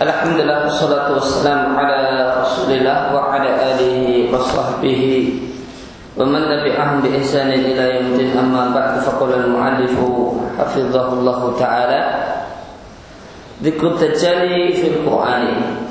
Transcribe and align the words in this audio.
Alhamdulillah 0.00 0.64
wassalatu 0.64 1.20
wassalamu 1.20 1.76
ala 1.76 2.40
Rasulillah 2.40 3.12
wa 3.12 3.36
ala 3.36 3.52
alihi 3.52 4.32
wa 4.32 4.40
sahbihi 4.40 5.36
wa 6.16 6.24
man 6.24 6.48
tabi'ahum 6.48 7.04
bi 7.04 7.20
ihsanin 7.20 7.68
ila 7.76 7.84
yaumil 8.00 8.32
amma 8.32 8.72
ba'du 8.72 9.04
faqala 9.04 9.44
al-mu'allif 9.44 9.92
hafizahullah 10.56 11.40
taala. 11.60 12.00
Dzikr 13.60 14.00
tajali 14.00 14.72
fil 14.72 15.04
Qur'ani. 15.04 15.84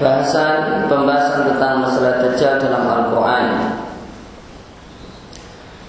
Bahasan 0.00 0.88
pembahasan 0.88 1.52
tentang 1.52 1.84
masalah 1.84 2.24
dajjal 2.24 2.56
dalam 2.56 2.88
Al-Qur'an. 2.88 3.46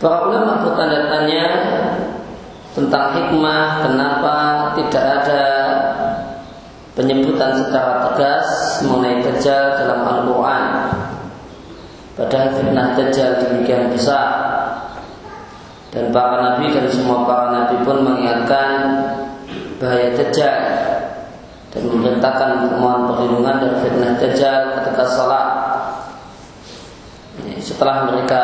Para 0.03 0.27
ulama 0.27 0.67
bertanda 0.67 1.15
tanya 1.15 1.47
tentang 2.75 3.15
hikmah 3.15 3.87
kenapa 3.87 4.35
tidak 4.75 5.05
ada 5.23 5.43
penyebutan 6.97 7.53
secara 7.53 8.09
tegas 8.09 8.81
mengenai 8.81 9.21
Dajjal 9.21 9.77
dalam 9.77 10.01
Al-Quran. 10.01 10.65
Padahal 12.17 12.49
fitnah 12.57 12.97
Dajjal 12.97 13.31
demikian 13.45 13.93
besar. 13.93 14.27
Dan 15.93 16.09
para 16.09 16.41
nabi 16.41 16.73
dan 16.73 16.89
semua 16.89 17.23
para 17.23 17.53
nabi 17.53 17.85
pun 17.85 18.03
mengingatkan 18.03 18.69
bahaya 19.79 20.11
Dajjal 20.19 20.57
Dan 21.71 21.81
memerintahkan 21.87 22.81
mohon 22.81 23.13
perlindungan 23.13 23.61
dari 23.61 23.77
fitnah 23.85 24.13
Dajjal 24.17 24.81
ketika 24.81 25.05
salat. 25.05 25.47
Setelah 27.61 28.09
mereka 28.09 28.41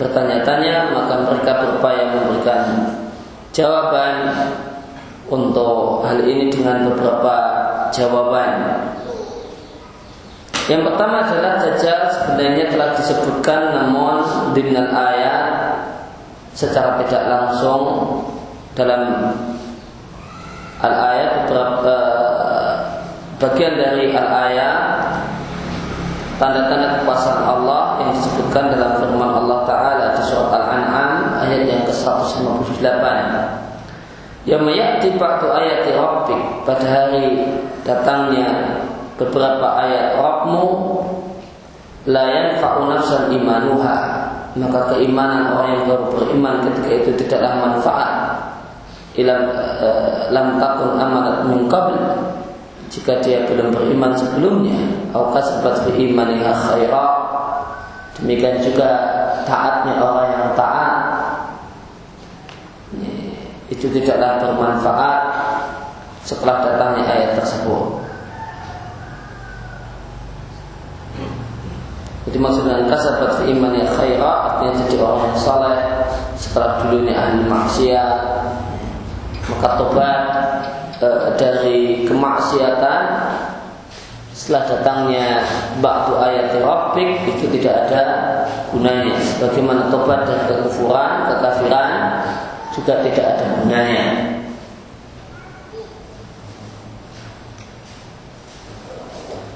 bertanya-tanya 0.00 0.94
maka 0.96 1.14
mereka 1.20 1.52
berupaya 1.60 2.16
memberikan 2.16 2.62
jawaban 3.52 4.14
untuk 5.28 6.04
hal 6.04 6.24
ini 6.24 6.48
dengan 6.48 6.88
beberapa 6.92 7.34
jawaban. 7.92 8.84
Yang 10.68 10.82
pertama 10.92 11.24
adalah 11.24 11.64
Dajjal 11.64 12.00
sebenarnya 12.12 12.68
telah 12.68 12.92
disebutkan 12.92 13.72
namun 13.72 14.20
dengan 14.52 14.92
ayat 14.92 15.48
secara 16.52 17.00
tidak 17.00 17.24
langsung 17.24 17.82
dalam 18.76 19.32
al-ayat 20.84 21.48
beberapa 21.48 21.96
bagian 23.40 23.80
dari 23.80 24.12
al-ayat 24.12 25.08
tanda-tanda 26.36 27.00
kekuasaan 27.00 27.42
Allah 27.48 27.82
yang 28.04 28.10
disebutkan 28.12 28.70
dalam 28.76 29.00
firman 29.00 29.32
Allah 29.40 29.58
Ta'ala 29.64 30.06
di 30.20 30.22
surat 30.28 30.52
Al-An'am 30.52 31.42
ayat 31.48 31.62
yang 31.64 31.82
ke-158 31.88 33.67
yang 34.48 34.64
mayati 34.64 35.12
ba'du 35.20 35.52
ayati 35.52 35.92
rabbik 35.92 36.64
pada 36.64 36.86
hari 36.88 37.36
datangnya 37.84 38.80
beberapa 39.20 39.76
ayat 39.84 40.16
Rabbmu 40.16 40.64
la 42.08 42.24
yanfa'u 42.32 42.88
nafsan 42.88 43.28
imanuha. 43.36 44.24
Maka 44.56 44.96
keimanan 44.96 45.54
orang 45.54 45.68
yang 45.76 45.82
baru 45.86 46.04
beriman 46.16 46.64
ketika 46.64 46.90
itu 47.04 47.10
tidaklah 47.20 47.52
manfaat. 47.60 48.12
Ilam 49.14 49.52
uh, 49.52 50.32
lam 50.32 50.56
takun 50.56 50.96
amanat 50.96 51.44
min 51.46 51.68
qabl. 51.68 51.94
Jika 52.88 53.20
dia 53.20 53.44
belum 53.44 53.68
beriman 53.68 54.16
sebelumnya 54.16 54.80
atau 55.12 55.28
kasabat 55.28 55.84
fi 55.84 56.08
imaniha 56.08 56.52
khaira 56.72 57.06
demikian 58.16 58.64
juga 58.64 58.88
taatnya 59.44 60.00
orang 60.00 60.28
yang 60.32 60.46
taat 60.56 61.17
itu 63.68 63.86
tidaklah 63.92 64.40
bermanfaat 64.40 65.22
setelah 66.24 66.64
datangnya 66.64 67.04
ayat 67.08 67.30
tersebut. 67.40 68.00
Jadi 72.28 72.38
maksud 72.44 72.68
dengan 72.68 72.92
kasabat 72.92 73.40
fi 73.40 73.56
iman 73.56 73.72
yang 73.72 73.88
khaira 73.88 74.32
artinya 74.52 74.72
jadi 74.84 74.96
orang 75.00 75.32
yang 75.32 75.38
saleh 75.40 75.80
setelah 76.36 76.84
dulunya 76.84 77.16
ahli 77.16 77.40
maksiat 77.48 78.18
maka 79.48 79.68
tobat 79.80 80.22
e, 81.00 81.08
dari 81.40 82.04
kemaksiatan 82.04 83.00
setelah 84.36 84.62
datangnya 84.68 85.40
ba'du 85.80 86.20
ayat 86.20 86.52
rabbik 86.60 87.32
itu 87.32 87.48
tidak 87.58 87.88
ada 87.88 88.04
gunanya 88.70 89.16
sebagaimana 89.24 89.88
tobat 89.88 90.28
dari 90.28 90.52
kekufuran, 90.52 91.32
kekafiran 91.32 91.92
juga 92.78 93.02
tidak 93.02 93.26
ada 93.34 93.44
gunanya. 93.58 94.06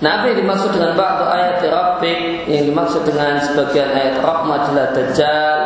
Nah, 0.03 0.19
apa 0.19 0.34
yang 0.34 0.43
dimaksud 0.43 0.75
dengan 0.75 0.99
ba'du 0.99 1.31
ayat 1.31 1.62
Rabbik 1.62 2.50
Yang 2.50 2.75
dimaksud 2.75 3.03
dengan 3.06 3.38
sebagian 3.38 3.87
ayat 3.94 4.19
Rabb 4.19 4.50
adalah 4.50 4.91
Dajjal 4.91 5.59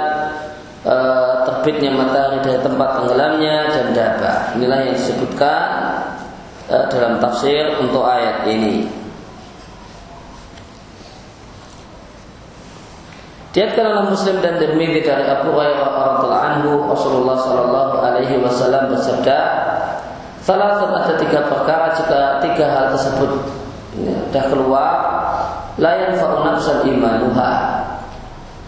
e, 0.84 0.96
Terbitnya 1.48 1.96
matahari 1.96 2.44
dari 2.44 2.60
tempat 2.60 3.00
tenggelamnya 3.00 3.56
Dan 3.72 3.86
daba 3.96 4.52
Inilah 4.60 4.78
yang 4.84 4.92
disebutkan 4.92 5.68
e, 6.68 6.76
Dalam 6.92 7.16
tafsir 7.16 7.80
untuk 7.80 8.04
ayat 8.04 8.44
ini 8.44 9.05
Diatkan 13.56 13.88
oleh 13.88 14.12
Muslim 14.12 14.44
dan 14.44 14.60
Tirmidzi 14.60 15.00
dari 15.00 15.24
Abu 15.24 15.56
Hurairah 15.56 15.88
radhiyallahu 15.88 16.44
anhu 16.44 16.70
Rasulullah 16.92 17.40
sallallahu 17.40 17.94
alaihi 18.04 18.36
wasallam 18.44 18.92
bersabda, 18.92 19.38
"Salah 20.44 20.76
ada 20.76 21.16
tiga 21.16 21.48
perkara 21.48 21.88
jika 21.96 22.44
tiga 22.44 22.68
hal 22.68 22.92
tersebut 22.92 23.32
ya, 23.96 24.12
sudah 24.28 24.44
keluar, 24.52 24.92
la 25.80 25.92
yanfa'u 26.04 26.44
nafsan 26.44 26.84
imanuha." 26.84 27.80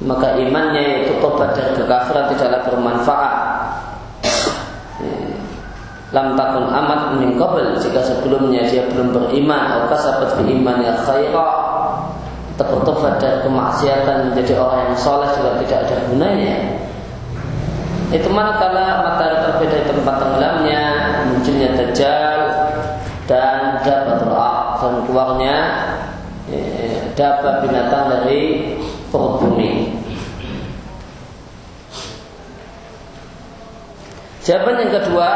Maka 0.09 0.41
imannya 0.41 0.81
yaitu 0.81 1.21
tobat 1.21 1.53
dari 1.53 1.77
kekafiran 1.77 2.33
tidaklah 2.33 2.61
bermanfaat. 2.73 3.35
Ya. 5.05 5.17
Lam 6.17 6.33
takun 6.33 6.65
amat 6.65 7.13
min 7.21 7.37
jika 7.77 8.01
sebelumnya 8.01 8.65
dia 8.73 8.89
belum 8.89 9.13
beriman 9.13 9.69
atau 9.69 9.93
kasabat 9.93 10.41
fi 10.41 10.49
imannya 10.49 10.97
khairah 11.05 11.68
bertobat 12.67 13.23
dari 13.23 13.47
kemaksiatan 13.47 14.35
menjadi 14.35 14.59
orang 14.59 14.91
yang 14.91 14.97
soleh 14.99 15.31
juga 15.39 15.63
tidak 15.63 15.79
ada 15.87 15.97
gunanya. 16.11 16.57
Itu 18.09 18.29
manakala 18.33 19.05
matahari 19.05 19.39
terbit 19.47 19.69
dari 19.69 19.85
tempat 19.87 20.15
tenggelamnya, 20.19 20.85
munculnya 21.29 21.69
dajjal 21.77 22.39
dan 23.29 23.85
dapat 23.85 24.19
dan 24.79 24.95
keluarnya 25.05 25.57
eh, 26.49 27.13
dapat 27.13 27.67
binatang 27.67 28.09
dari 28.09 28.73
perut 29.13 29.45
bumi. 29.45 29.93
Jawaban 34.49 34.81
yang 34.81 34.93
kedua, 34.97 35.31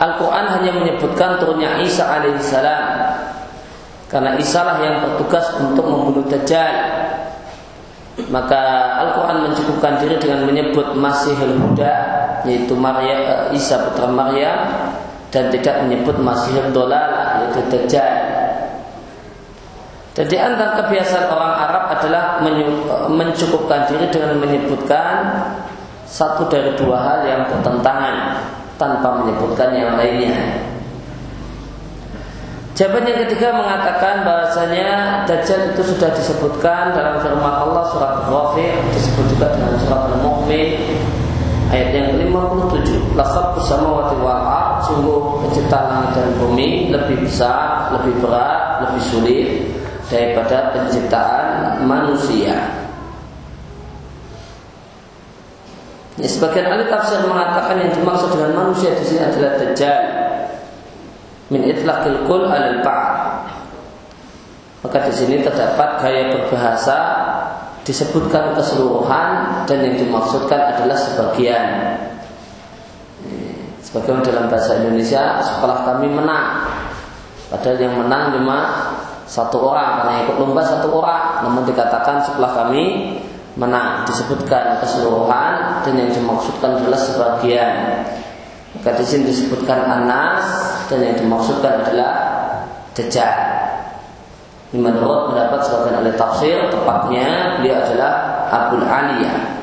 Al-Quran 0.00 0.46
hanya 0.56 0.72
menyebutkan 0.72 1.36
turunnya 1.36 1.76
Isa 1.84 2.08
alaihissalam 2.08 2.86
karena 4.08 4.36
Isalah 4.36 4.78
yang 4.84 4.96
bertugas 5.00 5.48
untuk 5.58 5.84
membunuh 5.88 6.24
Dajjal 6.28 6.72
Maka 8.30 8.62
Al-Quran 9.02 9.50
mencukupkan 9.50 9.98
diri 9.98 10.14
dengan 10.22 10.46
menyebut 10.46 10.94
Masihul 10.94 11.58
Huda 11.58 11.94
Yaitu 12.46 12.78
Maria, 12.78 13.16
eh, 13.50 13.58
Isa 13.58 13.90
putra 13.90 14.06
Maryam 14.06 14.70
Dan 15.34 15.50
tidak 15.50 15.82
menyebut 15.82 16.14
Masihul 16.22 16.70
Dolala 16.70 17.42
Yaitu 17.42 17.64
Dajjal 17.66 18.14
Jadi 20.14 20.36
antara 20.38 20.78
kebiasaan 20.78 21.26
orang 21.26 21.54
Arab 21.58 21.84
adalah 21.90 22.24
mencukupkan 23.10 23.90
diri 23.90 24.06
dengan 24.14 24.38
menyebutkan 24.38 25.42
satu 26.06 26.46
dari 26.46 26.70
dua 26.78 27.02
hal 27.02 27.18
yang 27.26 27.42
bertentangan 27.50 28.38
tanpa 28.78 29.24
menyebutkan 29.24 29.74
yang 29.74 29.98
lainnya. 29.98 30.62
Jawaban 32.74 33.06
yang 33.06 33.22
ketiga 33.30 33.54
mengatakan 33.54 34.26
bahasanya 34.26 35.22
Dajjal 35.30 35.70
itu 35.70 35.94
sudah 35.94 36.10
disebutkan 36.10 36.90
dalam 36.90 37.22
firman 37.22 37.54
Allah 37.54 37.86
surat 37.86 38.26
Ghafir 38.26 38.74
disebut 38.90 39.30
juga 39.30 39.54
dengan 39.54 39.78
surat 39.78 40.10
Al-Mu'min 40.10 40.82
ayat 41.70 41.94
yang 41.94 42.18
ke-57 42.18 43.14
Lakab 43.14 43.62
samawati 43.62 44.18
wal 44.18 44.82
sungguh 44.90 45.46
penciptaan 45.46 45.86
langit 45.86 46.10
dan 46.18 46.28
bumi 46.34 46.90
lebih 46.90 47.22
besar, 47.22 47.94
lebih 47.94 48.18
berat, 48.18 48.82
lebih 48.90 49.02
sulit 49.06 49.48
daripada 50.10 50.74
penciptaan 50.74 51.78
manusia. 51.86 52.58
Ya, 56.18 56.26
sebagian 56.26 56.74
ahli 56.74 56.90
tafsir 56.90 57.22
mengatakan 57.22 57.78
yang 57.86 57.94
dimaksud 57.94 58.34
dengan 58.34 58.50
manusia 58.66 58.98
di 58.98 59.06
sini 59.06 59.22
adalah 59.22 59.62
Dajjal 59.62 60.23
min 61.54 61.62
itlaqil 61.70 62.26
kul 62.26 62.50
alal 62.50 62.82
ba'd. 62.82 63.06
Maka 64.82 65.06
di 65.06 65.12
sini 65.14 65.40
terdapat 65.40 66.02
gaya 66.02 66.34
berbahasa 66.34 66.98
disebutkan 67.86 68.58
keseluruhan 68.58 69.62
dan 69.70 69.78
yang 69.86 69.96
dimaksudkan 69.96 70.74
adalah 70.74 70.98
sebagian. 70.98 71.94
Sebagaimana 73.94 74.26
dalam 74.26 74.46
bahasa 74.50 74.82
Indonesia 74.82 75.38
setelah 75.38 75.86
kami 75.86 76.10
menang 76.10 76.66
Padahal 77.46 77.78
yang 77.78 77.94
menang 77.94 78.34
cuma 78.34 78.58
satu 79.22 79.70
orang 79.70 80.02
Karena 80.02 80.26
ikut 80.26 80.36
lomba 80.40 80.66
satu 80.66 80.90
orang 80.98 81.46
Namun 81.46 81.62
dikatakan 81.62 82.18
setelah 82.26 82.58
kami 82.58 83.14
menang 83.54 84.02
Disebutkan 84.10 84.82
keseluruhan 84.82 85.86
Dan 85.86 85.94
yang 85.94 86.10
dimaksudkan 86.10 86.82
adalah 86.82 86.98
sebagian 86.98 87.70
Maka 88.74 88.90
di 88.98 89.04
sini 89.06 89.30
disebutkan 89.30 89.86
Anas 89.86 90.44
Dan 90.90 91.06
yang 91.06 91.16
dimaksudkan 91.16 91.86
adalah 91.86 92.12
Dajjal. 92.94 93.34
Ini 94.74 94.78
menurut 94.82 95.34
pendapat 95.34 95.60
sebagian 95.66 96.02
ahli 96.02 96.12
tafsir 96.18 96.58
Tepatnya 96.70 97.58
beliau 97.58 97.78
adalah 97.82 98.12
Abul 98.50 98.86
Aliyah. 98.86 99.54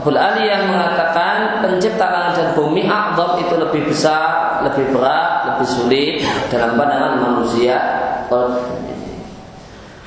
Abul 0.00 0.16
Ali 0.16 0.48
yang 0.48 0.72
mengatakan 0.72 1.60
pencipta 1.60 2.08
langit 2.08 2.40
dan 2.40 2.48
bumi 2.56 2.88
A'zam 2.88 3.36
itu 3.36 3.52
lebih 3.52 3.92
besar, 3.92 4.64
lebih 4.64 4.96
berat, 4.96 5.44
lebih 5.52 5.68
sulit 5.68 6.24
dalam 6.48 6.80
pandangan 6.80 7.20
manusia 7.20 7.76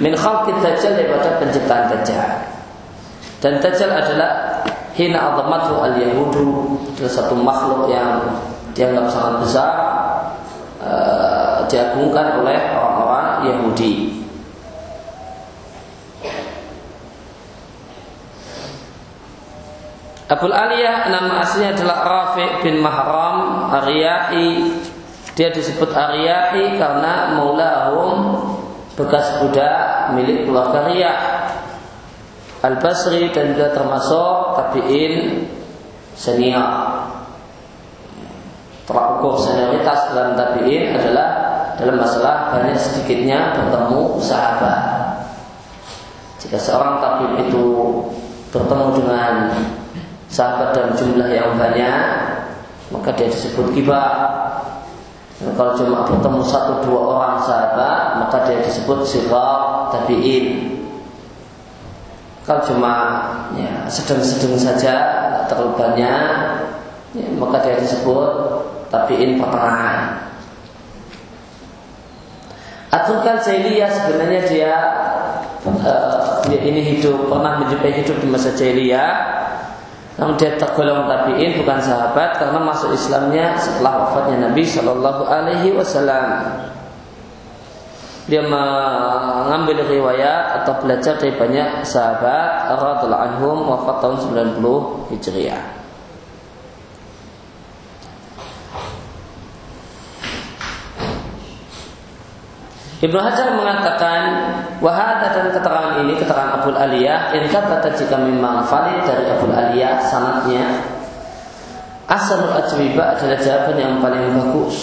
min 0.03 0.11
khalqid 0.11 0.59
dajjal 0.59 0.99
daripada 0.99 1.39
penciptaan 1.39 1.87
dajjal. 1.87 2.27
Dan 3.39 3.63
dajjal 3.63 3.87
adalah 3.87 4.59
hina 4.99 5.31
azamatu 5.31 5.79
al 5.79 5.95
yahudu 5.95 6.75
adalah 6.91 7.11
satu 7.11 7.39
makhluk 7.39 7.87
yang 7.87 8.19
dianggap 8.75 9.07
sangat 9.07 9.35
besar 9.39 9.71
uh, 10.83 11.63
diagungkan 11.71 12.43
oleh 12.43 12.59
orang-orang 12.75 13.27
Yahudi. 13.47 13.93
Abul 20.33 20.55
Aliyah 20.55 21.13
nama 21.13 21.45
aslinya 21.45 21.77
adalah 21.77 21.97
Rafi 22.09 22.65
bin 22.65 22.81
Mahram 22.81 23.69
Ariyai 23.69 24.65
Dia 25.37 25.53
disebut 25.53 25.93
Ariyai 25.93 26.73
karena 26.79 27.37
maulahum 27.37 28.32
bekas 28.93 29.41
budak 29.41 30.13
milik 30.17 30.45
keluarga 30.45 30.89
Riyah. 30.89 31.19
Al-Basri 32.63 33.27
dan 33.35 33.51
juga 33.51 33.75
termasuk 33.75 34.55
tabi'in 34.55 35.43
senior. 36.15 37.03
Terukur 38.87 39.35
senioritas 39.39 40.15
dalam 40.15 40.39
tabi'in 40.39 40.95
adalah 40.95 41.29
dalam 41.75 41.99
masalah 41.99 42.55
banyak 42.55 42.79
sedikitnya 42.79 43.51
bertemu 43.57 44.21
sahabat. 44.23 44.81
Jika 46.39 46.55
seorang 46.55 47.03
tabi'in 47.03 47.51
itu 47.51 47.63
bertemu 48.53 48.87
dengan 49.01 49.33
sahabat 50.31 50.73
dalam 50.73 50.91
jumlah 50.95 51.29
yang 51.29 51.57
banyak 51.57 52.01
maka 52.93 53.09
dia 53.17 53.29
disebut 53.29 53.73
kibah 53.73 54.33
dan 55.41 55.51
kalau 55.57 55.73
cuma 55.73 56.05
bertemu 56.05 56.41
satu 56.45 56.85
dua 56.85 57.01
orang 57.17 57.35
sahabat 57.41 58.21
maka 58.21 58.37
dia 58.45 58.61
disebut 58.61 59.01
sifat 59.01 59.93
tabiin. 59.93 60.45
Kalau 62.43 62.59
cuma 62.67 62.93
ya, 63.55 63.87
sedang-sedang 63.87 64.59
saja 64.59 64.93
terlalu 65.47 65.79
banyak 65.79 66.27
ya, 67.15 67.27
maka 67.39 67.63
dia 67.63 67.79
disebut 67.79 68.29
tabiin 68.91 69.39
pertengahan 69.39 70.23
Aturkan 72.93 73.41
jahiliyah 73.41 73.89
sebenarnya 73.89 74.41
dia 74.53 74.73
uh, 75.65 76.45
dia 76.45 76.61
ini 76.61 76.93
hidup 76.93 77.25
pernah 77.25 77.57
menjumpai 77.57 77.89
hidup 77.89 78.21
di 78.21 78.27
masa 78.29 78.53
jahiliyah 78.53 79.09
namun 80.13 80.37
dia 80.37 80.53
tergolong 80.61 81.09
tabiin 81.09 81.57
bukan 81.57 81.79
sahabat 81.81 82.37
karena 82.37 82.61
masuk 82.61 82.93
Islamnya 82.93 83.57
setelah 83.57 84.05
wafatnya 84.05 84.49
Nabi 84.49 84.61
Shallallahu 84.61 85.25
Alaihi 85.25 85.73
Wasallam. 85.73 86.29
Dia 88.23 88.39
mengambil 88.45 89.83
riwayat 89.83 90.63
atau 90.63 90.79
belajar 90.79 91.19
dari 91.19 91.35
banyak 91.35 91.83
sahabat 91.83 92.71
radhiallahu 92.71 93.25
anhum 93.25 93.57
wafat 93.67 93.99
tahun 93.99 94.17
90 94.63 95.11
Hijriah. 95.11 95.83
Ibnu 103.03 103.19
Hajar 103.19 103.59
mengatakan 103.59 104.23
wahada 104.83 105.31
dan 105.31 105.47
keterangan 105.55 106.03
ini 106.03 106.19
keterangan 106.19 106.59
Abu 106.59 106.75
Aliyah 106.75 107.31
in 107.39 107.47
kata 107.47 107.87
jika 107.95 108.19
memang 108.19 108.67
valid 108.67 109.07
dari 109.07 109.31
Abu 109.31 109.47
Aliyah 109.47 110.03
sanatnya 110.11 110.83
asal 112.11 112.51
ajwibah 112.51 113.15
adalah 113.15 113.39
jawaban 113.39 113.79
yang 113.79 113.93
paling 114.03 114.35
bagus 114.35 114.75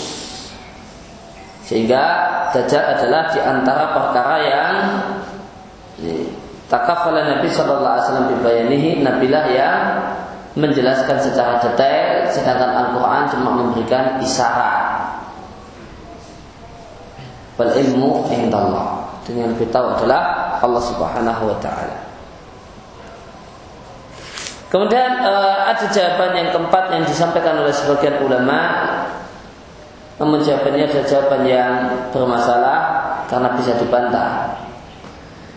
sehingga 1.68 2.32
Dajjal 2.50 2.82
adalah 2.82 3.30
di 3.30 3.38
antara 3.38 3.94
perkara 3.94 4.36
yang 4.42 4.74
takafala 6.66 7.38
Nabi 7.38 7.46
Shallallahu 7.46 7.94
Alaihi 7.94 8.06
Wasallam 8.10 8.28
bibayanihi 8.34 8.90
Nabilah 9.06 9.44
yang 9.54 9.82
menjelaskan 10.58 11.22
secara 11.22 11.62
detail 11.62 12.26
sedangkan 12.26 12.74
Al-Quran 12.74 13.22
cuma 13.30 13.50
memberikan 13.54 14.18
isyarat 14.18 14.90
Wal 17.60 17.76
ilmu 17.76 18.24
indallah. 18.32 18.99
Dan 19.30 19.46
yang 19.46 19.50
lebih 19.54 19.70
tahu 19.70 19.86
adalah 19.94 20.58
Allah 20.58 20.82
Subhanahu 20.82 21.54
wa 21.54 21.56
taala. 21.62 22.10
Kemudian 24.74 25.22
uh, 25.22 25.70
ada 25.70 25.86
jawaban 25.86 26.34
yang 26.34 26.50
keempat 26.50 26.90
yang 26.90 27.06
disampaikan 27.06 27.62
oleh 27.62 27.70
sebagian 27.70 28.18
ulama. 28.26 28.58
Namun 30.18 30.42
jawabannya 30.42 30.90
adalah 30.90 31.06
jawaban 31.06 31.42
yang 31.46 31.70
bermasalah 32.10 32.78
karena 33.30 33.54
bisa 33.54 33.78
dibantah. 33.78 34.58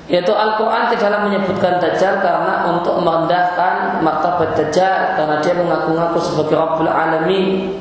Yaitu 0.06 0.30
Al-Quran 0.30 0.94
tidaklah 0.94 1.26
menyebutkan 1.26 1.82
Dajjal 1.82 2.22
karena 2.22 2.70
untuk 2.70 3.02
merendahkan 3.02 4.06
martabat 4.06 4.54
Dajjal 4.54 5.18
karena 5.18 5.42
dia 5.42 5.54
mengaku-ngaku 5.58 6.22
sebagai 6.22 6.62
Rabbul 6.62 6.94
Alamin 6.94 7.74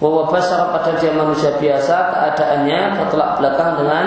bahwa 0.00 0.32
basar 0.32 0.72
pada 0.72 0.96
dia 0.96 1.12
manusia 1.12 1.52
biasa 1.60 1.94
keadaannya 2.08 2.96
bertolak 2.96 3.36
belakang 3.36 3.70
dengan 3.76 4.04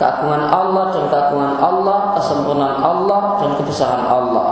keagungan 0.00 0.48
Allah 0.48 0.84
dan 0.96 1.04
keagungan 1.12 1.54
Allah, 1.60 1.98
kesempurnaan 2.16 2.78
Allah 2.80 3.20
dan 3.44 3.50
kebesaran 3.60 4.04
Allah. 4.08 4.48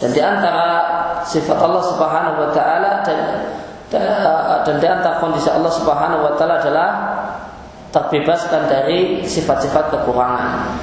Dan 0.00 0.10
di 0.16 0.22
antara 0.24 0.68
sifat 1.28 1.58
Allah 1.60 1.84
Subhanahu 1.84 2.36
wa 2.40 2.50
taala 2.56 3.04
dan 3.04 3.20
dan 3.92 4.76
di 4.80 4.88
antara 4.88 5.20
kondisi 5.20 5.52
Allah 5.52 5.72
Subhanahu 5.74 6.24
wa 6.24 6.32
taala 6.40 6.64
adalah 6.64 6.90
terbebaskan 7.92 8.72
dari 8.72 9.20
sifat-sifat 9.28 9.92
kekurangan. 9.92 10.80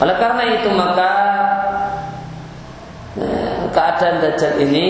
Oleh 0.00 0.16
karena 0.22 0.44
itu 0.54 0.70
maka 0.70 1.10
keadaan 3.70 4.22
Dajjal 4.22 4.54
ini 4.62 4.86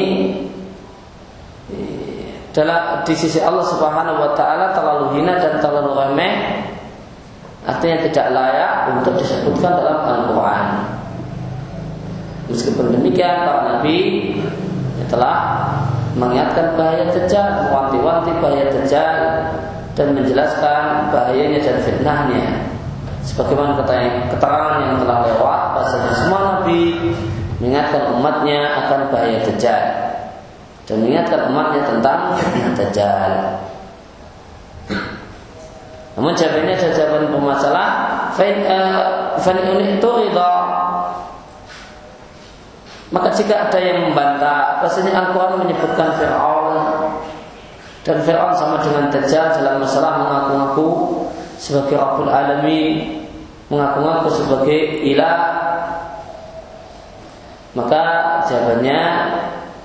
dalam 2.51 3.07
di 3.07 3.15
sisi 3.15 3.39
Allah 3.39 3.63
Subhanahu 3.63 4.19
wa 4.19 4.31
taala 4.35 4.75
terlalu 4.75 5.23
hina 5.23 5.39
dan 5.39 5.63
terlalu 5.63 5.95
remeh 5.95 6.67
artinya 7.63 8.03
tidak 8.11 8.27
layak 8.35 8.73
untuk 8.99 9.15
disebutkan 9.21 9.71
dalam 9.79 9.99
Al-Qur'an. 10.03 10.69
Meskipun 12.51 12.91
demikian 12.99 13.47
para 13.47 13.79
nabi 13.79 13.97
telah 15.07 15.39
mengingatkan 16.19 16.75
bahaya 16.75 17.07
Dajjal, 17.07 17.71
mewanti-wanti 17.71 18.31
bahaya 18.43 18.67
Dajjal 18.75 19.19
dan 19.95 20.09
menjelaskan 20.19 21.15
bahayanya 21.15 21.63
dan 21.63 21.77
fitnahnya. 21.87 22.45
Sebagaimana 23.23 23.79
keterangan 23.79 24.77
yang 24.83 24.97
telah 24.99 25.19
lewat 25.29 25.61
bahasanya 25.77 26.13
semua 26.19 26.41
nabi 26.43 27.15
mengingatkan 27.61 28.17
umatnya 28.17 28.61
akan 28.85 29.01
bahaya 29.13 29.39
dajjal 29.45 29.85
dan 30.89 30.97
mengingatkan 31.05 31.41
umatnya 31.53 31.83
tentang 31.87 32.21
dajjal. 32.75 33.33
Namun 36.19 36.33
jawabannya 36.35 36.75
adalah 36.75 36.95
jawaban 36.97 37.25
bermasalah. 37.33 37.89
Fan 38.35 38.57
eh, 39.61 39.89
itu 39.97 40.11
maka 43.11 43.29
jika 43.35 43.67
ada 43.67 43.79
yang 43.83 44.07
membantah, 44.07 44.79
pastinya 44.79 45.11
Al-Quran 45.19 45.67
menyebutkan 45.67 46.15
Fir'aun 46.15 46.79
dan 48.07 48.23
Fir'aun 48.23 48.55
sama 48.55 48.79
dengan 48.87 49.11
Dajjal 49.11 49.51
dalam 49.59 49.83
masalah 49.83 50.23
mengaku-ngaku 50.23 50.89
sebagai 51.59 51.99
Rabbul 51.99 52.31
Alamin, 52.31 53.27
mengaku-ngaku 53.67 54.31
sebagai 54.31 55.03
ilah 55.03 55.60
maka 57.75 58.03
jawabannya 58.51 59.01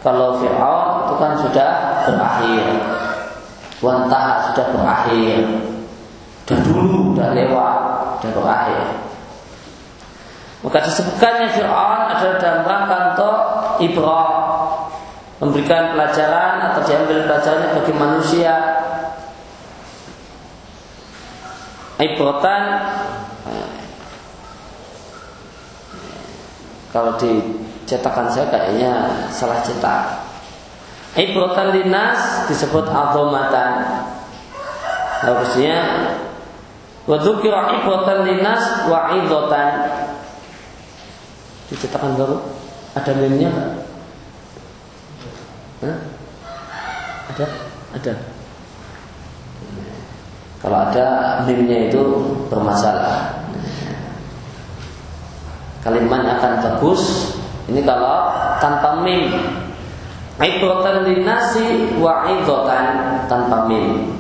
kalau 0.01 0.37
Fir'aun 0.41 0.89
itu 1.05 1.15
kan 1.17 1.31
sudah 1.37 1.69
berakhir. 2.05 2.65
Wantah 3.81 4.49
sudah 4.49 4.65
berakhir. 4.73 5.41
Sudah 6.45 6.59
dulu, 6.61 7.13
sudah 7.13 7.29
lewat, 7.33 7.77
sudah 8.21 8.31
berakhir. 8.37 8.85
Maka 10.65 10.77
disebutkannya 10.81 11.47
Fir'aun 11.53 12.01
adalah 12.09 12.37
dalam 12.41 12.63
rangka 12.65 12.97
untuk 13.13 13.35
ibrah 13.85 14.33
memberikan 15.37 15.93
pelajaran 15.93 16.73
atau 16.73 16.81
diambil 16.87 17.27
pelajarannya 17.27 17.69
bagi 17.75 17.93
manusia 17.93 18.55
ibratan 21.99 22.63
eh, 23.51 23.71
kalau 26.95 27.19
dicetakan 27.85 28.25
saya 28.33 28.49
kayaknya 28.49 28.91
salah 29.29 29.61
cetak. 29.61 30.25
Ibratan 31.13 31.69
dinas 31.71 32.49
disebut 32.49 32.89
azomatan 32.89 33.71
harusnya 35.23 35.77
Wadukira 37.05 37.69
ibratan 37.77 38.25
linas 38.25 38.89
wa 38.89 39.13
idotan 39.13 39.71
Dicetakan 41.69 42.17
baru? 42.17 42.41
Ada 42.97 43.13
meme-nya 43.13 43.53
Hah? 45.85 45.97
Ada? 47.31 47.45
Ada? 47.93 48.13
Kalau 50.65 50.77
ada 50.89 51.07
meme-nya 51.45 51.93
itu 51.93 52.01
bermasalah. 52.49 53.45
Kalimat 55.85 56.25
akan 56.25 56.53
bagus 56.65 57.37
Ini 57.65 57.81
kalau 57.81 58.29
tanpa 58.61 59.01
meme 59.01 59.33
Ibratan 60.35 61.07
linasi 61.07 61.95
wa 61.97 62.27
idotan 62.27 63.23
tanpa 63.25 63.65
meme 63.65 64.15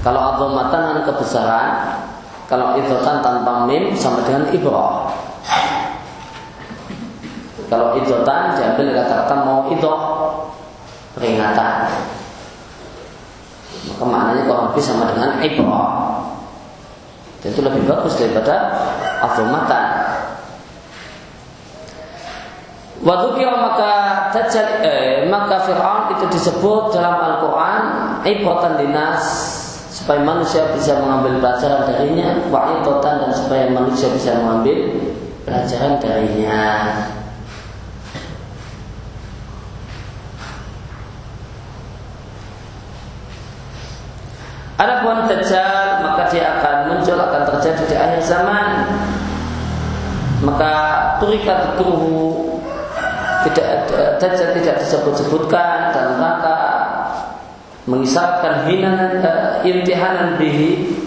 Kalau 0.00 0.32
azamatan 0.32 0.80
adalah 0.80 1.04
kebesaran, 1.12 1.70
kalau 2.48 2.72
idotan 2.80 3.20
tanpa 3.20 3.68
mim 3.68 3.92
sama 3.92 4.24
dengan 4.24 4.48
ibrah. 4.48 5.12
Kalau 7.68 7.94
idotan 8.00 8.56
diambil 8.56 8.96
kata-kata 8.96 9.34
mau 9.44 9.68
idoh 9.68 10.00
peringatan. 11.12 11.92
Maka 13.88 14.04
maknanya 14.04 14.42
kurang 14.44 14.64
lebih 14.72 14.84
sama 14.84 15.04
dengan 15.14 15.30
ibrah. 15.40 15.92
Dan 17.40 17.48
itu 17.56 17.60
lebih 17.64 17.82
bagus 17.88 18.20
daripada 18.20 18.54
azamatan. 19.24 19.86
Waktu 23.00 23.48
maka 23.48 23.92
Dajjal, 24.28 24.84
eh, 24.84 25.24
maka 25.24 25.64
Fir'aun 25.64 26.12
itu 26.20 26.28
disebut 26.36 26.92
dalam 26.92 27.16
Al-Quran 27.16 27.82
ibratan 28.28 28.76
dinas 28.76 29.24
supaya 29.88 30.20
manusia 30.20 30.68
bisa 30.76 31.00
mengambil 31.00 31.40
pelajaran 31.40 31.88
darinya 31.88 32.44
wa'itotan 32.52 33.24
dan 33.24 33.30
supaya 33.32 33.72
manusia 33.72 34.12
bisa 34.12 34.36
mengambil 34.36 35.00
pelajaran 35.48 35.96
darinya 35.96 36.62
Adapun 44.80 45.28
Dajjal 45.28 46.00
maka 46.00 46.32
dia 46.32 46.56
akan 46.56 46.76
muncul 46.88 47.20
akan 47.20 47.42
terjadi 47.52 47.84
di 47.84 47.96
akhir 48.00 48.20
zaman. 48.24 48.68
Maka 50.40 50.72
turikat 51.20 51.76
tuhu 51.76 52.48
tidak 53.44 53.92
Dajjal 54.16 54.56
tidak 54.56 54.80
disebut-sebutkan 54.80 55.92
dalam 55.92 56.16
rangka 56.16 56.58
mengisahkan 57.84 58.68
hina 58.68 59.20
uh, 59.20 59.60
imtihanan 59.64 60.40
bihi 60.40 61.00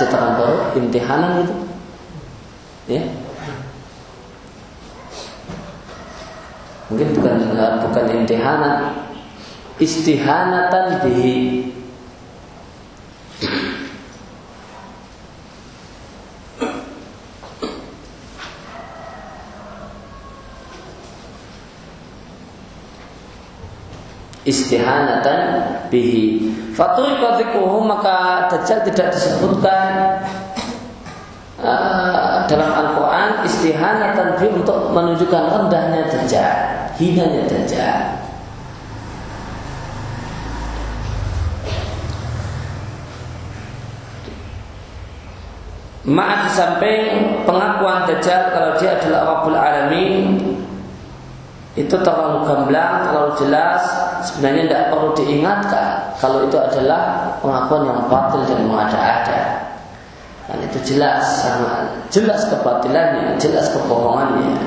cetakan 0.00 0.32
baru 0.40 0.56
imtihanan 1.10 1.42
itu 1.42 1.54
ya. 2.86 3.02
Mungkin 6.90 7.08
bukan 7.18 7.34
bukan 7.86 8.04
imtihanan 8.14 8.74
istihanatan 9.78 11.02
bihi. 11.06 11.70
Istihanatan 24.40 25.40
bihi. 25.94 26.50
Faturika 26.74 27.38
maka 27.86 28.50
dajjal 28.50 28.82
tidak 28.88 29.14
disebutkan 29.14 29.90
uh, 31.62 32.44
dalam 32.48 32.70
Al-Qur'an 32.72 33.44
istihanatan 33.44 34.36
bihi 34.36 34.48
untuk 34.52 34.90
menunjukkan 34.92 35.42
rendahnya 35.48 36.08
dajjal 36.08 36.54
hinanya 37.00 37.42
dajjal. 37.48 38.20
Maaf 46.00 46.48
di 46.48 46.50
samping 46.56 47.02
pengakuan 47.44 48.08
Dajjal 48.08 48.56
kalau 48.56 48.72
dia 48.80 48.96
adalah 48.96 49.20
Rabbul 49.30 49.52
Alamin 49.52 50.24
itu 51.76 51.92
terlalu 51.92 52.40
gamblang, 52.48 53.04
terlalu 53.04 53.30
jelas 53.36 53.84
sebenarnya 54.24 54.62
tidak 54.66 54.84
perlu 54.90 55.08
diingatkan 55.12 55.88
kalau 56.16 56.48
itu 56.48 56.56
adalah 56.56 57.30
pengakuan 57.44 57.84
yang 57.84 58.00
batil 58.08 58.42
dan 58.48 58.60
mengada-ada 58.64 59.59
dan 60.50 60.58
itu 60.66 60.78
jelas 60.82 61.22
sangat 61.46 62.10
jelas 62.10 62.42
kebatilannya 62.50 63.38
jelas 63.38 63.70
kebohongannya 63.70 64.58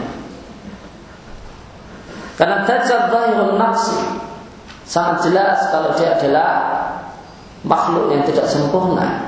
karena 2.39 2.63
Dajjal 2.63 3.11
zahirun 3.11 3.59
nafsi 3.59 3.99
sangat 4.87 5.27
jelas 5.27 5.59
kalau 5.75 5.91
dia 5.99 6.15
adalah 6.15 6.51
makhluk 7.67 8.15
yang 8.15 8.23
tidak 8.23 8.47
sempurna 8.47 9.27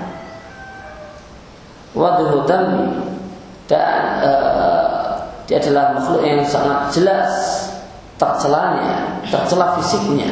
wadhu 1.91 2.47
dan 2.47 2.63
uh, 4.23 4.95
dia 5.45 5.61
adalah 5.61 5.93
makhluk 5.93 6.25
yang 6.25 6.41
sangat 6.41 6.89
jelas 6.89 7.31
tercelanya, 8.17 9.21
tercela 9.29 9.77
fisiknya. 9.77 10.31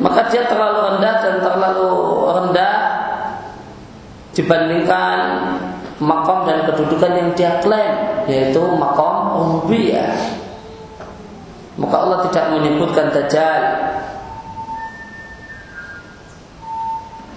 Maka 0.00 0.26
dia 0.32 0.48
terlalu 0.48 0.96
rendah 0.96 1.14
dan 1.20 1.36
terlalu 1.44 1.90
rendah 2.32 2.74
dibandingkan 4.32 5.18
makom 6.02 6.48
dan 6.48 6.66
kedudukan 6.66 7.12
yang 7.14 7.30
dia 7.36 7.60
klaim 7.60 8.26
yaitu 8.26 8.60
makom 8.76 9.38
rububiyah. 9.38 10.12
Maka 11.72 11.94
Allah 11.96 12.18
tidak 12.28 12.52
menyebutkan 12.52 13.08
dajjal 13.16 13.62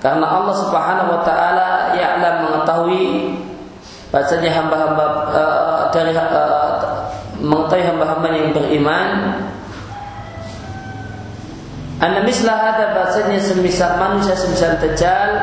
Karena 0.06 0.28
Allah 0.30 0.54
Subhanahu 0.54 1.18
wa 1.18 1.22
taala 1.26 1.98
ya'lam 1.98 2.36
mengetahui 2.46 3.42
bahasanya 4.14 4.54
hamba-hamba 4.54 5.06
uh, 5.34 5.90
dari 5.90 6.14
uh, 6.14 7.10
mengetahui 7.42 7.90
hamba-hamba 7.90 8.28
yang 8.30 8.54
beriman 8.54 9.10
Anna 11.98 12.22
mislah 12.22 12.54
ada 12.54 12.94
bahasanya 12.94 13.42
semisal 13.42 13.98
manusia 13.98 14.38
semisal 14.38 14.78
dajjal 14.78 15.42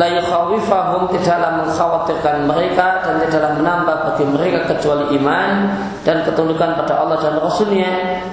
la 0.00 0.08
yukhawifahum 0.16 1.12
tidaklah 1.12 1.60
mengkhawatirkan 1.60 2.48
mereka 2.48 3.04
dan 3.04 3.20
tidaklah 3.20 3.52
menambah 3.60 3.96
bagi 4.08 4.24
mereka 4.24 4.72
kecuali 4.72 5.12
iman 5.20 5.76
dan 6.08 6.24
ketundukan 6.24 6.80
pada 6.80 7.04
Allah 7.04 7.20
dan 7.20 7.36
Rasulnya. 7.36 8.24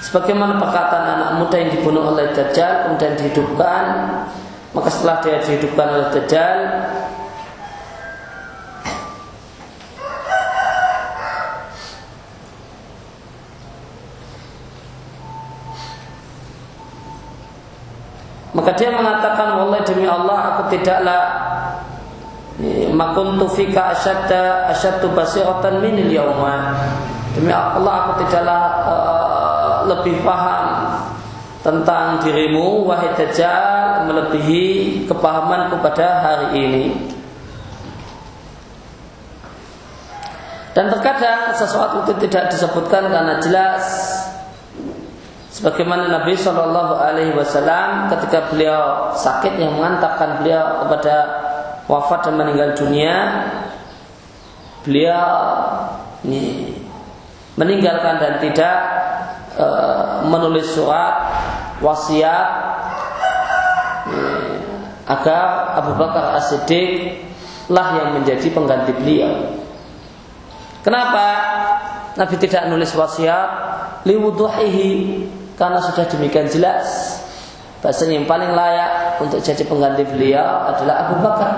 Sebagaimana 0.00 0.56
perkataan 0.56 1.04
anak 1.04 1.30
muda 1.36 1.56
yang 1.60 1.70
dibunuh 1.76 2.16
oleh 2.16 2.32
Dajjal 2.32 2.88
kemudian 2.88 3.12
dihidupkan 3.20 3.84
maka 4.72 4.88
setelah 4.92 5.18
dia 5.24 5.40
dihidupkan 5.40 5.88
oleh 5.88 6.08
Dajjal 6.14 6.58
maka 18.56 18.70
dia 18.76 18.88
mengatakan 18.94 19.55
Allah 20.22 20.38
aku 20.54 20.62
tidaklah 20.72 21.22
Makuntu 22.96 23.52
fika 23.52 23.92
asyadda 23.92 24.72
asyaddu 24.72 25.12
basiratan 25.12 25.84
minil 25.84 26.08
yawma 26.08 26.72
Demi 27.36 27.52
Allah 27.52 27.94
aku 28.08 28.24
tidaklah 28.24 28.62
uh, 28.88 29.76
lebih 29.92 30.24
paham 30.24 30.88
tentang 31.60 32.24
dirimu 32.24 32.88
wahai 32.88 33.12
Dajjal 33.12 34.08
melebihi 34.08 35.04
kepahaman 35.10 35.68
kepada 35.68 36.06
hari 36.22 36.48
ini. 36.62 36.84
Dan 40.72 40.92
terkadang 40.92 41.56
sesuatu 41.56 42.06
itu 42.06 42.28
tidak 42.28 42.52
disebutkan 42.54 43.08
karena 43.08 43.40
jelas 43.42 43.82
sebagaimana 45.56 46.12
Nabi 46.12 46.36
Shallallahu 46.36 47.00
Alaihi 47.00 47.32
Wasallam 47.32 48.12
ketika 48.12 48.52
beliau 48.52 49.08
sakit 49.16 49.56
yang 49.56 49.72
mengantarkan 49.80 50.44
beliau 50.44 50.84
kepada 50.84 51.16
wafat 51.88 52.28
dan 52.28 52.34
meninggal 52.36 52.76
dunia, 52.76 53.16
beliau 54.84 55.32
ini, 56.28 56.76
meninggalkan 57.56 58.20
dan 58.20 58.32
tidak 58.44 58.76
e, 59.56 59.66
menulis 60.28 60.76
surat 60.76 61.14
wasiat 61.80 62.48
eh, 64.12 64.56
agar 65.08 65.76
Abu 65.76 65.92
Bakar 65.96 66.40
As-Siddiq 66.40 67.20
lah 67.68 68.00
yang 68.00 68.08
menjadi 68.16 68.48
pengganti 68.48 68.96
beliau. 68.96 69.60
Kenapa 70.80 71.26
Nabi 72.16 72.34
tidak 72.40 72.70
nulis 72.72 72.96
wasiat 72.96 73.48
liwuduhihi 74.08 74.92
karena 75.56 75.80
sudah 75.80 76.04
demikian 76.08 76.48
jelas 76.52 77.20
bahasanya 77.80 78.20
yang 78.20 78.28
paling 78.28 78.52
layak 78.52 79.20
untuk 79.20 79.40
jadi 79.40 79.62
pengganti 79.64 80.04
beliau 80.08 80.72
adalah 80.72 80.94
Abu 81.08 81.14
Bakar. 81.20 81.52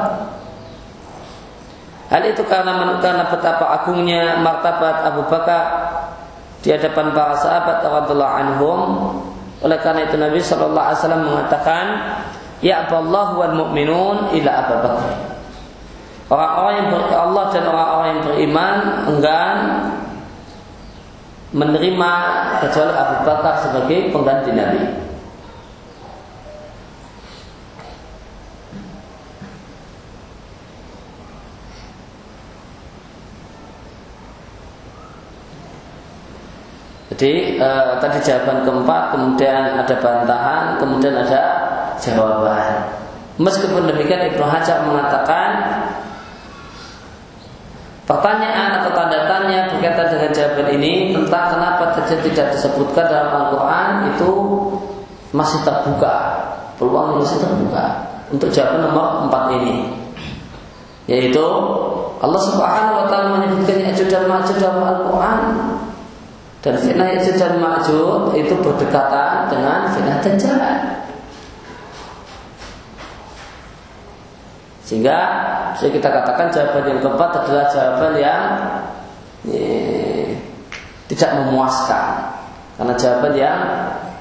Hal 2.09 2.23
itu 2.25 2.41
karena 2.49 2.73
karena 3.05 3.29
betapa 3.29 3.65
agungnya 3.69 4.41
martabat 4.41 5.05
Abu 5.13 5.23
Bakar 5.29 5.65
di 6.65 6.73
hadapan 6.73 7.13
para 7.13 7.37
sahabat 7.37 7.85
radhiyallahu 7.85 8.35
anhum 8.35 8.81
oleh 9.59 9.79
karena 9.83 10.07
itu 10.07 10.15
Nabi 10.15 10.39
Shallallahu 10.39 10.87
Alaihi 10.87 11.01
Wasallam 11.03 11.23
mengatakan, 11.27 11.85
Ya 12.63 12.87
Allah 12.87 13.27
wal 13.35 13.55
mu'minun 13.55 14.35
ila 14.35 14.51
Abu 14.55 14.75
Bakar. 14.83 15.15
Orang-orang 16.29 16.75
yang 16.77 16.89
ber, 16.93 17.01
Allah 17.09 17.45
dan 17.51 17.65
orang-orang 17.67 18.09
yang 18.13 18.23
beriman 18.23 18.77
enggan 19.09 19.57
menerima 21.49 22.13
kecuali 22.61 22.93
Abu 22.93 23.17
Bakar 23.25 23.55
sebagai 23.65 24.13
pengganti 24.13 24.51
Nabi. 24.53 24.83
Jadi 37.19 37.59
uh, 37.59 37.99
tadi 37.99 38.23
jawaban 38.23 38.63
keempat, 38.63 39.03
kemudian 39.11 39.75
ada 39.75 39.95
bantahan, 39.99 40.79
kemudian 40.79 41.19
ada 41.19 41.43
jawaban. 41.99 42.95
Meskipun 43.43 43.91
demikian 43.91 44.35
Ibnu 44.35 44.45
Hajar 44.47 44.87
mengatakan 44.87 45.51
pertanyaan 48.07 48.58
ini 50.75 51.15
tentang 51.15 51.55
kenapa 51.55 51.95
tidak 52.03 52.49
disebutkan 52.55 53.07
dalam 53.07 53.31
Al-Quran 53.31 53.91
itu 54.15 54.31
masih 55.31 55.63
terbuka, 55.63 56.17
peluang 56.81 57.23
masih 57.23 57.39
terbuka. 57.39 58.11
Untuk 58.29 58.53
jawaban 58.53 58.91
nomor 58.91 59.07
empat 59.29 59.45
ini, 59.57 59.89
yaitu 61.09 61.45
Allah 62.19 62.43
Subhanahu 62.43 62.99
Wa 63.01 63.07
Taala 63.09 63.29
menyebutkan 63.41 63.79
Ya'juj 63.89 64.09
dan 64.11 64.27
Ma'juj 64.29 64.59
dalam 64.59 64.83
Al-Quran. 64.85 65.41
Dan 66.59 66.75
fitnah 66.77 67.09
Ya'juj 67.15 67.37
dan 67.39 67.55
Ma'juj 67.63 68.37
itu 68.37 68.55
berdekatan 68.59 69.49
dengan 69.49 69.89
fitnah 69.95 70.19
Dajjal. 70.21 70.63
Sehingga 74.89 75.19
bisa 75.77 75.93
kita 75.93 76.09
katakan 76.09 76.49
jawaban 76.49 76.97
yang 76.97 77.01
keempat 77.05 77.31
adalah 77.45 77.69
jawaban 77.69 78.13
yang 78.17 78.45
eh, 79.53 80.38
tidak 81.11 81.31
memuaskan. 81.43 82.37
Karena 82.79 82.95
jawaban 82.95 83.35
yang 83.35 83.59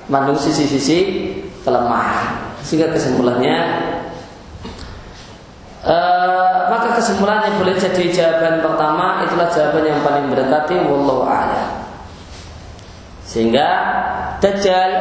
mengandung 0.10 0.40
sisi-sisi 0.40 1.00
kelemahan. 1.62 2.58
Sehingga 2.64 2.92
kesimpulannya 2.96 3.58
Uh, 5.88 6.68
maka 6.68 7.00
kesimpulannya 7.00 7.56
boleh 7.64 7.80
jadi 7.80 8.12
jawaban 8.12 8.60
pertama 8.60 9.24
itulah 9.24 9.48
jawaban 9.48 9.88
yang 9.88 10.04
paling 10.04 10.28
mendekati 10.28 10.84
wallahu 10.84 11.24
a'lam. 11.24 11.88
Sehingga 13.24 13.68
Dajjal 14.44 14.92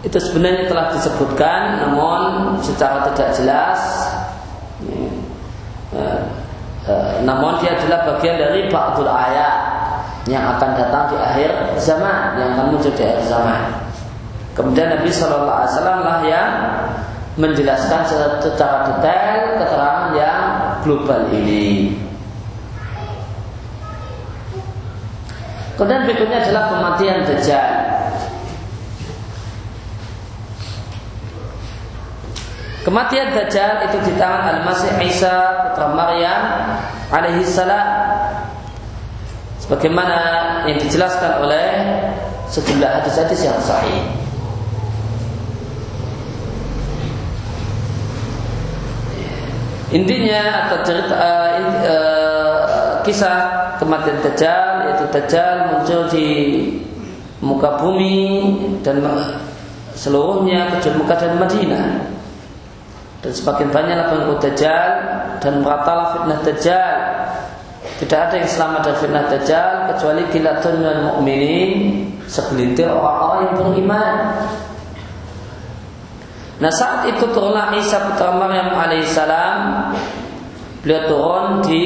itu 0.00 0.18
sebenarnya 0.20 0.68
telah 0.68 0.92
disebutkan 0.92 1.60
namun 1.84 2.56
secara 2.64 3.08
tidak 3.12 3.36
jelas 3.36 3.80
eh, 5.92 6.20
eh, 6.90 7.22
namun 7.22 7.62
dia 7.62 7.78
adalah 7.78 8.02
bagian 8.10 8.36
dari 8.36 8.66
ba'dul 8.66 9.06
ayat 9.06 9.54
yang 10.26 10.42
akan 10.58 10.70
datang 10.74 11.14
di 11.14 11.16
akhir 11.16 11.50
zaman 11.78 12.36
yang 12.36 12.48
akan 12.58 12.64
muncul 12.74 12.90
di 12.90 13.02
akhir 13.06 13.24
zaman 13.30 13.60
kemudian 14.58 14.90
Nabi 14.90 15.10
Shallallahu 15.14 15.58
Alaihi 15.62 15.72
Wasallam 15.72 15.98
lah 16.02 16.18
yang 16.26 16.50
menjelaskan 17.38 18.02
secara 18.42 18.76
detail 18.90 19.38
keterangan 19.56 20.08
yang 20.18 20.42
global 20.82 21.30
ini 21.30 21.94
Kemudian 25.80 26.04
berikutnya 26.04 26.44
adalah 26.44 26.68
kematian 26.68 27.24
Dajjal. 27.24 27.89
Kematian 32.80 33.36
Dajjal 33.36 33.92
itu 33.92 33.98
di 34.08 34.12
tangan 34.16 34.64
Al-Masih 34.64 35.04
Isa 35.04 35.68
putra 35.68 35.92
Maryam 35.92 36.42
alaihi 37.12 37.44
salam. 37.44 37.84
Sebagaimana 39.60 40.16
yang 40.64 40.80
dijelaskan 40.80 41.44
oleh 41.44 41.68
sejumlah 42.48 43.04
hadis-hadis 43.04 43.44
yang 43.44 43.60
sahih. 43.60 44.00
Intinya 49.92 50.70
atau 50.70 50.78
cerita 50.80 51.14
uh, 51.20 51.50
uh, 51.84 53.04
kisah 53.04 53.76
kematian 53.76 54.24
Dajjal 54.24 54.88
yaitu 54.88 55.04
Dajjal 55.12 55.54
muncul 55.68 56.00
di 56.08 56.28
muka 57.44 57.76
bumi 57.76 58.56
dan 58.80 59.04
seluruhnya 59.92 60.80
kecuali 60.80 60.96
Mekah 61.04 61.18
dan 61.20 61.32
Madinah 61.36 62.19
dan 63.20 63.32
semakin 63.36 63.68
banyaklah 63.68 64.06
pengikut 64.08 64.38
Dajjal 64.48 64.90
dan 65.44 65.52
meratalah 65.60 66.06
fitnah 66.16 66.40
Dajjal. 66.40 66.96
Tidak 68.00 68.16
ada 68.16 68.34
yang 68.40 68.48
selamat 68.48 68.80
dari 68.80 68.96
fitnah 68.96 69.26
Dajjal 69.28 69.72
kecuali 69.92 70.22
kilatun 70.32 70.76
dan 70.80 70.96
mukminin 71.12 71.70
segelintir 72.30 72.86
orang-orang 72.86 73.40
yang 73.42 73.54
beriman 73.58 74.14
Nah 76.60 76.68
saat 76.70 77.08
itu 77.10 77.24
turunlah 77.32 77.74
Isa 77.74 77.98
putra 78.04 78.36
Maryam 78.36 78.70
alaihissalam 78.76 79.60
Beliau 80.84 81.02
turun 81.08 81.46
di 81.64 81.84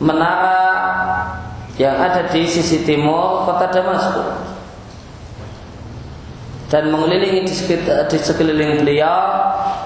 menara 0.00 0.60
yang 1.76 1.96
ada 1.96 2.28
di 2.28 2.44
sisi 2.44 2.84
timur 2.84 3.44
kota 3.48 3.68
Damaskus 3.72 4.59
dan 6.70 6.86
mengelilingi 6.94 7.50
di, 7.50 7.52
sekitar, 7.52 8.06
di 8.06 8.16
sekeliling 8.22 8.86
beliau 8.86 9.18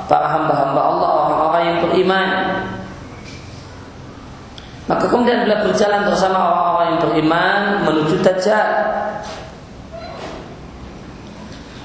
para 0.04 0.28
hamba-hamba 0.28 0.80
Allah 0.84 1.10
orang-orang 1.24 1.62
yang 1.64 1.78
beriman. 1.88 2.30
Maka 4.84 5.08
kemudian 5.08 5.48
beliau 5.48 5.64
berjalan 5.64 6.04
bersama 6.04 6.36
orang-orang 6.44 6.86
yang 6.92 7.00
beriman 7.00 7.60
menuju 7.88 8.20
Dajjal. 8.20 8.68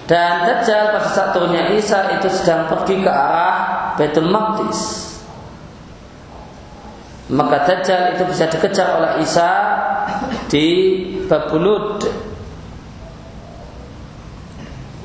Dan 0.04 0.34
Dajjal 0.44 1.00
pada 1.00 1.08
saat 1.16 1.32
turunnya 1.32 1.72
Isa 1.80 2.20
itu 2.20 2.28
sedang 2.28 2.68
pergi 2.68 3.00
ke 3.00 3.08
arah 3.08 3.96
Baitul 3.96 4.28
Maqdis. 4.28 5.16
Maka 7.32 7.72
Dajjal 7.72 8.20
itu 8.20 8.28
bisa 8.28 8.52
dikejar 8.52 9.00
oleh 9.00 9.24
Isa 9.24 9.48
di 10.52 10.68
Babulud. 11.24 12.29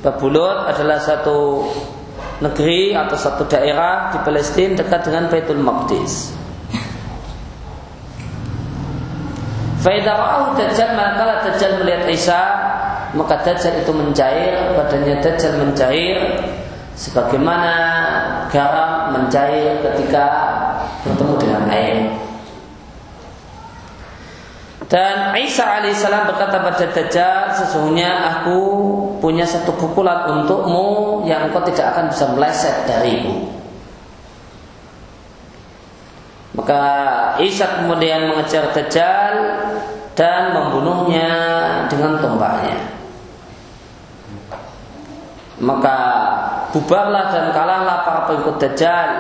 Babulud 0.04 0.68
adalah 0.68 1.00
satu 1.00 1.64
negeri 2.44 2.92
atau 2.92 3.16
satu 3.16 3.48
daerah 3.48 4.12
di 4.12 4.20
Palestina 4.20 4.84
dekat 4.84 5.08
dengan 5.08 5.32
Baitul 5.32 5.64
Maqdis. 5.64 6.36
Faidara'ahu 9.80 10.60
Dajjal 10.60 10.92
manakala 10.96 11.44
Dajjal 11.44 11.80
melihat 11.80 12.04
Isa 12.12 12.42
maka 13.16 13.40
Dajjal 13.44 13.80
itu 13.80 13.92
mencair, 13.96 14.76
badannya 14.76 15.24
Dajjal 15.24 15.54
mencair 15.60 16.18
sebagaimana 16.96 17.74
garam 18.48 19.12
mencair 19.12 19.82
ketika 19.82 20.24
bertemu 21.04 21.34
dengan 21.40 21.62
air. 21.70 21.96
Dan 24.84 25.32
Isa 25.40 25.64
alaihissalam 25.80 26.28
berkata 26.28 26.60
pada 26.60 26.84
Dajjal, 26.84 27.56
sesungguhnya 27.56 28.10
aku 28.36 28.58
punya 29.16 29.48
satu 29.48 29.72
pukulan 29.80 30.28
untukmu 30.28 31.24
yang 31.24 31.48
engkau 31.48 31.64
tidak 31.64 31.96
akan 31.96 32.12
bisa 32.12 32.24
meleset 32.36 32.76
dariku. 32.84 33.48
Maka 36.54 36.82
Isa 37.40 37.80
kemudian 37.80 38.28
mengejar 38.28 38.76
Dajjal 38.76 39.34
dan 40.12 40.52
membunuhnya 40.52 41.30
dengan 41.88 42.20
tombaknya. 42.20 42.78
Maka 45.64 45.98
bubarlah 46.76 47.32
dan 47.32 47.46
kalahlah 47.56 48.04
para 48.04 48.20
pengikut 48.28 48.60
Dajjal 48.60 49.10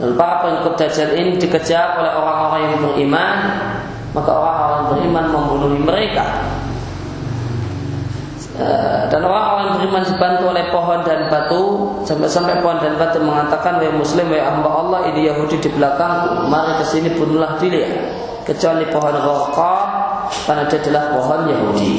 dan 0.00 0.16
para 0.16 0.34
pengikut 0.40 0.74
Dajjal 0.80 1.10
ini 1.16 1.36
dikejar 1.36 2.00
oleh 2.00 2.12
orang-orang 2.16 2.60
yang 2.64 2.76
beriman, 2.80 3.36
maka 4.16 4.30
orang-orang 4.32 4.82
beriman 4.96 5.24
membunuh 5.32 5.70
mereka. 5.80 6.26
Eh, 8.52 9.02
dan 9.08 9.24
orang-orang 9.24 9.80
beriman 9.80 10.04
dibantu 10.04 10.52
oleh 10.52 10.68
pohon 10.68 11.00
dan 11.08 11.32
batu 11.32 11.88
sampai-sampai 12.04 12.60
pohon 12.60 12.84
dan 12.84 13.00
batu 13.00 13.16
mengatakan 13.16 13.80
wahai 13.80 13.96
muslim 13.96 14.28
wahai 14.28 14.44
hamba 14.44 14.68
Allah 14.68 15.00
ini 15.08 15.24
Yahudi 15.24 15.56
di 15.56 15.72
belakangku 15.72 16.52
mari 16.52 16.76
ke 16.76 16.84
sini 16.84 17.16
bunuhlah 17.16 17.56
dia 17.56 18.12
kecuali 18.44 18.84
pohon 18.92 19.16
rokok 19.24 19.82
karena 20.44 20.68
dia 20.68 20.78
adalah 20.84 21.04
pohon 21.16 21.40
Yahudi 21.48 21.92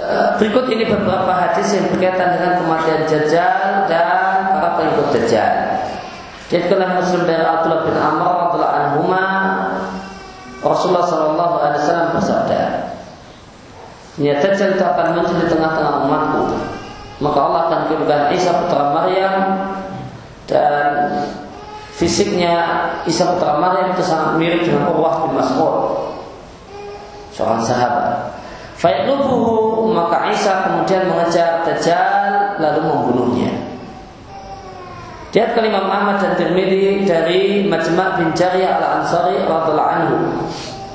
eh, 0.00 0.28
berikut 0.40 0.64
ini 0.72 0.88
beberapa 0.88 1.32
hadis 1.36 1.76
yang 1.76 1.92
berkaitan 1.92 2.40
dengan 2.40 2.52
kematian 2.56 3.04
Dajjal 3.04 3.84
dan 3.84 4.19
Dajjal. 5.12 5.54
Diatkanlah 6.50 6.98
Muslim 6.98 7.22
dari 7.30 7.42
Abdullah 7.46 7.86
bin 7.86 7.94
Amr 7.94 8.26
radhiyallahu 8.26 8.74
anhuma 8.74 9.24
Rasulullah 10.60 11.06
sallallahu 11.06 11.54
alaihi 11.62 11.80
wasallam 11.84 12.08
bersabda, 12.18 12.62
"Ya 14.18 14.34
Dajjal 14.42 14.76
itu 14.76 14.84
akan 14.84 15.06
muncul 15.14 15.36
di 15.38 15.46
tengah-tengah 15.46 15.94
umatku. 16.04 16.42
Maka 17.20 17.38
Allah 17.38 17.60
akan 17.68 17.80
kirimkan 17.92 18.32
Isa 18.32 18.50
putra 18.64 18.96
Maryam 18.96 19.36
dan 20.48 20.88
fisiknya 21.92 22.64
Isa 23.04 23.28
putra 23.36 23.60
Maryam 23.60 23.92
itu 23.92 24.00
sangat 24.00 24.40
mirip 24.40 24.64
dengan 24.64 24.88
Urwah 24.88 25.28
bin 25.28 25.36
Mas'ud 25.36 25.76
seorang 27.36 27.60
sahabat. 27.60 28.40
Fayaqlubuhu 28.80 29.92
maka 29.92 30.32
Isa 30.32 30.64
kemudian 30.64 31.12
mengejar 31.12 31.60
Dajjal 31.68 32.56
lalu 32.56 32.80
membunuhnya. 32.88 33.59
Dia 35.30 35.54
ke 35.54 35.62
Imam 35.62 35.86
Ahmad 35.86 36.18
dan 36.18 36.34
Tirmidzi 36.34 37.06
dari 37.06 37.62
Majma' 37.62 38.18
bin 38.18 38.34
Jariyah 38.34 38.82
al-Ansari 38.82 39.38
radhiallahu 39.46 39.90
anhu. 39.94 40.16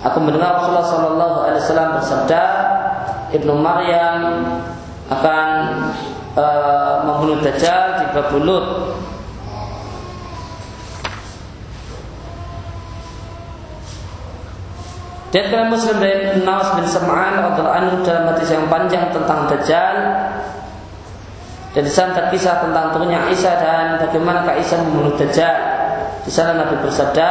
Aku 0.03 0.19
mendengar 0.19 0.59
Rasulullah 0.59 0.83
sallallahu 0.91 1.37
alaihi 1.47 1.61
wasallam 1.63 1.89
bersabda, 1.95 2.43
Ibnu 3.31 3.53
Maryam 3.55 4.19
akan 5.07 5.49
uh, 6.35 6.95
membunuh 7.07 7.39
Dajjal 7.47 8.03
di 8.03 8.05
Babulut. 8.11 8.65
Dia 15.31 15.47
kalian 15.47 15.71
Muslim 15.71 15.95
dari 16.03 16.43
Nawas 16.43 16.75
bin 16.75 16.87
Sam'an 16.91 17.39
radhiallahu 17.39 17.71
anhu 17.71 17.95
dalam 18.03 18.35
hadis 18.35 18.51
yang 18.51 18.67
panjang 18.67 19.15
tentang 19.15 19.47
Dajjal 19.47 19.95
dan 21.75 21.83
di 21.83 21.91
sana 21.91 22.31
kisah 22.31 22.63
tentang 22.63 22.95
turunnya 22.95 23.27
Isa 23.27 23.51
dan 23.59 23.99
bagaimana 23.99 24.47
Isa 24.55 24.79
membunuh 24.79 25.11
Dajjal. 25.19 25.59
Di 26.23 26.31
sana 26.31 26.55
Nabi 26.55 26.79
bersabda, 26.79 27.29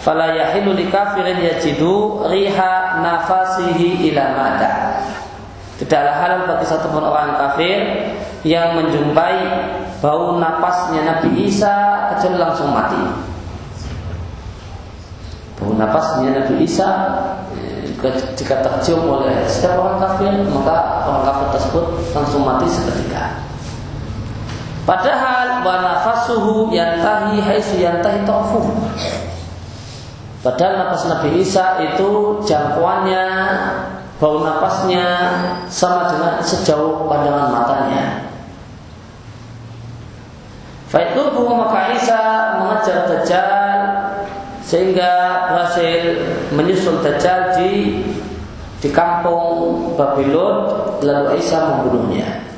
"Fala 0.00 0.32
yahilu 0.32 0.72
likafirin 0.72 1.36
yajidu 1.44 2.24
riha 2.32 3.04
nafasihi 3.04 4.08
ila 4.08 4.24
mada." 4.32 4.72
Tidaklah 5.76 6.16
halal 6.24 6.40
bagi 6.48 6.66
satu 6.72 6.88
pun 6.88 7.04
orang 7.04 7.36
kafir 7.36 8.08
yang 8.48 8.80
menjumpai 8.80 9.36
bau 10.00 10.40
napasnya 10.40 11.04
Nabi 11.04 11.44
Isa 11.44 12.08
kecuali 12.16 12.40
langsung 12.40 12.72
mati. 12.72 13.04
Bau 15.60 15.76
napasnya 15.76 16.32
Nabi 16.32 16.64
Isa 16.64 16.88
eh, 17.60 17.92
jika 18.40 18.64
tercium 18.64 19.04
oleh 19.04 19.44
setiap 19.44 19.76
orang 19.84 20.00
kafir 20.00 20.32
maka 20.48 21.04
orang 21.04 21.28
kafir 21.28 21.46
tersebut 21.60 21.84
langsung 22.16 22.40
mati 22.48 22.64
seketika. 22.64 23.49
Padahal 24.88 25.60
wa 25.60 25.74
nafasuhu 25.84 26.72
yantahi 26.72 27.40
haitsu 27.40 27.80
yantahi 27.84 28.24
ta'fuh. 28.24 28.64
Padahal 30.40 30.74
nafas 30.80 31.04
Nabi 31.04 31.44
Isa 31.44 31.76
itu 31.84 32.40
jangkauannya 32.48 33.24
bau 34.16 34.40
napasnya 34.40 35.06
sama 35.68 36.08
dengan 36.12 36.40
sejauh 36.40 37.04
pandangan 37.08 37.48
matanya. 37.52 38.04
Faituhu 40.88 41.54
maka 41.54 41.92
Isa 41.94 42.20
mengejar 42.58 43.06
Dajjal 43.06 43.80
sehingga 44.64 45.12
berhasil 45.52 46.18
menyusul 46.56 47.04
Dajjal 47.04 47.60
di 47.60 48.00
di 48.80 48.88
kampung 48.88 49.92
Babylon 49.94 50.72
lalu 51.04 51.36
Isa 51.36 51.68
membunuhnya. 51.68 52.49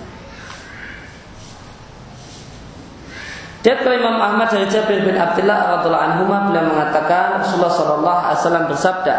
Dia 3.62 3.78
ke 3.78 3.94
Imam 3.94 4.18
Ahmad 4.18 4.50
dari 4.50 4.66
Jabir 4.66 5.06
bin 5.06 5.14
Abdullah 5.14 5.78
radhiallahu 5.78 6.02
anhu 6.02 6.22
beliau 6.26 6.66
mengatakan 6.66 7.46
Rasulullah 7.46 7.70
sallallahu 7.70 8.18
alaihi 8.26 8.38
wasallam 8.42 8.64
bersabda, 8.66 9.16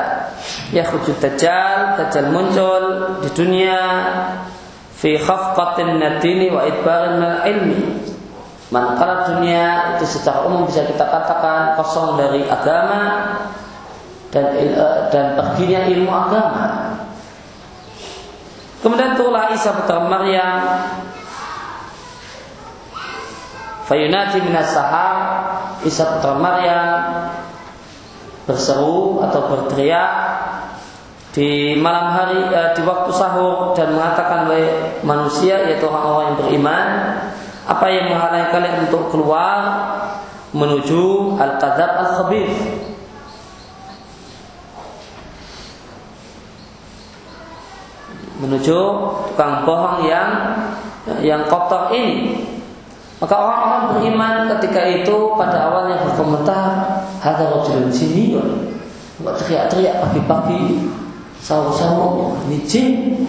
"Ya 0.76 0.84
khujud 0.84 1.16
dajjal, 1.24 1.96
dajjal 1.96 2.28
muncul 2.28 2.84
di 3.24 3.32
dunia 3.32 3.80
fi 5.00 5.16
khafqatin 5.16 5.96
nadini 5.96 6.52
wa 6.52 6.68
idbarin 6.68 7.24
min 7.24 7.32
ilmi." 7.48 7.82
Manakala 8.68 9.32
dunia 9.32 9.96
itu 9.96 10.12
secara 10.12 10.44
umum 10.44 10.68
bisa 10.68 10.84
kita 10.92 11.08
katakan 11.08 11.80
kosong 11.80 12.20
dari 12.20 12.44
agama 12.44 13.40
dan 14.28 14.60
eh, 14.60 15.08
dan 15.08 15.40
perginya 15.40 15.88
ilmu 15.88 16.12
agama. 16.12 16.68
Kemudian 18.84 19.16
turunlah 19.16 19.56
Isa 19.56 19.72
putra 19.72 20.04
Maryam 20.04 20.60
Fayunati 23.84 24.40
minas 24.40 24.72
sahar 24.72 25.16
Isa 25.84 26.16
putra 26.16 26.40
Maryam 26.40 26.88
berseru 28.48 29.20
atau 29.24 29.52
berteriak 29.52 30.12
di 31.36 31.76
malam 31.76 32.14
hari 32.14 32.40
eh, 32.52 32.72
di 32.78 32.82
waktu 32.86 33.12
sahur 33.12 33.76
dan 33.76 33.92
mengatakan 33.96 34.48
oleh 34.48 35.00
manusia 35.02 35.60
yaitu 35.68 35.88
orang-orang 35.90 36.24
yang 36.24 36.38
beriman 36.40 36.88
apa 37.64 37.86
yang 37.90 38.06
menghalangi 38.12 38.48
kalian 38.52 38.78
untuk 38.88 39.04
keluar 39.10 39.60
menuju 40.54 41.36
al-qadzab 41.40 41.92
al-khabir? 42.06 42.52
Menuju 48.44 48.80
tukang 49.32 49.64
bohong 49.64 50.04
yang 50.04 50.30
yang 51.24 51.48
kotor 51.48 51.96
ini 51.96 52.53
maka 53.24 53.40
orang-orang 53.40 53.84
beriman 53.96 54.36
ketika 54.52 54.84
itu 54.84 55.16
pada 55.40 55.72
awalnya 55.72 56.04
berkomentar, 56.04 57.00
"Hadza 57.24 57.48
rajulun 57.48 57.88
jiniyun." 57.88 58.76
Enggak 59.24 59.40
teriak-teriak 59.40 59.96
pagi-pagi 60.04 60.92
sahur-sahur 61.40 62.36
ini 62.52 62.60
jin. 62.68 63.24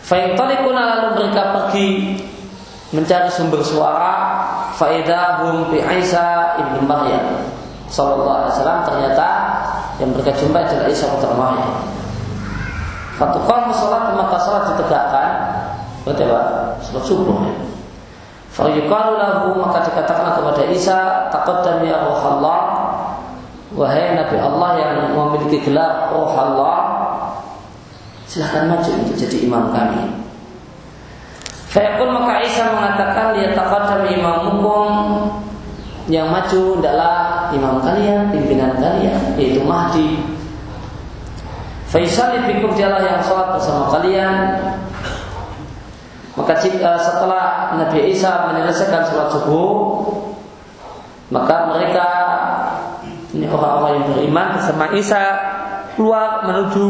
Fa'intalikuna 0.00 0.80
lalu 0.80 1.08
mereka 1.20 1.52
pergi 1.52 2.16
mencari 2.96 3.28
sumber 3.28 3.60
suara 3.60 4.16
faidahum 4.80 5.68
bi 5.68 5.84
Isa 6.00 6.56
ibnu 6.64 6.88
Maryam 6.88 7.44
sallallahu 7.92 8.48
alaihi 8.48 8.52
wasallam 8.56 8.80
ternyata 8.88 9.28
yang 10.00 10.08
mereka 10.16 10.32
jumpa 10.40 10.56
adalah 10.56 10.88
Isa 10.88 11.04
putra 11.12 11.36
Maryam. 11.36 11.84
Fatukal 13.20 13.68
salat 13.76 14.16
maka 14.16 14.40
salat 14.40 14.72
ditegakkan 14.72 15.30
berarti 16.08 16.24
apa? 16.24 16.40
Salat 16.80 17.04
subuh 17.04 17.44
ya. 17.44 17.69
Fayuqalu 18.50 19.14
maka 19.62 19.78
dikatakan 19.86 20.42
kepada 20.42 20.62
Isa 20.74 21.30
taqaddam 21.30 21.86
ya 21.86 22.02
roh 22.02 22.18
Allah. 22.18 22.60
Wahai 23.70 24.18
Nabi 24.18 24.34
Allah 24.34 24.70
yang 24.82 25.14
memiliki 25.14 25.62
gelar 25.62 26.10
roh 26.10 26.34
Allah 26.34 26.78
Silahkan 28.30 28.70
maju 28.70 28.90
untuk 29.02 29.18
jadi 29.18 29.42
imam 29.42 29.74
kami. 29.74 30.06
Fayaqul 31.70 32.14
maka 32.14 32.46
Isa 32.46 32.62
mengatakan 32.74 33.34
Dia 33.34 33.54
taqaddam 33.58 34.06
imamukum. 34.06 34.90
Yang 36.10 36.26
maju 36.26 36.62
adalah 36.82 37.50
imam 37.54 37.78
kalian, 37.82 38.34
pimpinan 38.34 38.74
kalian 38.78 39.34
Yaitu 39.38 39.62
Mahdi. 39.62 40.18
Faisal 41.90 42.38
bikum 42.46 42.70
dialah 42.78 43.02
yang 43.02 43.18
sholat 43.18 43.58
bersama 43.58 43.90
kalian 43.98 44.62
maka 46.38 46.52
jika 46.62 46.94
setelah 47.00 47.74
Nabi 47.74 48.14
Isa 48.14 48.50
menyelesaikan 48.50 49.02
sholat 49.10 49.28
subuh 49.34 49.72
maka 51.30 51.70
mereka 51.70 52.06
ini 53.30 53.46
orang-orang 53.46 54.02
yang 54.02 54.06
beriman 54.10 54.46
bersama 54.58 54.84
Isa 54.98 55.22
keluar 55.94 56.42
menuju 56.46 56.86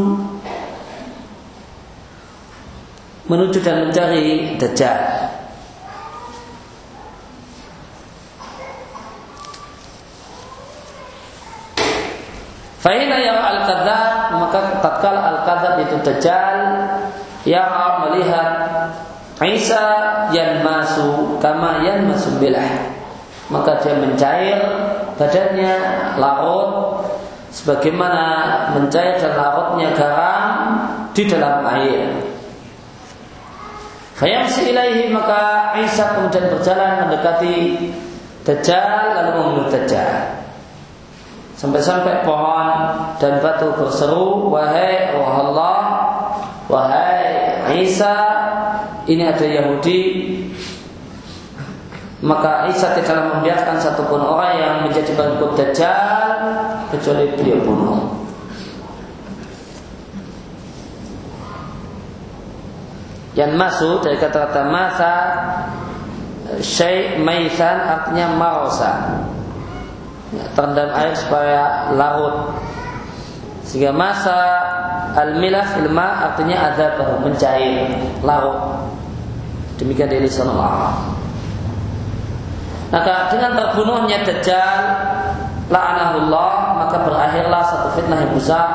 menuju 3.30 3.58
dan 3.62 3.86
mencari 3.86 4.58
Dajjal. 4.58 4.98
Fahina 12.80 13.20
yang 13.20 13.38
al 13.38 13.68
kadzab 13.68 14.40
maka 14.40 14.60
tatkala 14.80 15.20
al 15.20 15.38
kadzab 15.44 15.74
itu 15.84 15.96
Dajjal 16.00 16.58
yang 17.44 17.70
melihat 18.08 18.50
Isa 19.40 19.84
yang 20.36 20.60
masuk 20.60 21.40
kama 21.40 21.80
yang 21.80 22.04
masuk 22.04 22.36
bilah 22.36 23.00
maka 23.50 23.82
dia 23.82 23.98
mencair 23.98 24.58
badannya 25.18 25.74
larut 26.16 27.02
sebagaimana 27.50 28.24
mencair 28.78 29.18
dan 29.18 29.34
larutnya 29.34 29.90
garam 29.98 30.50
di 31.10 31.26
dalam 31.26 31.66
air. 31.66 32.14
Fayamsi 34.14 34.70
ilaihi 34.70 35.10
maka 35.10 35.74
Isa 35.82 36.14
kemudian 36.14 36.46
berjalan 36.52 37.08
mendekati 37.08 37.90
Dajjal 38.40 39.18
lalu 39.18 39.30
membunuh 39.36 39.66
Dajjal. 39.68 40.40
Sampai-sampai 41.60 42.24
pohon 42.24 42.68
dan 43.20 43.36
batu 43.44 43.68
berseru, 43.76 44.48
wahai 44.48 45.12
roh 45.12 45.28
Allah, 45.28 45.80
wahai 46.72 47.09
Isa, 47.80 48.14
ini 49.08 49.24
ada 49.24 49.44
Yahudi. 49.44 50.00
Maka 52.20 52.68
Isa 52.68 52.92
tidaklah 52.92 53.40
membiarkan 53.40 53.80
satupun 53.80 54.20
orang 54.20 54.52
yang 54.60 54.74
menjadi 54.84 55.16
pengikut 55.16 55.56
Dajjal 55.56 56.28
kecuali 56.92 57.32
beliau 57.32 57.58
bunuh. 57.64 58.00
Yang 63.32 63.52
masuk 63.56 64.04
dari 64.04 64.20
kata-kata 64.20 64.62
masa 64.68 65.14
Syekh 66.60 67.22
Maisan 67.22 67.78
artinya 67.78 68.26
marosa 68.36 69.22
ya, 70.34 70.44
terendam 70.58 70.90
air 70.98 71.14
supaya 71.14 71.94
larut 71.94 72.58
sehingga 73.70 73.94
masa 73.94 74.34
al-milah 75.14 75.78
ilma 75.78 76.26
artinya 76.34 76.74
ada 76.74 76.98
mencair 77.22 77.94
larut. 78.26 78.90
Demikian 79.78 80.10
dari 80.10 80.26
lisan 80.26 80.50
Allah 80.50 80.98
maka 82.90 83.30
dengan 83.30 83.54
terbunuhnya 83.54 84.26
Dajjal 84.26 84.82
la'anahullah 85.70 86.82
maka 86.82 86.96
berakhirlah 87.06 87.62
satu 87.62 87.88
fitnah 87.94 88.18
yang 88.18 88.34
besar. 88.34 88.68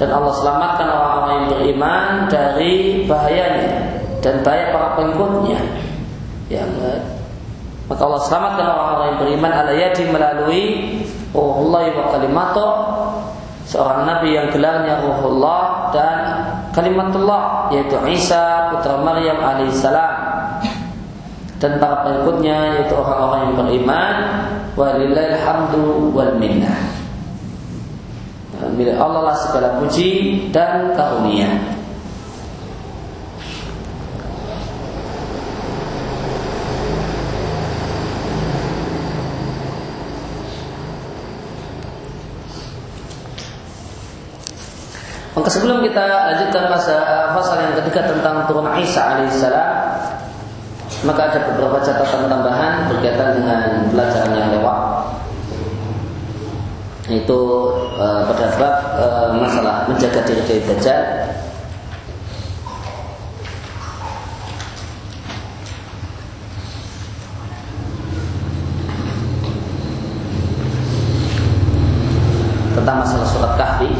Dan 0.00 0.16
Allah 0.16 0.32
selamatkan 0.32 0.88
orang-orang 0.88 1.32
yang 1.36 1.46
beriman 1.52 2.10
dari 2.32 3.04
bahayanya 3.04 4.00
dan 4.24 4.40
bahaya 4.40 4.72
para 4.72 4.96
pengikutnya. 4.96 5.60
Yang 6.48 6.72
maka 7.84 8.00
Allah 8.08 8.22
selamatkan 8.24 8.64
orang-orang 8.64 9.06
yang 9.12 9.18
beriman 9.20 9.52
ala 9.52 9.72
yadi 9.76 10.04
melalui 10.08 10.64
ruhullah 11.36 11.84
wa 11.92 12.04
kalimato 12.16 12.68
seorang 13.70 14.02
nabi 14.02 14.34
yang 14.34 14.50
gelarnya 14.50 14.98
ruhullah 14.98 15.94
dan 15.94 16.18
kalimatullah 16.74 17.70
yaitu 17.70 17.94
Isa 18.10 18.74
putra 18.74 18.98
Maryam 18.98 19.38
alaihissalam 19.38 20.14
dan 21.62 21.78
para 21.78 22.02
pengikutnya 22.02 22.82
yaitu 22.82 22.98
orang-orang 22.98 23.40
yang 23.46 23.54
beriman 23.62 24.14
walillahil 24.74 25.38
hamdu 25.44 26.10
wal 26.10 26.34
minnah. 26.40 26.98
Allah 29.00 29.32
lah 29.32 29.36
segala 29.40 29.80
puji 29.80 30.46
dan 30.52 30.92
karunia 30.92 31.79
Maka 45.30 45.46
sebelum 45.46 45.78
kita 45.86 46.04
lanjutkan 46.26 46.66
masa 46.66 47.30
pasal 47.30 47.62
yang 47.62 47.74
ketiga 47.78 48.02
tentang 48.10 48.50
turun 48.50 48.66
Isa 48.82 49.14
alaihissalam, 49.14 49.70
maka 51.06 51.30
ada 51.30 51.38
beberapa 51.54 51.78
catatan 51.78 52.26
tambahan 52.26 52.90
berkaitan 52.90 53.38
dengan 53.38 53.86
pelajaran 53.94 54.34
yang 54.34 54.50
lewat. 54.58 54.78
Itu 57.06 57.40
e, 57.94 58.06
pada 58.26 58.46
bab 58.58 58.74
e, 58.98 59.06
masalah 59.38 59.86
menjaga 59.86 60.20
diri 60.26 60.42
dari 60.42 60.62
dajjal. 60.66 61.02
Tentang 72.74 72.96
masalah 72.98 73.26
surat 73.30 73.52
kahfi 73.54 73.90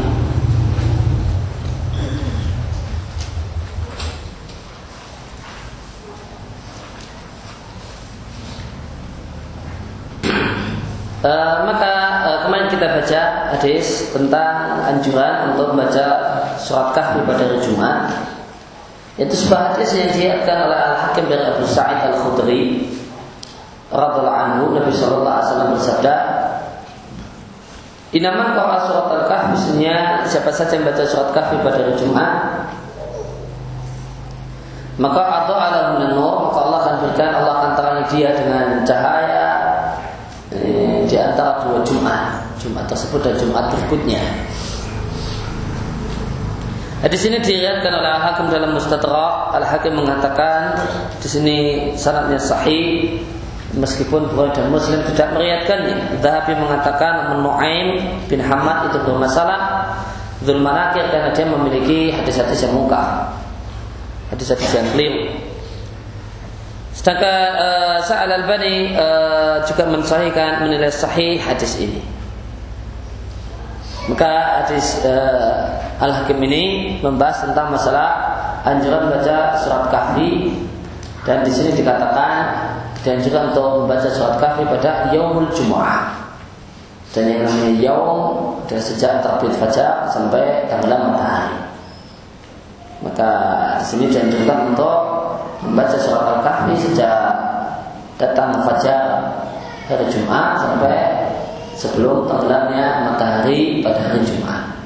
Uh, 11.20 11.68
maka 11.68 11.92
uh, 12.24 12.38
kemarin 12.48 12.72
kita 12.72 12.96
baca 12.96 13.20
hadis 13.52 14.08
tentang 14.08 14.80
anjuran 14.88 15.52
untuk 15.52 15.76
membaca 15.76 16.06
surat 16.56 16.96
kahfi 16.96 17.20
pada 17.28 17.44
hari 17.44 17.60
Jumat. 17.60 18.08
Itu 19.20 19.36
sebuah 19.36 19.76
hadis 19.76 19.92
yang 20.00 20.08
diriatkan 20.16 20.64
oleh 20.64 20.80
Al 20.80 20.96
Hakim 20.96 21.28
dari 21.28 21.44
Abu 21.44 21.68
Sa'id 21.68 22.08
Al 22.08 22.16
Khudri 22.24 22.88
radhiallahu 23.92 24.32
anhu 24.32 24.64
Nabi 24.72 24.88
Shallallahu 24.96 25.28
Alaihi 25.28 25.44
Wasallam 25.52 25.70
bersabda, 25.76 26.14
Inaman 28.16 28.56
kau 28.56 28.66
surat 28.88 29.06
Al 29.12 29.24
Kahfi 29.28 29.48
Misalnya 29.60 30.24
siapa 30.24 30.50
saja 30.56 30.72
yang 30.72 30.88
baca 30.88 31.04
surat 31.04 31.36
kahfi 31.36 31.60
pada 31.60 31.84
hari 31.84 31.94
Jumat 32.00 32.32
maka 35.00 35.22
atau 35.44 35.56
ada 35.56 35.96
nur 36.12 36.48
maka 36.48 36.58
Allah 36.60 36.78
akan 36.84 36.94
berikan 37.00 37.32
Allah 37.32 37.54
akan 37.56 37.72
terangi 37.72 38.04
dia 38.12 38.36
dengan 38.36 38.84
cahaya 38.84 39.19
Jumat, 41.90 42.46
Jumat 42.62 42.86
tersebut 42.86 43.20
dan 43.26 43.34
Jumat 43.34 43.74
berikutnya. 43.74 44.22
Nah, 47.00 47.08
di 47.08 47.16
sini 47.16 47.40
diriatkan 47.40 47.96
oleh 47.96 48.10
Al 48.12 48.22
Hakim 48.22 48.52
dalam 48.52 48.76
Mustadrak. 48.76 49.56
Al 49.56 49.64
Hakim 49.64 49.96
mengatakan 49.96 50.76
di 51.16 51.28
sini 51.28 51.56
sanadnya 51.96 52.36
sahih 52.36 53.18
meskipun 53.72 54.28
Bukhari 54.30 54.52
dan 54.52 54.68
Muslim 54.68 55.00
tidak 55.08 55.32
meriatkannya. 55.32 56.20
Zahabi 56.20 56.52
mengatakan 56.60 57.40
Nuaim 57.40 58.20
bin 58.28 58.40
Hamad 58.44 58.92
itu 58.92 59.00
bermasalah. 59.02 59.88
Zulmanakir 60.40 61.04
karena 61.12 61.36
dia 61.36 61.44
memiliki 61.44 62.16
hadis-hadis 62.16 62.64
yang 62.64 62.72
muka, 62.72 63.28
hadis-hadis 64.32 64.72
yang 64.72 64.88
keliru. 64.96 65.36
Sedangkan 67.00 67.56
uh, 67.56 67.98
Sa'al 68.04 68.28
al-Bani 68.28 68.92
uh, 68.92 69.64
juga 69.64 69.88
mensahihkan 69.88 70.68
menilai 70.68 70.92
sahih 70.92 71.40
hadis 71.40 71.80
ini. 71.80 72.04
Maka 74.04 74.60
hadis 74.60 75.00
uh, 75.08 75.80
Al-Hakim 75.96 76.36
ini 76.44 76.96
membahas 77.00 77.48
tentang 77.48 77.72
masalah 77.72 78.36
anjuran 78.68 79.08
baca 79.08 79.56
surat 79.64 79.88
kahfi 79.88 80.52
dan 81.24 81.40
di 81.40 81.48
sini 81.48 81.72
dikatakan 81.72 82.68
dan 83.00 83.16
juga 83.24 83.48
untuk 83.48 83.88
membaca 83.88 84.08
surat 84.12 84.36
kahfi 84.36 84.68
pada 84.68 85.08
yaumul 85.08 85.48
jumu'ah. 85.56 86.20
Dan 87.16 87.32
yang 87.32 87.48
namanya 87.48 87.72
yaum 87.80 88.20
dari 88.68 88.82
sejak 88.84 89.24
terbit 89.24 89.56
fajar 89.56 90.04
sampai 90.12 90.68
tenggelam 90.68 91.16
matahari. 91.16 91.64
Maka 93.00 93.30
di 93.80 93.84
sini 93.88 94.04
dianjurkan 94.12 94.76
untuk 94.76 94.96
membaca 95.64 95.96
surat 96.00 96.40
Al-Kahfi 96.40 96.74
sejak 96.76 97.14
datang 98.16 98.64
fajar 98.64 99.32
hari 99.88 100.06
Jumat 100.08 100.60
sampai 100.60 100.96
sebelum 101.76 102.28
tenggelamnya 102.28 103.08
matahari 103.08 103.80
pada 103.80 104.00
hari 104.12 104.20
Jumat. 104.24 104.76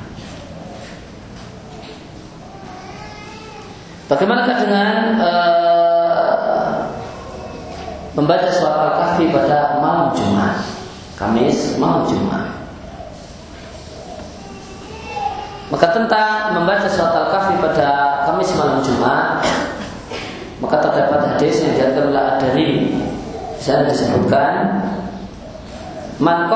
Bagaimana 4.04 4.46
dengan 4.46 5.18
uh, 5.18 6.70
membaca 8.14 8.46
surat 8.52 8.76
Al-Kahfi 8.78 9.32
pada 9.34 9.82
malam 9.82 10.14
Jumat, 10.14 10.62
Kamis 11.18 11.74
malam 11.80 12.06
Jumat? 12.06 12.54
Maka 15.72 15.86
tentang 15.90 16.54
membaca 16.54 16.86
surat 16.86 17.10
Al-Kahfi 17.10 17.58
pada 17.58 18.22
Kamis 18.28 18.54
malam 18.54 18.78
Jumat 18.84 19.42
Maka 20.64 20.76
terdapat 20.80 21.20
hadis 21.36 21.60
yang 21.60 21.72
diatur 21.76 22.08
oleh 22.08 22.40
dari 22.40 22.68
Di 23.60 23.72
disebutkan 23.84 24.80
Man 26.22 26.46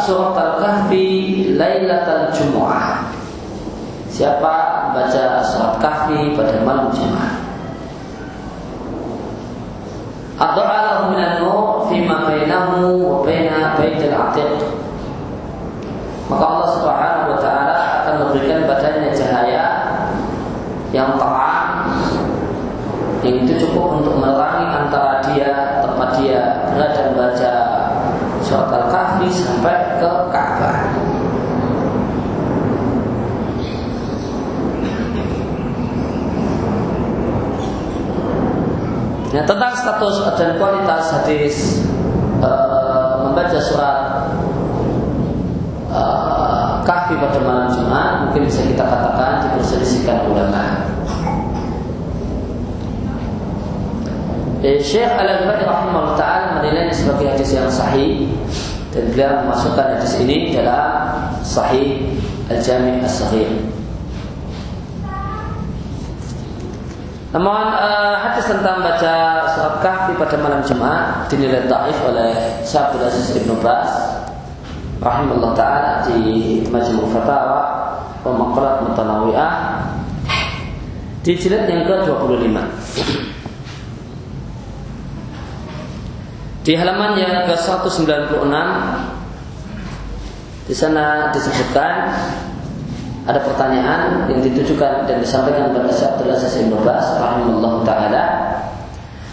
surat 0.00 0.32
Al-Kahfi 0.32 1.06
Lailatul 1.60 2.32
Jumu'ah. 2.32 3.04
Siapa 4.08 4.54
baca 4.96 5.24
surat 5.44 5.76
Kahfi 5.76 6.32
pada 6.36 6.60
malam 6.64 6.88
Jumat 6.92 7.36
Addu'a 10.40 11.12
minan 11.12 11.44
nur 11.44 11.84
Fima 11.92 12.24
bainahu 12.24 13.04
wa 13.04 13.16
baitil 13.24 14.12
atiq. 14.12 14.52
Maka 16.32 16.44
Allah 16.44 16.68
subhanahu 16.72 17.26
wa 17.36 17.38
ta'ala 17.44 17.76
akan 18.02 18.14
memberikan 18.24 18.64
badannya 18.64 19.12
cahaya 19.12 19.64
Yang 20.96 21.20
terang 21.20 21.72
Yang 23.20 23.36
itu 23.44 23.52
cukup 23.68 24.00
untuk 24.00 24.16
menerangi 24.16 24.66
antara 24.72 25.20
dia 25.28 25.52
Tempat 25.84 26.08
dia 26.20 26.40
berada 26.72 27.00
membaca 27.12 27.52
surat 28.52 28.68
Al-Kahfi 28.68 29.28
sampai 29.32 29.76
ke 29.96 30.10
Ka'bah. 30.28 30.78
Nah, 39.32 39.44
tentang 39.48 39.71
status 39.82 40.14
dan 40.38 40.62
kualitas 40.62 41.10
hadis 41.10 41.82
uh, 42.38 43.26
membaca 43.26 43.58
surat 43.58 43.98
uh, 45.90 46.78
kahfi 46.86 47.18
pada 47.18 47.42
malam 47.42 47.66
Jumat 47.74 48.26
mungkin 48.26 48.46
bisa 48.46 48.62
kita 48.62 48.86
katakan 48.86 49.50
diperselisihkan 49.50 50.30
ulama. 50.30 50.86
Eh, 54.62 54.78
Syekh 54.78 55.10
Al-Albani 55.18 55.66
rahimahullah 55.66 56.14
taala 56.14 56.62
menilainya 56.62 56.94
sebagai 56.94 57.34
hadis 57.34 57.50
yang 57.50 57.66
sahih 57.66 58.30
dan 58.94 59.10
beliau 59.10 59.42
memasukkan 59.42 59.98
hadis 59.98 60.14
ini 60.22 60.54
dalam 60.54 61.18
Sahih 61.42 62.14
Al-Jami' 62.46 63.02
As-Sahih. 63.02 63.71
Namun 67.32 67.64
uh, 67.72 68.20
hadis 68.20 68.44
tentang 68.44 68.84
baca 68.84 69.14
surat 69.56 69.80
kahfi 69.80 70.12
pada 70.20 70.36
malam 70.36 70.60
Jumat 70.68 71.32
dinilai 71.32 71.64
taif 71.64 71.96
oleh 72.04 72.60
Syekh 72.60 72.92
Abdul 72.92 73.08
Aziz 73.08 73.32
Ibn 73.40 73.56
Bas 73.64 73.88
rahimahullah 75.00 75.52
taala 75.56 76.04
di 76.04 76.60
Majmu' 76.68 77.08
Fatawa 77.08 77.62
wa 78.20 78.32
Maqalat 78.36 78.84
di 81.22 81.38
jilid 81.38 81.70
yang 81.70 81.86
ke-25. 81.86 82.56
Di 86.62 86.72
halaman 86.78 87.14
yang 87.18 87.46
ke-196 87.46 88.54
di 90.62 90.74
sana 90.74 91.30
disebutkan 91.34 91.94
ada 93.22 93.38
pertanyaan 93.38 94.26
yang 94.26 94.42
ditujukan 94.42 95.06
dan 95.06 95.16
disampaikan 95.22 95.70
kepada 95.70 95.90
Syekh 95.94 96.10
Abdul 96.18 96.34
Aziz 96.34 96.54
Ibn 96.58 96.74
Bas 96.82 97.06
taala. 97.86 98.24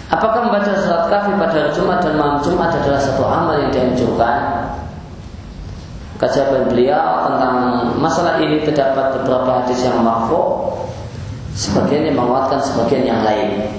Apakah 0.09 0.49
membaca 0.49 0.73
surat 0.73 1.05
kafir 1.05 1.37
pada 1.37 1.53
hari 1.53 1.71
Jumat 1.73 2.01
dan 2.01 2.17
malam 2.17 2.41
Jumat 2.41 2.73
adalah 2.73 2.97
satu 2.97 3.21
amal 3.25 3.61
yang 3.61 3.69
dianjurkan? 3.69 4.69
Kajian 6.19 6.67
beliau 6.67 7.31
tentang 7.31 7.55
masalah 7.95 8.41
ini 8.43 8.65
terdapat 8.67 9.15
beberapa 9.21 9.63
hadis 9.63 9.87
yang 9.87 10.03
marfu, 10.03 10.75
sebagian 11.55 12.11
yang 12.11 12.17
menguatkan 12.19 12.59
sebagian 12.59 13.07
yang 13.07 13.21
lain 13.23 13.71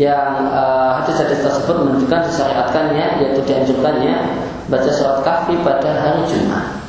yang 0.00 0.48
uh, 0.48 0.98
hadis-hadis 0.98 1.44
tersebut 1.44 1.76
menunjukkan 1.84 2.24
disyariatkannya 2.32 3.06
yaitu 3.20 3.40
dianjurkannya 3.44 4.40
baca 4.72 4.90
surat 4.90 5.20
kahfi 5.20 5.54
pada 5.60 6.00
hari 6.00 6.24
Jumat. 6.32 6.81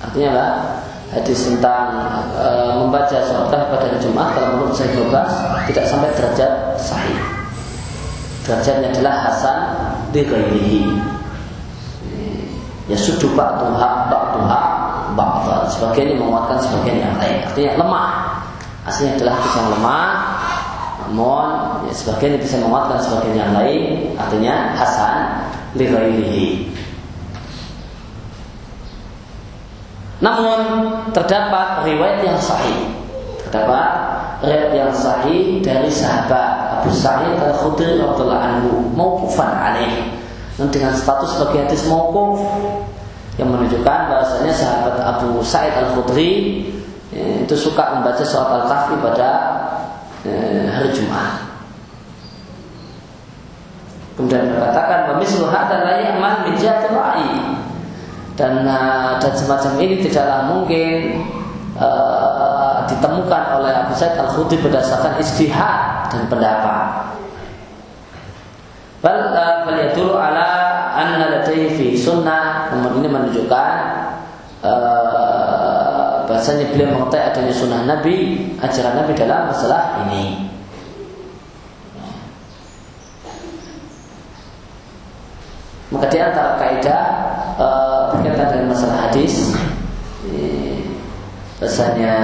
Artinya 0.00 0.28
apa? 0.34 0.46
Hadis 1.10 1.42
tentang 1.42 1.90
uh, 2.38 2.86
membaca 2.86 3.18
kahfi 3.18 3.66
pada 3.66 3.82
hari 3.82 3.98
Jumat 3.98 4.30
kalau 4.30 4.48
menurut 4.54 4.74
saya 4.78 4.94
bebas 4.94 5.30
tidak 5.66 5.84
sampai 5.90 6.08
derajat 6.14 6.52
sahih. 6.78 7.18
Derajatnya 8.46 8.94
adalah 8.94 9.14
hasan 9.26 9.58
di. 10.14 10.86
Ya 12.90 12.98
sudah 12.98 13.30
ba'duha 13.38 13.90
ba'duha 14.10 14.62
ba'dha. 15.14 15.56
Sebagian 15.70 16.14
yang 16.14 16.26
menguatkan 16.26 16.58
sebagian 16.62 16.98
yang 17.06 17.14
lain. 17.18 17.38
Artinya 17.46 17.70
lemah. 17.78 18.10
Aslinya 18.86 19.12
adalah 19.18 19.34
hadis 19.38 19.52
yang 19.54 19.68
lemah 19.78 20.10
namun 21.10 21.90
ya, 21.90 21.92
sebagian 21.96 22.38
bisa 22.38 22.62
menguatkan 22.62 23.02
sebagian 23.02 23.34
yang 23.42 23.50
lain 23.50 24.14
artinya 24.14 24.78
hasan 24.78 25.42
li 25.74 25.90
Namun 30.20 30.58
terdapat 31.16 31.84
riwayat 31.88 32.20
yang 32.24 32.38
sahih. 32.40 32.92
Terdapat 33.44 33.88
riwayat 34.44 34.72
yang 34.76 34.92
sahih 34.92 35.64
dari 35.64 35.88
sahabat 35.88 36.80
Abu 36.80 36.92
Sa'id 36.92 37.36
Al-Khudri 37.40 38.00
radhiyallahu 38.00 38.40
anhu 38.40 38.70
mauqufan 38.96 39.50
alaih. 39.50 40.12
Dengan 40.60 40.92
status 40.92 41.40
sebagai 41.40 41.64
hadis 41.64 41.88
yang 43.40 43.48
menunjukkan 43.48 44.00
bahasanya 44.12 44.52
sahabat 44.52 45.00
Abu 45.00 45.40
Sa'id 45.40 45.72
Al-Khudri 45.72 46.68
ya, 47.08 47.40
itu 47.40 47.56
suka 47.56 47.96
membaca 47.96 48.20
surat 48.20 48.60
Al-Kahfi 48.60 48.94
pada 49.00 49.28
Eh, 50.20 50.68
hari 50.68 50.92
Jumat. 50.92 51.48
Kemudian 54.20 54.52
berkatakan 54.52 55.16
pemislu 55.16 55.48
dan 55.48 55.80
layak 55.80 56.12
ya'mal 56.12 56.44
min 56.44 56.60
ra'i. 56.92 57.32
Dan 58.40 58.64
uh, 58.64 59.20
dan 59.20 59.36
semacam 59.36 59.72
ini 59.84 60.00
tidaklah 60.00 60.48
mungkin 60.48 61.20
uh, 61.76 62.88
ditemukan 62.88 63.42
oleh 63.60 63.84
Abu 63.84 63.92
Said 63.92 64.16
Al-Khudri 64.16 64.56
berdasarkan 64.64 65.20
istihad 65.20 66.08
dan 66.08 66.24
pendapat. 66.24 67.12
Bal 69.04 69.36
uh, 69.36 69.92
dulu 69.92 70.16
ala 70.16 70.48
anna 70.96 71.44
fi 71.44 71.92
sunnah 71.92 72.72
namun 72.72 73.04
ini 73.04 73.08
menunjukkan 73.12 73.76
uh, 74.64 76.24
bahasanya 76.24 76.72
beliau 76.72 76.96
mengetahui 76.96 77.28
adanya 77.28 77.52
sunnah 77.52 77.80
Nabi, 77.84 78.16
ajaran 78.56 79.04
Nabi 79.04 79.12
dalam 79.12 79.52
masalah 79.52 80.08
ini. 80.08 80.48
Maka 85.92 86.06
di 86.06 86.18
antara 86.22 86.54
kaidah 86.56 87.29
berkaitan 88.14 88.46
dengan 88.52 88.68
masalah 88.72 89.08
hadis, 89.08 89.52
bahasanya 91.60 92.16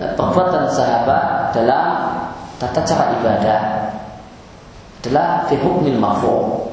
e, 0.00 0.04
perbuatan 0.16 0.64
sahabat 0.72 1.52
dalam 1.52 1.86
tata 2.56 2.80
cara 2.88 3.04
ibadah 3.20 3.60
adalah 5.02 5.44
fi 5.46 5.60
hukmil 5.60 6.00
mafhum. 6.00 6.72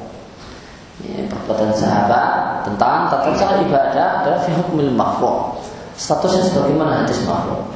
perbuatan 1.00 1.72
sahabat 1.76 2.64
tentang 2.64 3.12
tata 3.12 3.30
cara 3.36 3.54
ibadah 3.60 4.06
adalah 4.24 4.40
fi 4.40 4.52
hukmil 4.56 4.92
mafhum 4.92 5.60
statusnya 6.00 6.48
sebagaimana 6.48 7.04
hadis 7.04 7.20
makhluk. 7.28 7.68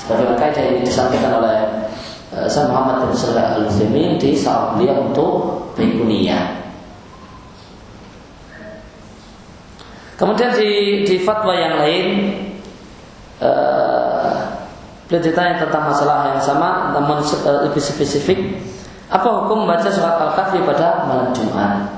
Sebagai 0.00 0.40
kaidah 0.40 0.64
ini 0.72 0.80
disampaikan 0.82 1.36
oleh 1.38 1.58
uh, 2.32 2.48
Sayyid 2.48 2.72
Muhammad 2.72 3.06
bin 3.06 3.12
Salah 3.14 3.60
al 3.60 3.68
Utsaimin 3.68 4.16
di 4.16 4.32
saat 4.34 4.74
beliau 4.74 5.12
untuk 5.12 5.32
Baikuniyah. 5.76 6.61
Kemudian 10.22 10.54
di, 10.54 11.02
di 11.02 11.18
fatwa 11.18 11.50
yang 11.50 11.82
lain 11.82 12.30
uh, 13.42 14.54
beliau 15.10 15.18
ditanya 15.18 15.66
tentang 15.66 15.90
masalah 15.90 16.30
yang 16.30 16.38
sama 16.38 16.94
namun 16.94 17.18
uh, 17.26 17.66
lebih 17.66 17.82
spesifik 17.82 18.38
apa 19.10 19.26
hukum 19.26 19.66
membaca 19.66 19.90
surat 19.90 20.14
Al-Kahfi 20.22 20.62
pada 20.62 21.10
malam 21.10 21.34
Jumat 21.34 21.90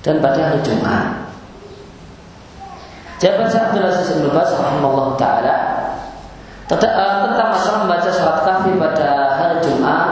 dan 0.00 0.24
pada 0.24 0.48
hari 0.48 0.64
Jumat 0.64 1.28
Jawaban 3.20 3.52
saya 3.52 3.68
Abdul 3.68 3.84
Aziz 3.84 4.08
bin 4.16 4.32
Bas 4.32 4.50
rahimahullah 4.56 5.08
taala 5.20 5.54
eh, 6.72 7.14
tentang 7.28 7.48
masalah 7.52 7.78
membaca 7.84 8.10
surat 8.10 8.38
kahfi 8.48 8.72
pada 8.80 9.08
hari 9.38 9.56
Jumat 9.60 10.08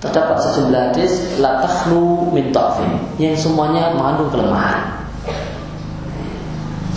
terdapat 0.00 0.36
sejumlah 0.44 0.92
hadis 0.92 1.40
la 1.40 1.60
takhlu 1.60 2.28
min 2.32 2.52
ta'fin 2.52 3.00
yang 3.20 3.36
semuanya 3.36 3.92
mengandung 3.92 4.32
kelemahan. 4.32 4.99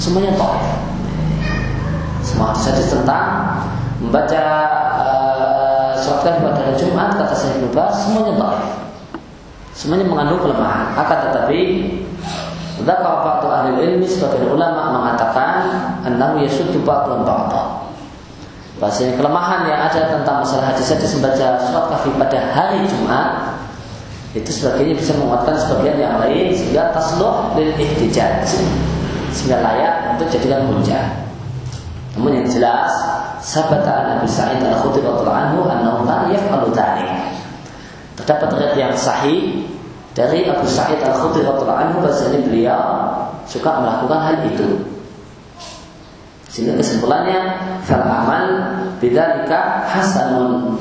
Semuanya 0.04 0.36
ta'if. 0.36 0.68
Semua 2.28 2.51
hadis 2.51 2.91
tentang 2.91 3.56
membaca 4.04 4.43
uh, 4.99 5.95
surat 5.95 6.28
kahfi 6.28 6.43
pada 6.43 6.60
hari 6.60 6.76
Jumat 6.76 7.16
kata 7.16 7.32
saya 7.32 7.56
Ibnu 7.64 7.72
semuanya 7.72 8.36
ta'if. 8.36 8.68
Semuanya 9.72 10.04
mengandung 10.04 10.43
kelemahan. 10.43 10.91
Akan 10.99 11.32
tetapi 11.32 11.60
Sedangkan 12.74 13.24
ba'du 13.24 13.47
ahli 13.47 13.72
ilmi 13.80 14.04
sebagian 14.04 14.49
ulama 14.49 14.91
mengatakan 14.91 15.72
annahu 16.04 16.43
yasuddu 16.43 16.84
ba'du 16.84 17.24
ba'da. 17.24 17.86
Bahasanya 18.82 19.16
kelemahan 19.16 19.70
yang 19.72 19.80
ada 19.88 20.12
tentang 20.12 20.43
masalah 20.43 20.76
hadis-hadis 20.76 21.16
membaca 21.16 21.64
surat 21.64 21.86
kafi 21.95 22.12
pada 22.20 22.39
hari 22.51 22.84
Jumat 22.89 23.56
itu 24.36 24.49
sebagainya 24.51 24.99
bisa 24.99 25.16
menguatkan 25.16 25.56
sebagian 25.56 25.95
yang 25.95 26.20
lain 26.20 26.51
sehingga 26.51 26.91
tasluh 26.91 27.56
lil 27.56 27.72
ihtijaj 27.78 28.49
sehingga 29.34 29.65
layak 29.65 30.15
untuk 30.15 30.29
jadikan 30.29 30.69
hujah. 30.69 31.25
Namun 32.13 32.38
yang 32.38 32.47
jelas 32.47 32.93
sahabat 33.41 33.84
Nabi 33.84 34.29
Sa'id 34.29 34.61
al-Khudri 34.61 35.01
radhiyallahu 35.01 35.34
anhu 35.34 35.59
annahu 35.65 36.05
kana 36.05 36.29
yaf'alu. 36.29 36.69
Terdapat 38.13 38.53
riwayat 38.53 38.77
yang 38.77 38.93
sahih 38.93 39.65
dari 40.13 40.45
Abu 40.45 40.69
Sa'id 40.69 41.01
Al-Khudri 41.01 41.41
radhiyallahu 41.41 41.81
anhu 41.81 41.97
bahwasanya 42.05 42.39
beliau 42.45 42.81
suka 43.49 43.81
melakukan 43.81 44.19
hal 44.21 44.38
itu. 44.45 44.69
Sehingga 46.53 46.77
kesimpulannya 46.77 47.39
fal 47.81 48.05
amal 48.05 48.45
bidzalika 49.01 49.89
hasanun. 49.89 50.77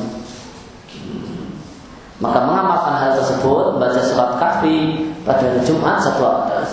Maka 2.22 2.38
mengamalkan 2.46 2.94
hal 3.02 3.18
tersebut 3.18 3.74
membaca 3.74 3.98
surat 3.98 4.38
kafi 4.38 5.10
pada 5.26 5.42
hari 5.42 5.58
Jumat 5.66 5.98
satu 5.98 6.22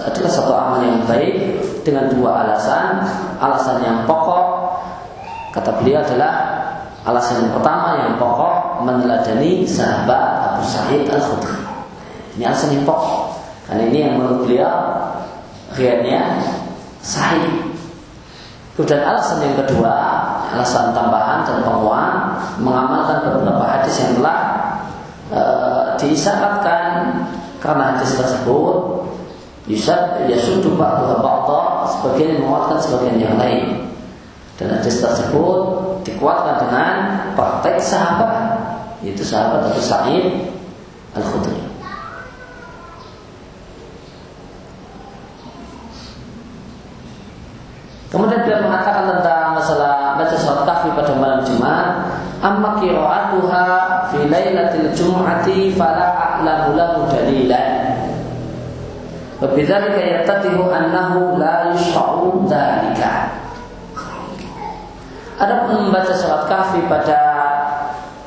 adalah 0.06 0.30
satu 0.30 0.54
amal 0.54 0.86
yang 0.86 1.02
baik 1.10 1.58
dengan 1.82 2.06
dua 2.14 2.46
alasan. 2.46 3.02
Alasan 3.42 3.82
yang 3.82 4.06
pokok 4.06 4.46
kata 5.50 5.74
beliau 5.82 6.06
adalah 6.06 6.34
alasan 7.02 7.50
yang 7.50 7.52
pertama 7.58 7.98
yang 7.98 8.14
pokok 8.22 8.86
meneladani 8.86 9.66
sahabat 9.66 10.54
Abu 10.54 10.62
Sa'id 10.70 11.10
Al-Khudri. 11.10 11.58
Ini 12.38 12.46
alasan 12.46 12.78
yang 12.78 12.86
pokok. 12.86 13.34
Karena 13.66 13.84
ini 13.90 13.98
yang 14.06 14.14
menurut 14.22 14.46
beliau 14.46 14.74
riadnya 15.74 16.46
sahih. 17.02 17.74
Kemudian 18.78 19.02
alasan 19.02 19.42
yang 19.44 19.58
kedua, 19.66 19.94
alasan 20.54 20.94
tambahan 20.94 21.42
dan 21.44 21.66
penguat 21.66 22.38
mengamalkan 22.62 23.28
beberapa 23.28 23.66
hadis 23.66 23.98
yang 24.00 24.16
telah 24.16 24.49
e, 25.30 25.42
diisyaratkan 26.02 26.86
karena 27.62 27.96
hadis 27.96 28.18
tersebut 28.18 29.06
Yusad 29.70 30.26
yasudu 30.26 30.74
ba'duha 30.74 31.22
ba'da 31.22 31.86
sebagian 31.86 32.42
menguatkan 32.42 32.82
sebagian 32.82 33.22
yang 33.22 33.36
lain. 33.38 33.94
Dan 34.58 34.82
hadis 34.82 34.98
tersebut 34.98 35.58
dikuatkan 36.02 36.66
dengan 36.66 36.94
praktek 37.38 37.78
sahabat 37.78 38.58
yaitu 39.06 39.22
sahabat 39.24 39.70
Abu 39.70 39.80
Sa'id 39.80 40.52
Al-Khudri. 41.16 41.70
Kemudian 48.10 48.42
dia 48.42 48.58
mengatakan 48.66 49.06
tentang 49.06 49.54
masalah 49.54 50.18
baca 50.18 50.34
surat 50.34 50.66
kahfi 50.66 50.90
pada 50.98 51.14
malam 51.14 51.46
Jumat, 51.46 52.10
amma 52.42 52.82
qira'atuha 52.82 53.64
fi 53.69 53.69
lailatil 54.30 54.94
jum'ati 54.94 55.74
fala 55.76 56.14
a'lamu 56.16 56.78
lahu 56.78 57.10
dalilan. 57.10 57.98
Wa 59.42 59.48
bidzalika 59.52 60.00
yattatihu 60.00 60.70
annahu 60.70 61.36
la 61.42 61.74
yushra'u 61.74 62.46
dzalika. 62.48 63.36
Ada 65.40 65.66
membaca 65.68 66.14
surat 66.14 66.46
kahfi 66.46 66.84
pada 66.86 67.20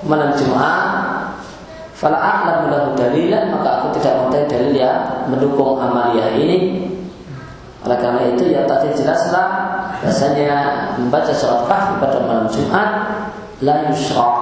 malam 0.04 0.34
Jumat, 0.34 1.30
fala 1.94 2.18
a'lamu 2.18 2.66
lahu 2.68 2.88
dalilan, 2.98 3.54
maka 3.54 3.80
aku 3.80 3.96
tidak 4.00 4.18
mengetahui 4.26 4.50
dalil 4.50 4.72
yang 4.74 4.98
mendukung 5.30 5.78
amaliyah 5.78 6.34
ini 6.34 6.58
oleh 7.82 7.98
karena 7.98 8.22
itu 8.30 8.54
ya 8.54 8.62
tadi 8.62 8.94
jelaslah 8.94 9.46
bahasanya 9.98 10.54
membaca 11.02 11.34
surat 11.34 11.66
kahfi 11.66 11.98
pada 11.98 12.18
malam 12.22 12.46
Jumat 12.46 12.90
la 13.58 13.90
yusra 13.90 14.41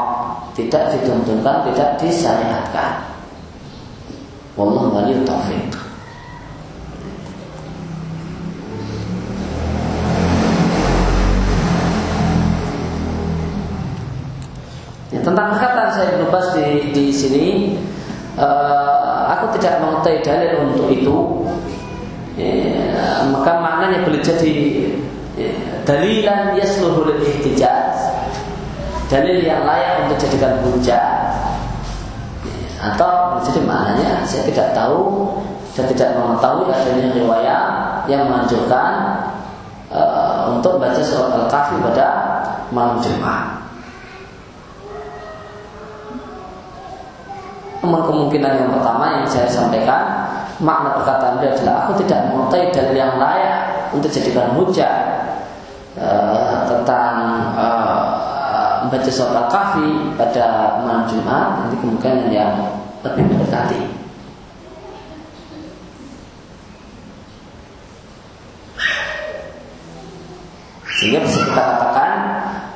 tidak 0.66 0.92
dituntunkan, 0.92 1.64
tidak 1.72 1.96
disyariatkan. 1.96 2.92
Wallahu 4.58 4.92
waliyul 4.92 5.24
taufiq. 5.24 5.72
Ya, 15.10 15.18
tentang 15.24 15.56
kata 15.56 15.90
saya 15.96 16.22
lepas 16.22 16.54
di 16.54 16.94
di 16.94 17.04
sini 17.10 17.74
uh, 18.38 19.26
aku 19.32 19.58
tidak 19.58 19.82
mengetahui 19.82 20.22
dalil 20.22 20.70
untuk 20.70 20.86
itu 20.86 21.16
ya, 22.38 23.26
maka 23.26 23.58
maknanya 23.58 24.06
boleh 24.06 24.22
jadi 24.22 24.54
ya, 25.34 25.50
dalilan 25.82 26.54
yasluhul 26.54 27.18
ihtijaz 27.26 27.79
dalil 29.10 29.42
yang 29.42 29.66
layak 29.66 30.06
untuk 30.06 30.16
jadikan 30.22 30.62
hujah 30.62 31.04
atau 32.80 33.42
jadi 33.44 33.60
maknanya 33.66 34.24
saya 34.24 34.46
tidak 34.48 34.72
tahu 34.72 35.28
saya 35.74 35.86
tidak 35.90 36.16
mengetahui 36.16 36.70
adanya 36.70 37.06
riwayat 37.12 37.64
yang 38.08 38.26
menganjurkan 38.26 38.90
uh, 39.90 40.50
untuk 40.50 40.82
baca 40.82 41.02
surat 41.02 41.30
al-kahfi 41.36 41.76
pada 41.78 42.06
malam 42.74 42.98
Jumat. 43.02 43.60
Namun 47.80 48.02
kemungkinan 48.06 48.52
yang 48.60 48.70
pertama 48.76 49.04
yang 49.20 49.26
saya 49.26 49.48
sampaikan 49.48 50.30
makna 50.60 50.92
perkataan 51.00 51.40
beliau 51.40 51.56
adalah 51.56 51.74
aku 51.88 52.04
tidak 52.04 52.28
mengetahui 52.28 52.68
dalil 52.76 52.96
yang 52.96 53.14
layak 53.16 53.60
untuk 53.96 54.10
jadikan 54.12 54.52
hujah 54.52 54.94
uh, 55.96 56.68
tentang 56.68 57.19
uh, 57.19 57.19
membaca 58.90 59.06
surat 59.06 59.46
al-kahfi 59.46 60.18
pada 60.18 60.82
malam 60.82 61.06
Jumat 61.06 61.62
nanti 61.62 61.78
kemungkinan 61.78 62.26
yang 62.34 62.58
lebih 63.06 63.22
mendekati. 63.30 63.86
Sehingga 70.98 71.22
bisa 71.22 71.46
kita 71.46 71.62
katakan 71.62 72.12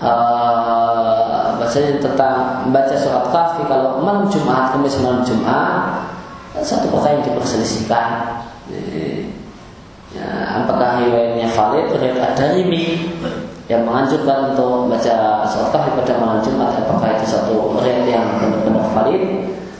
uh, 0.06 1.58
bahasanya 1.58 1.98
tentang 1.98 2.62
membaca 2.62 2.94
surat 2.94 3.26
kahfi 3.34 3.66
kalau 3.66 3.98
malam 3.98 4.30
Jumat, 4.30 4.70
kemis 4.70 4.94
malam 5.02 5.26
Jumat 5.26 6.06
satu 6.62 6.86
kota 6.94 7.10
yang 7.10 7.26
diperselisihkan 7.26 8.38
ya, 10.14 10.26
apakah 10.62 11.02
riwayatnya 11.02 11.50
valid 11.50 11.90
riwayat 11.90 12.32
ad-darimi 12.32 13.10
yang 13.64 13.82
menganjurkan 13.88 14.52
untuk 14.52 14.84
membaca 14.84 15.48
surat 15.48 15.68
kahfi 15.72 15.90
pada 15.96 16.14
malam 16.20 16.38
Jumat 16.44 16.76
apakah 16.84 17.16
itu 17.16 17.24
satu 17.24 17.80
riwayat 17.80 18.04
yang 18.04 18.24
benar-benar 18.36 18.84
valid? 18.92 19.24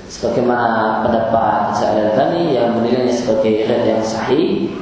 Sebagaimana 0.09 1.03
pendapat 1.05 1.74
Sa'al 1.74 2.14
al 2.16 2.32
yang 2.39 2.76
menilainya 2.80 3.12
sebagai 3.12 3.66
riwayat 3.66 3.85
yang 3.85 4.01
sahih. 4.01 4.72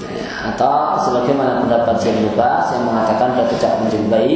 Ya, 0.00 0.24
atau 0.54 0.96
sebagaimana 1.04 1.60
pendapat 1.60 2.00
Syekh 2.00 2.24
Lubas 2.24 2.72
yang 2.72 2.88
mengatakan 2.88 3.36
dia 3.36 3.44
tidak 3.52 3.72
menjumpai 3.84 4.32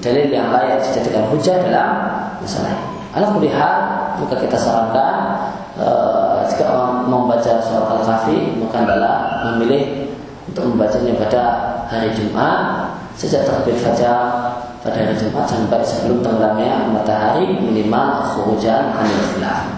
dalil 0.00 0.26
yang 0.32 0.48
layak 0.48 0.80
dijadikan 0.80 1.28
hujah 1.28 1.56
dalam 1.60 1.90
masalah 2.40 2.72
ini. 2.72 2.86
Alhamdulillah 3.12 3.72
maka 4.24 4.34
kita 4.40 4.56
sarankan 4.56 5.14
uh, 5.76 6.40
jika 6.48 6.64
membaca 7.04 7.60
surat 7.60 8.00
Al-Kahfi 8.00 8.56
maka 8.56 8.88
adalah 8.88 9.44
memilih 9.44 10.08
untuk 10.48 10.72
membacanya 10.72 11.12
pada 11.20 11.42
hari 11.92 12.08
Jumat 12.16 12.81
sejak 13.16 13.44
terbit 13.44 13.76
fajar 13.80 14.52
pada 14.82 14.98
hari 14.98 15.14
Jumat 15.14 15.46
sampai 15.46 15.84
sebelum 15.84 16.24
tenggelamnya 16.24 16.90
matahari 16.90 17.54
minimal 17.60 18.34
khurujan 18.34 18.90
anil 18.96 19.22
khilaf 19.36 19.68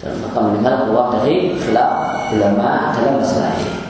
dan 0.00 0.20
maka 0.20 0.38
minimal 0.52 0.74
keluar 0.84 1.06
dari 1.20 1.56
khilaf 1.60 1.92
ulama 2.32 2.92
dalam 2.96 3.20
masalah 3.20 3.52
ini. 3.60 3.84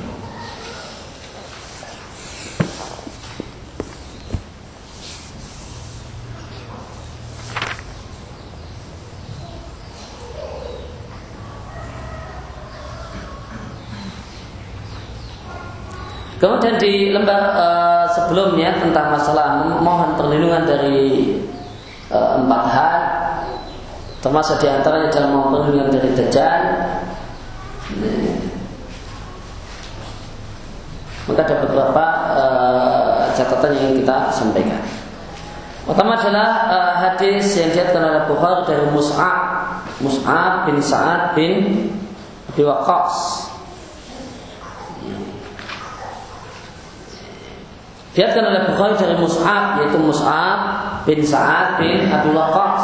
Kemudian 16.45 16.77
di 16.77 17.09
lembar 17.09 17.43
uh, 17.57 17.94
sebelumnya 18.15 18.79
tentang 18.79 19.11
masalah 19.13 19.67
mohon 19.83 20.15
perlindungan 20.15 20.63
dari 20.65 21.35
uh, 22.15 22.39
empat 22.41 22.63
hal, 22.71 22.95
termasuk 24.23 24.63
di 24.63 24.71
antaranya 24.71 25.11
adalah 25.11 25.29
mohon 25.35 25.49
perlindungan 25.53 25.91
dari 25.91 26.09
dajjal. 26.15 26.63
Maka 31.25 31.41
ada 31.41 31.57
beberapa 31.67 32.05
uh, 32.37 33.19
catatan 33.35 33.73
yang 33.77 33.93
kita 33.99 34.17
sampaikan. 34.31 34.81
Pertama 35.85 36.17
adalah 36.17 36.51
uh, 36.73 36.93
hadis 36.97 37.61
yang 37.61 37.69
diatkan 37.69 38.01
oleh 38.01 38.25
Bukhari 38.25 38.65
dari 38.65 38.89
Mus'ab 38.89 39.45
Mus'ab 40.01 40.65
bin 40.65 40.81
Sa'ad 40.81 41.37
bin 41.37 41.93
Abi 42.49 42.63
Waqqas 42.65 43.44
Diatkan 48.15 48.47
oleh 48.47 48.63
Bukhari 48.71 48.95
dari 48.95 49.19
Mus'ab 49.19 49.83
yaitu 49.83 49.99
Mus'ab 49.99 50.59
bin 51.03 51.19
Sa'ad 51.27 51.83
bin 51.83 52.07
Abi 52.15 52.31
Waqqas. 52.31 52.83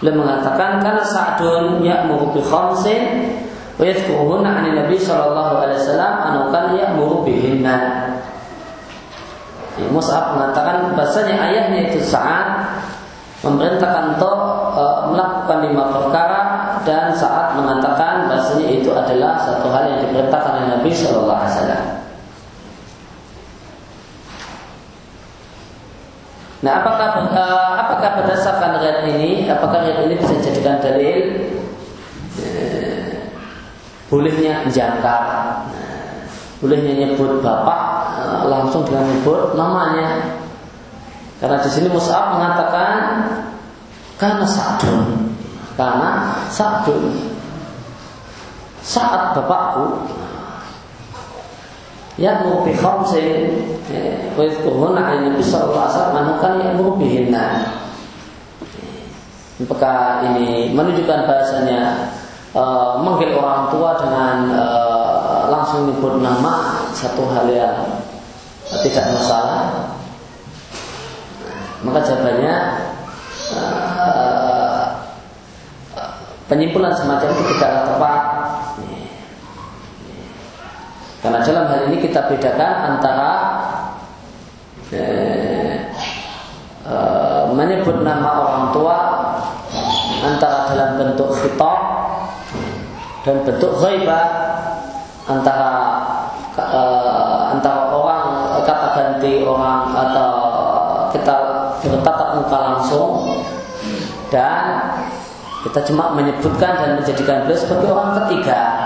Beliau 0.00 0.24
mengatakan 0.24 0.80
karena 0.80 1.04
Sa'dun 1.04 1.84
ya'muru 1.84 2.32
bi 2.32 2.40
khamsin 2.40 3.28
wa 3.76 3.84
yadhkuruhunna 3.84 4.48
'an 4.48 4.66
Nabi 4.72 4.96
sallallahu 4.96 5.68
alaihi 5.68 5.76
wasallam 5.76 6.12
anu 6.24 6.40
kan 6.48 6.72
ya'muru 6.72 7.20
bihinna. 7.28 7.76
Ya, 9.76 9.86
Mus'ab 9.92 10.40
mengatakan 10.40 10.96
bahasanya 10.96 11.44
ayahnya 11.44 11.92
itu 11.92 12.00
Sa'ad 12.00 12.80
memerintahkan 13.44 14.16
untuk 14.16 14.36
e, 14.72 14.84
melakukan 15.12 15.58
lima 15.68 15.84
perkara 15.92 16.40
dan 16.88 17.12
saat 17.12 17.52
mengatakan 17.60 18.24
bahasanya 18.32 18.72
itu 18.72 18.88
adalah 18.88 19.36
satu 19.44 19.68
hal 19.68 19.84
yang 19.84 20.00
diperintahkan 20.08 20.64
oleh 20.64 20.68
Nabi 20.80 20.90
Shallallahu 20.96 21.40
Alaihi 21.44 21.52
Wasallam. 21.60 22.03
Nah, 26.64 26.80
apakah 26.80 27.28
uh, 27.28 27.72
apakah 27.76 28.24
berdasarkan 28.24 28.80
riwayat 28.80 29.04
ini, 29.12 29.52
apakah 29.52 29.84
riwayat 29.84 30.08
ini 30.08 30.14
bisa 30.16 30.32
dijadikan 30.40 30.80
dalil? 30.80 31.44
Uh, 32.40 33.28
bolehnya 34.08 34.64
jangkar, 34.72 35.60
uh, 35.68 36.24
bolehnya 36.64 37.04
nyebut 37.04 37.44
bapak 37.44 37.82
uh, 38.16 38.42
langsung 38.48 38.80
dengan 38.88 39.12
nyebut 39.12 39.52
namanya? 39.52 40.40
Karena 41.36 41.60
di 41.60 41.68
sini 41.68 41.92
Mus'ab 41.92 42.40
mengatakan 42.40 42.96
karena 44.16 44.48
sadun, 44.48 45.36
karena 45.76 46.32
sadun. 46.48 47.12
Saat 48.80 49.36
bapakku 49.36 50.08
ya'muru 52.14 52.70
bi 52.70 52.72
khamsin 52.78 53.50
wa 54.38 54.42
yadhkuruna 54.46 55.00
'an 55.02 55.18
Nabi 55.30 55.42
sallallahu 55.42 55.82
alaihi 55.82 55.94
wasallam 55.98 56.26
kan 56.38 56.52
ya'muru 56.62 56.92
bihinna. 56.98 57.46
Apakah 59.54 60.26
ini 60.26 60.74
menunjukkan 60.74 61.30
bahasanya 61.30 62.10
uh, 62.58 62.98
manggil 62.98 63.38
orang 63.38 63.70
tua 63.70 63.94
dengan 64.02 64.50
uh, 64.50 65.46
langsung 65.46 65.86
menyebut 65.86 66.18
nama 66.18 66.82
satu 66.90 67.22
hal 67.30 67.46
yang 67.46 68.02
tidak 68.82 69.14
masalah? 69.14 69.94
Maka 71.86 72.02
jawabannya 72.02 72.54
uh, 73.54 74.84
penyimpulan 76.50 76.92
semacam 76.98 77.30
itu 77.30 77.42
tidaklah 77.54 77.82
tepat 77.94 78.20
karena 81.24 81.40
dalam 81.40 81.64
hal 81.72 81.80
ini 81.88 82.04
kita 82.04 82.28
bedakan 82.28 82.72
antara 82.84 83.32
eh, 84.92 85.88
eh, 86.84 87.42
menyebut 87.48 88.04
nama 88.04 88.44
orang 88.44 88.66
tua 88.76 88.98
antara 90.20 90.68
dalam 90.68 91.00
bentuk 91.00 91.32
khitab 91.32 91.80
dan 93.24 93.40
bentuk 93.40 93.72
ghaibah 93.80 94.26
antara 95.24 95.72
eh, 96.60 97.40
antara 97.56 97.88
orang 97.88 98.60
kata 98.68 98.88
ganti 98.92 99.48
orang 99.48 99.96
atau 99.96 100.32
kita 101.08 101.36
bertatap 101.88 102.28
muka 102.36 102.58
langsung. 102.68 103.12
Dan 104.28 104.92
kita 105.64 105.88
cuma 105.88 106.12
menyebutkan 106.12 106.84
dan 106.84 107.00
menjadikan 107.00 107.48
beliau 107.48 107.56
sebagai 107.56 107.88
orang 107.96 108.12
ketiga 108.20 108.83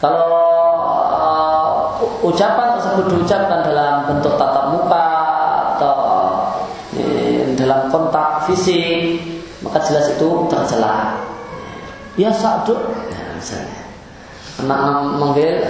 Kalau 0.00 0.32
uh, 1.12 2.00
ucapan 2.24 2.80
tersebut 2.80 3.04
diucapkan 3.12 3.60
dalam 3.60 4.08
bentuk 4.08 4.32
tatap 4.40 4.72
muka 4.72 5.08
atau 5.76 5.96
uh, 6.96 7.40
dalam 7.60 7.92
kontak 7.92 8.48
fisik, 8.48 9.20
maka 9.60 9.76
jelas 9.84 10.16
itu 10.16 10.48
tercela. 10.48 11.20
Ya 12.16 12.32
satu, 12.32 12.80
ya, 13.12 13.22
misalnya. 13.36 13.80
Anak 14.60 14.80
manggil 15.20 15.68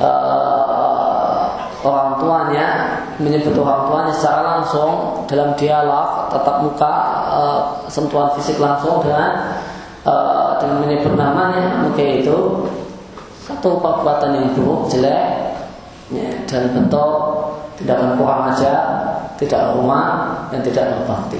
uh, 0.00 1.48
orang 1.82 2.16
tuanya 2.16 2.66
menyebut 3.18 3.56
orang 3.58 3.90
tuanya 3.90 4.12
secara 4.14 4.40
langsung 4.56 5.24
dalam 5.26 5.52
dialog 5.58 6.30
tatap 6.32 6.56
muka 6.64 6.94
uh, 7.28 7.60
sentuhan 7.90 8.32
fisik 8.38 8.56
langsung 8.56 9.02
dengan 9.04 9.60
uh, 10.06 10.56
dengan 10.62 10.80
menyebut 10.80 11.12
namanya 11.18 11.82
maka 11.82 12.00
itu 12.00 12.68
satu 13.62 13.78
perbuatan 13.78 14.42
yang 14.42 14.46
buruk, 14.58 14.90
jelek, 14.90 15.54
ya, 16.10 16.34
dan 16.50 16.74
bentuk 16.74 17.14
tidak 17.78 18.18
kurang 18.18 18.50
aja, 18.50 18.74
tidak 19.38 19.78
rumah 19.78 20.34
dan 20.50 20.66
tidak 20.66 20.98
berbakti. 20.98 21.38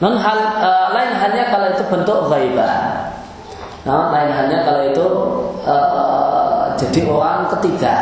Non 0.00 0.16
hal 0.16 0.40
e, 0.40 0.70
lain 0.96 1.12
halnya 1.20 1.52
kalau 1.52 1.68
itu 1.68 1.84
bentuk 1.84 2.32
ghaibah. 2.32 3.12
Nah, 3.84 4.08
lain 4.08 4.32
halnya 4.32 4.64
kalau 4.64 4.82
itu 4.88 5.06
e, 5.68 5.76
jadi 6.80 7.00
orang 7.12 7.52
ketiga. 7.52 7.96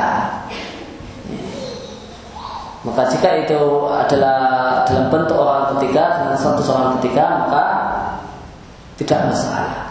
Maka 2.86 3.11
jika 3.11 3.42
itu 3.42 3.90
adalah 3.90 4.38
dalam 4.86 5.11
bentuk 5.11 5.34
orang 5.34 5.74
ketiga 5.74 6.22
dengan 6.22 6.38
satu 6.38 6.62
orang 6.70 7.03
ketiga 7.03 7.42
maka 7.42 7.64
tidak 9.03 9.34
masalah. 9.34 9.86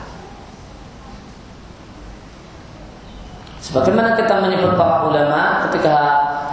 Sebagaimana 3.65 4.13
kita 4.13 4.45
menyebut 4.45 4.77
para 4.77 5.09
ulama 5.09 5.65
ketika 5.65 5.97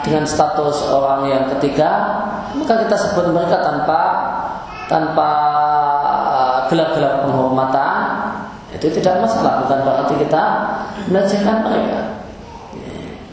dengan 0.00 0.24
status 0.24 0.88
orang 0.88 1.28
yang 1.28 1.44
ketiga, 1.52 1.90
maka 2.56 2.88
kita 2.88 2.96
sebut 2.96 3.36
mereka 3.36 3.60
tanpa 3.60 4.00
tanpa 4.88 5.30
uh, 6.08 6.58
gelap-gelap 6.72 7.28
penghormatan 7.28 7.96
itu 8.72 8.88
tidak 8.96 9.28
masalah 9.28 9.60
bukan 9.60 9.78
berarti 9.84 10.14
kita 10.24 10.42
melecehkan 11.12 11.60
mereka. 11.60 12.00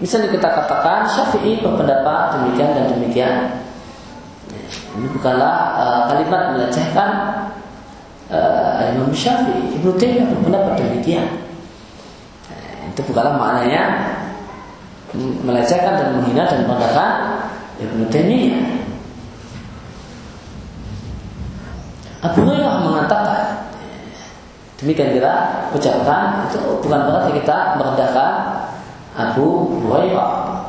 Misalnya 0.04 0.36
kita 0.36 0.48
katakan 0.60 1.08
Syafi'i 1.08 1.64
berpendapat 1.64 2.36
demikian 2.36 2.76
dan 2.76 2.86
demikian. 2.92 3.36
Ini 5.00 5.08
bukanlah 5.16 5.56
uh, 5.80 6.02
kalimat 6.12 6.52
melecehkan 6.52 7.12
uh, 8.28 8.92
Imam 8.92 9.16
Syafi'i. 9.16 9.80
Ibnu 9.80 9.96
Taimiyah 9.96 10.28
berpendapat 10.36 10.84
demikian 10.84 11.49
itu 12.90 13.02
bukanlah 13.06 13.38
maknanya 13.38 13.82
melecehkan 15.46 15.94
dan 15.98 16.08
menghina 16.18 16.46
dan 16.46 16.66
merendahkan 16.70 17.12
Ibnu 17.82 18.04
Taimiyah. 18.12 18.66
Abu 22.20 22.44
Hurairah 22.44 22.84
mengatakan 22.84 23.40
demikian 24.84 25.16
kita 25.16 25.34
ucapkan 25.72 26.52
itu 26.52 26.60
bukan 26.84 27.00
berarti 27.08 27.32
kita 27.40 27.80
merendahkan 27.80 28.32
Abu 29.16 29.80
Hurairah. 29.88 30.60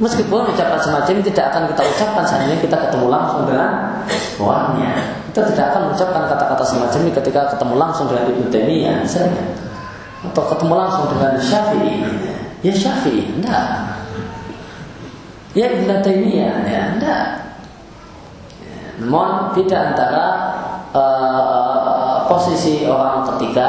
Meskipun 0.00 0.48
ucapan 0.48 0.80
semacam 0.80 1.12
ini 1.12 1.24
tidak 1.28 1.52
akan 1.52 1.62
kita 1.76 1.82
ucapkan 1.84 2.24
seandainya 2.24 2.56
kita 2.56 2.76
ketemu 2.88 3.12
langsung 3.12 3.44
dengan 3.44 4.00
orangnya. 4.40 4.96
Kita 5.28 5.44
tidak 5.52 5.64
akan 5.72 5.80
mengucapkan 5.92 6.22
kata-kata 6.24 6.64
semacam 6.64 6.98
ini 7.04 7.12
ketika 7.12 7.40
ketemu 7.52 7.74
langsung 7.76 8.06
dengan 8.08 8.24
Ibnu 8.32 8.46
Taimiyah 8.48 8.96
misalnya 9.04 9.44
atau 10.20 10.42
ketemu 10.52 10.74
langsung 10.76 11.06
dengan 11.16 11.32
Syafi'i. 11.40 11.94
Ya 12.60 12.72
Syafi'i 12.76 13.24
enggak. 13.40 13.66
Ya 15.56 15.66
Ibn 15.72 16.04
Taimiyah 16.04 16.68
ya 16.68 16.80
enggak. 16.96 17.26
Ya, 18.60 18.78
namun 19.00 19.56
tidak 19.56 19.96
antara 19.96 20.26
uh, 20.92 22.28
posisi 22.28 22.84
orang 22.84 23.24
ketiga 23.34 23.68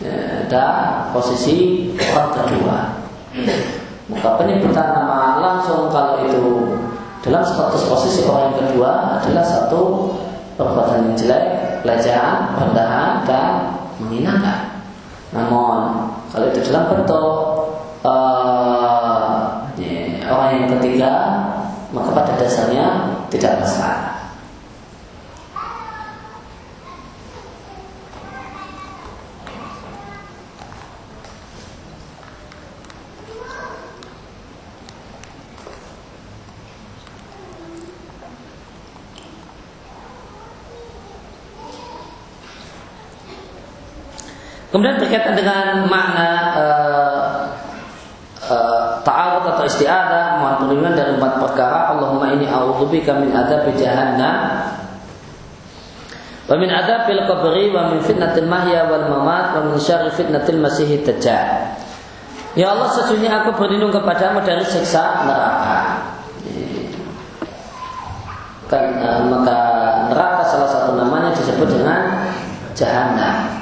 ya, 0.00 0.48
dan 0.48 1.06
posisi 1.12 1.88
orang 2.10 2.30
kedua. 2.32 2.76
Maka 4.10 4.28
penyebutan 4.42 4.90
nama 4.90 5.38
langsung 5.38 5.86
kalau 5.92 6.24
itu 6.26 6.74
dalam 7.20 7.44
status 7.44 7.84
posisi 7.84 8.24
orang 8.26 8.50
yang 8.50 8.58
kedua 8.66 9.20
adalah 9.20 9.44
satu 9.44 10.10
perbuatan 10.56 11.12
yang 11.12 11.16
jelek, 11.20 11.44
pelecehan, 11.84 12.56
rendahan 12.58 13.22
dan 13.28 13.76
menghinakan. 14.00 14.69
Namun 15.30 16.10
kalau 16.30 16.46
itu 16.50 16.60
dalam 16.70 16.90
bentuk 16.90 17.26
uh, 18.02 19.62
orang 20.30 20.50
yang 20.58 20.68
ketiga, 20.78 21.10
maka 21.94 22.10
pada 22.14 22.32
dasarnya 22.38 22.86
tidak 23.30 23.62
masalah. 23.62 24.09
Kemudian 44.70 45.02
berkaitan 45.02 45.34
dengan 45.34 45.82
makna 45.90 46.30
uh, 46.54 47.30
uh, 48.46 49.02
ta'arud 49.02 49.50
atau 49.50 49.66
isti'adah 49.66 50.38
mohon 50.38 50.54
perlindungan 50.62 50.94
dari 50.94 51.10
empat 51.18 51.42
perkara. 51.42 51.98
Allahumma 51.98 52.30
ini 52.30 52.46
a'udzubika 52.46 53.18
min 53.18 53.34
adzab 53.34 53.66
jahannam 53.74 54.38
wa 56.50 56.54
min 56.58 56.70
adzabil 56.70 57.22
qabri 57.30 57.70
wa 57.70 57.94
min 57.94 57.98
fitnatil 58.02 58.46
mahya 58.46 58.86
wal 58.90 59.06
mamat 59.10 59.58
wa 59.58 59.60
min 59.70 59.76
syarri 59.82 60.14
fitnatil 60.14 60.62
masih 60.62 61.02
dajjal. 61.02 61.74
Ya 62.54 62.70
Allah 62.70 62.94
sesungguhnya 62.94 63.42
aku 63.42 63.58
berlindung 63.58 63.90
kepadamu 63.90 64.38
dari 64.46 64.62
siksa 64.62 65.26
neraka. 65.26 65.78
Kan, 68.70 69.02
uh, 69.02 69.22
maka 69.26 69.58
neraka 70.14 70.46
salah 70.46 70.70
satu 70.70 70.94
namanya 70.94 71.34
disebut 71.34 71.74
dengan 71.74 72.30
jahanam 72.78 73.59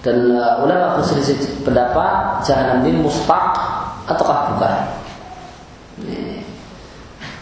dan 0.00 0.32
uh, 0.32 0.64
ulama 0.64 0.96
berselisih 0.96 1.60
pendapat 1.60 2.40
jahanam 2.44 2.80
ini 2.88 3.04
mustaq 3.04 3.52
ataukah 4.08 4.56
bukan? 4.56 4.74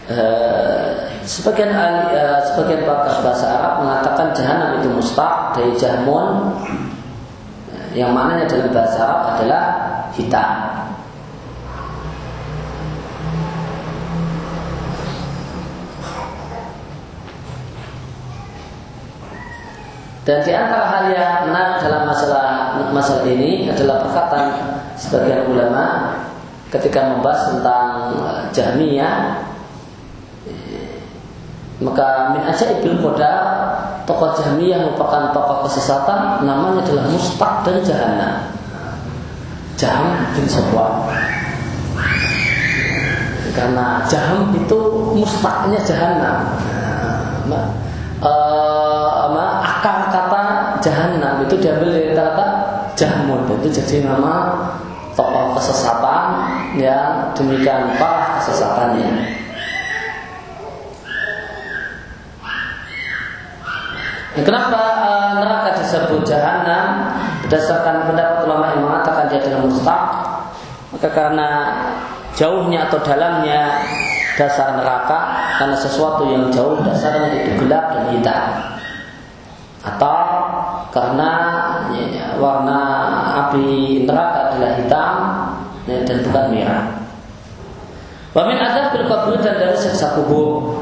Uh, 0.09 1.05
sebagian 1.23 1.71
uh, 1.71 2.41
sebagian 2.51 2.83
pakar 2.83 3.23
bahasa 3.23 3.45
Arab 3.47 3.73
mengatakan 3.85 4.27
jahanam 4.35 4.83
itu 4.83 4.89
mustaq 4.91 5.55
dari 5.55 5.71
jahmun. 5.79 6.51
Yang 7.89 8.09
maknanya 8.13 8.45
dalam 8.45 8.69
bahasa 8.69 8.97
Arab 9.01 9.21
adalah 9.33 9.63
hitam 10.13 10.49
Dan 20.27 20.43
di 20.43 20.51
antara 20.51 20.85
hal 20.87 21.03
yang 21.15 21.35
menarik 21.49 21.79
dalam 21.79 22.03
masalah 22.05 22.75
masalah 22.91 23.23
ini 23.25 23.71
adalah 23.71 24.03
perkataan 24.03 24.47
sebagian 24.99 25.47
ulama 25.47 26.15
ketika 26.69 27.15
membahas 27.15 27.55
tentang 27.55 27.87
eh, 28.19 28.41
Jahmiyah. 28.53 29.17
Maka 31.79 32.35
min 32.35 32.43
ibil 32.43 32.99
koda 32.99 33.33
tokoh 34.03 34.35
Jahmiyah 34.35 34.89
merupakan 34.89 35.31
tokoh 35.31 35.69
kesesatan 35.69 36.43
namanya 36.43 36.81
adalah 36.81 37.05
mustaq 37.07 37.61
dari 37.61 37.79
jahanam 37.85 38.49
Jaham 39.79 40.27
bin 40.35 40.43
Sofwan 40.49 41.07
karena 43.53 44.03
Jaham 44.09 44.51
itu 44.57 44.79
mustaqnya 45.13 45.79
jahanam 45.85 46.37
nah, 47.47 47.69
akar 49.79 50.11
kata 50.11 50.43
jahanam 50.83 51.47
itu 51.47 51.55
diambil 51.55 51.95
dari 51.95 52.11
kata 52.11 52.45
jahmun 52.99 53.47
itu 53.63 53.79
jadi 53.79 54.11
nama 54.11 54.59
tokoh 55.15 55.55
kesesatan 55.55 56.23
yang 56.75 57.31
demikian 57.31 57.95
parah 57.95 58.43
kesesatannya. 58.43 59.39
Kenapa 64.39 64.83
uh, 65.03 65.31
neraka 65.43 65.79
disebut 65.79 66.23
jahanam? 66.23 67.11
Berdasarkan 67.43 68.07
pendapat 68.07 68.47
ulama 68.47 68.71
yang 68.71 68.83
mengatakan 68.87 69.27
dia 69.27 69.41
adalah 69.43 69.67
mustaq, 69.67 70.03
maka 70.95 71.09
karena 71.11 71.49
jauhnya 72.35 72.87
atau 72.87 72.99
dalamnya 73.03 73.83
dasar 74.39 74.79
neraka 74.79 75.19
karena 75.59 75.75
sesuatu 75.75 76.23
yang 76.31 76.47
jauh 76.51 76.79
dasarnya 76.83 77.43
itu 77.43 77.51
gelap 77.63 77.91
dan 77.91 78.03
hitam 78.15 78.78
atau 79.95 80.21
karena 80.89 81.31
ya, 81.93 82.37
warna 82.37 82.81
api 83.45 84.03
neraka 84.05 84.53
adalah 84.53 84.71
hitam 84.77 85.15
ya, 85.85 85.97
dan 86.05 86.17
bukan 86.25 86.45
merah. 86.53 86.85
Wamin 88.33 88.61
ada 88.61 88.93
kubur 88.93 89.41
dan 89.41 89.57
dari 89.57 89.77
siksa 89.77 90.13
kubur. 90.13 90.81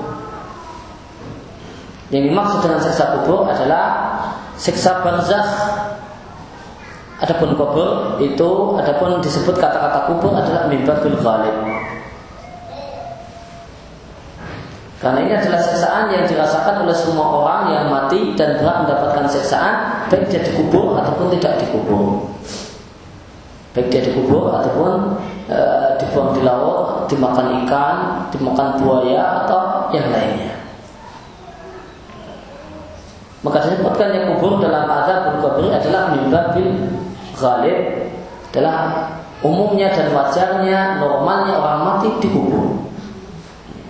Yang 2.11 2.31
dimaksud 2.31 2.59
dengan 2.63 2.79
siksa 2.83 3.05
kubur 3.19 3.47
adalah 3.47 3.85
siksa 4.59 5.03
barzakh. 5.03 5.51
Adapun 7.17 7.57
kubur 7.57 8.21
itu, 8.21 8.49
adapun 8.77 9.19
disebut 9.23 9.57
kata-kata 9.57 10.05
kubur 10.11 10.37
adalah 10.37 10.69
mimbatul 10.69 11.17
ghalib. 11.17 11.76
Karena 14.97 15.19
ini 15.21 15.33
adalah 15.37 15.61
siksaan 15.61 16.09
yang 16.09 16.25
dirasakan 16.25 16.81
oleh 16.81 16.97
semua 16.97 17.25
orang 17.29 17.61
yang 17.69 17.85
mati 17.85 18.33
dan 18.33 18.57
berhak 18.57 18.81
mendapatkan 18.81 19.29
siksaan 19.29 19.75
baik 20.09 20.25
dia 20.25 20.41
dikubur 20.41 20.97
ataupun 20.97 21.29
tidak 21.37 21.61
dikubur. 21.61 22.33
Baik 23.77 23.93
dia 23.93 24.01
dikubur 24.09 24.49
ataupun 24.49 25.21
e, 25.45 25.59
dibuang 26.01 26.33
di 26.33 26.41
laut, 26.41 27.05
dimakan 27.05 27.61
ikan, 27.61 27.97
dimakan 28.33 28.81
buaya 28.81 29.45
atau 29.45 29.93
yang 29.93 30.09
lainnya. 30.09 30.57
Maka 33.45 33.69
disebutkan 33.69 34.09
yang 34.17 34.25
kubur 34.33 34.57
dalam 34.57 34.89
adab 34.89 35.37
kubur 35.37 35.61
adalah 35.69 36.17
mimbar 36.17 36.57
bil 36.57 36.73
ghalib 37.37 38.09
adalah 38.49 39.13
umumnya 39.45 39.93
dan 39.93 40.09
wajarnya 40.09 40.97
normalnya 40.97 41.53
orang 41.53 41.81
mati 41.85 42.09
dikubur. 42.17 42.89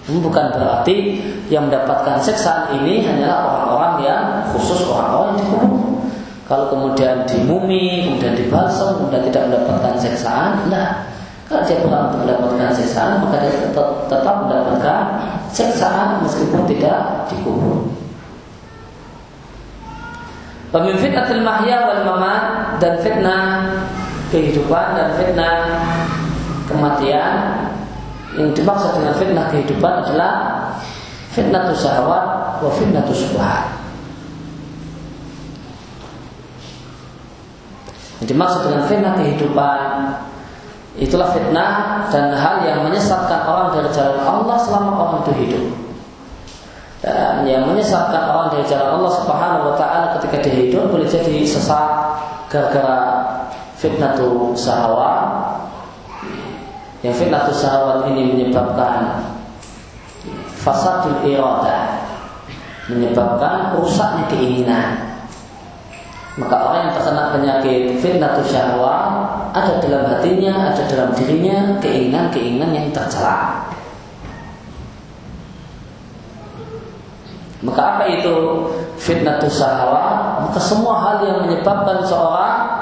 Ini 0.07 0.23
bukan 0.23 0.55
berarti 0.55 1.19
yang 1.51 1.67
mendapatkan 1.67 2.15
siksaan 2.23 2.79
ini 2.79 3.03
hanyalah 3.03 3.43
orang-orang 3.43 3.93
yang 4.07 4.23
khusus 4.55 4.87
orang-orang 4.87 5.35
yang 5.35 5.39
dikubur. 5.43 5.83
Kalau 6.47 6.71
kemudian 6.71 7.27
dimumi, 7.27 8.07
kemudian 8.07 8.39
dibalsam, 8.39 9.03
kemudian 9.03 9.27
tidak 9.27 9.51
mendapatkan 9.51 9.99
siksaan, 9.99 10.71
nah 10.71 11.11
kalau 11.47 11.63
dia 11.63 11.79
untuk 11.83 12.23
mendapatkan 12.27 12.71
siksaan, 12.75 13.23
maka 13.23 13.39
dia 13.43 13.51
tetap, 13.51 14.07
tetap 14.07 14.35
mendapatkan 14.47 14.99
siksaan 15.51 16.23
meskipun 16.23 16.63
tidak 16.67 17.27
dikubur. 17.27 17.87
Pemimpin 20.71 20.99
fitnatil 20.99 21.43
mahya 21.47 21.87
wal 21.87 22.03
mamat 22.03 22.43
dan 22.83 22.99
fitnah 22.99 23.43
kehidupan 24.27 24.99
dan 24.99 25.15
fitnah 25.15 25.55
kematian 26.67 27.35
yang 28.37 28.53
dimaksud 28.53 29.01
dengan 29.01 29.13
fitnah 29.17 29.45
kehidupan 29.49 29.93
adalah 30.05 30.33
fitnah 31.33 31.73
syahwat 31.73 32.25
wa 32.61 32.69
fitnah 32.77 33.01
subhat. 33.09 33.65
Yang 38.21 38.27
dimaksud 38.33 38.61
dengan 38.69 38.81
fitnah 38.85 39.13
kehidupan 39.17 39.79
itulah 40.97 41.29
fitnah 41.33 42.05
dan 42.09 42.33
hal 42.33 42.65
yang 42.65 42.85
menyesatkan 42.85 43.45
orang 43.45 43.73
dari 43.77 43.89
jalan 43.93 44.21
Allah 44.21 44.57
selama 44.61 44.91
orang 44.97 45.17
itu 45.25 45.33
hidup. 45.45 45.65
Dan 46.97 47.45
yang 47.45 47.69
menyesatkan 47.69 48.33
orang 48.33 48.49
dari 48.53 48.65
jalan 48.65 48.97
Allah 48.97 49.11
Subhanahu 49.21 49.69
wa 49.69 49.75
taala 49.77 50.17
ketika 50.17 50.45
dia 50.45 50.53
hidup 50.65 50.89
boleh 50.89 51.05
jadi 51.05 51.45
sesat 51.45 51.85
gara-gara 52.49 53.01
fitnah 53.77 54.17
syahwat 54.57 55.25
yang 57.05 57.13
fitnah 57.13 57.45
syahwat 57.49 58.09
ini 58.13 58.33
menyebabkan 58.33 59.21
fasadul 60.57 61.21
irada 61.27 62.03
menyebabkan 62.89 63.77
rusaknya 63.77 64.23
keinginan 64.31 65.07
maka 66.37 66.55
orang 66.61 66.79
yang 66.85 66.93
terkena 66.93 67.23
penyakit 67.33 67.81
fitnah 67.97 68.37
syahwat 68.45 69.37
ada 69.57 69.81
dalam 69.81 70.05
hatinya, 70.05 70.69
ada 70.69 70.85
dalam 70.85 71.09
dirinya 71.17 71.81
keinginan-keinginan 71.81 72.71
yang 72.77 72.87
tercela. 72.93 73.65
Maka 77.65 77.81
apa 77.81 78.03
itu 78.13 78.35
fitnah 79.01 79.41
syahwat? 79.41 80.45
Maka 80.45 80.59
semua 80.61 81.01
hal 81.01 81.15
yang 81.25 81.37
menyebabkan 81.49 82.05
seorang 82.05 82.76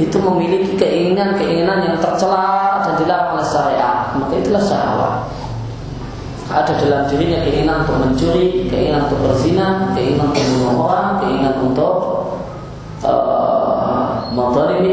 itu 0.00 0.16
memiliki 0.16 0.80
keinginan-keinginan 0.80 1.84
yang 1.84 1.96
tercela 2.00 2.80
dan 2.80 2.96
dilarang 2.96 3.36
oleh 3.36 3.46
syariat, 3.46 4.16
maka 4.16 4.32
itulah 4.40 4.64
syahwat. 4.64 5.14
Ada 6.50 6.72
dalam 6.82 7.04
dirinya 7.06 7.44
keinginan 7.46 7.86
untuk 7.86 7.96
mencuri, 8.02 8.66
keinginan 8.66 9.06
untuk 9.06 9.20
berzina, 9.28 9.92
keinginan 9.94 10.32
untuk 10.32 10.42
membunuh 10.42 10.76
orang, 10.88 11.08
keinginan 11.22 11.54
untuk 11.62 11.94
uh, 13.06 14.26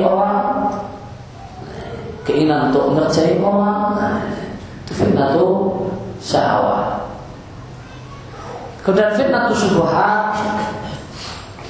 orang, 0.06 0.44
keinginan 2.28 2.70
untuk 2.70 2.94
mengerjai 2.94 3.40
orang. 3.42 3.82
Nah, 3.96 4.16
itu 4.86 4.92
fitnah 4.92 5.34
itu 5.34 5.48
syahwat. 6.22 7.08
Kemudian 8.84 9.16
fitnah 9.16 9.50
itu 9.50 9.56
syubhat 9.66 10.36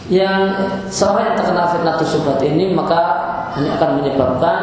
yang 0.08 0.56
seorang 0.88 1.32
yang 1.32 1.38
terkena 1.38 1.68
fitnah 1.68 1.96
tersebut 2.00 2.40
ini 2.48 2.72
maka 2.72 3.02
ini 3.60 3.68
akan 3.76 3.90
menyebabkan 4.00 4.60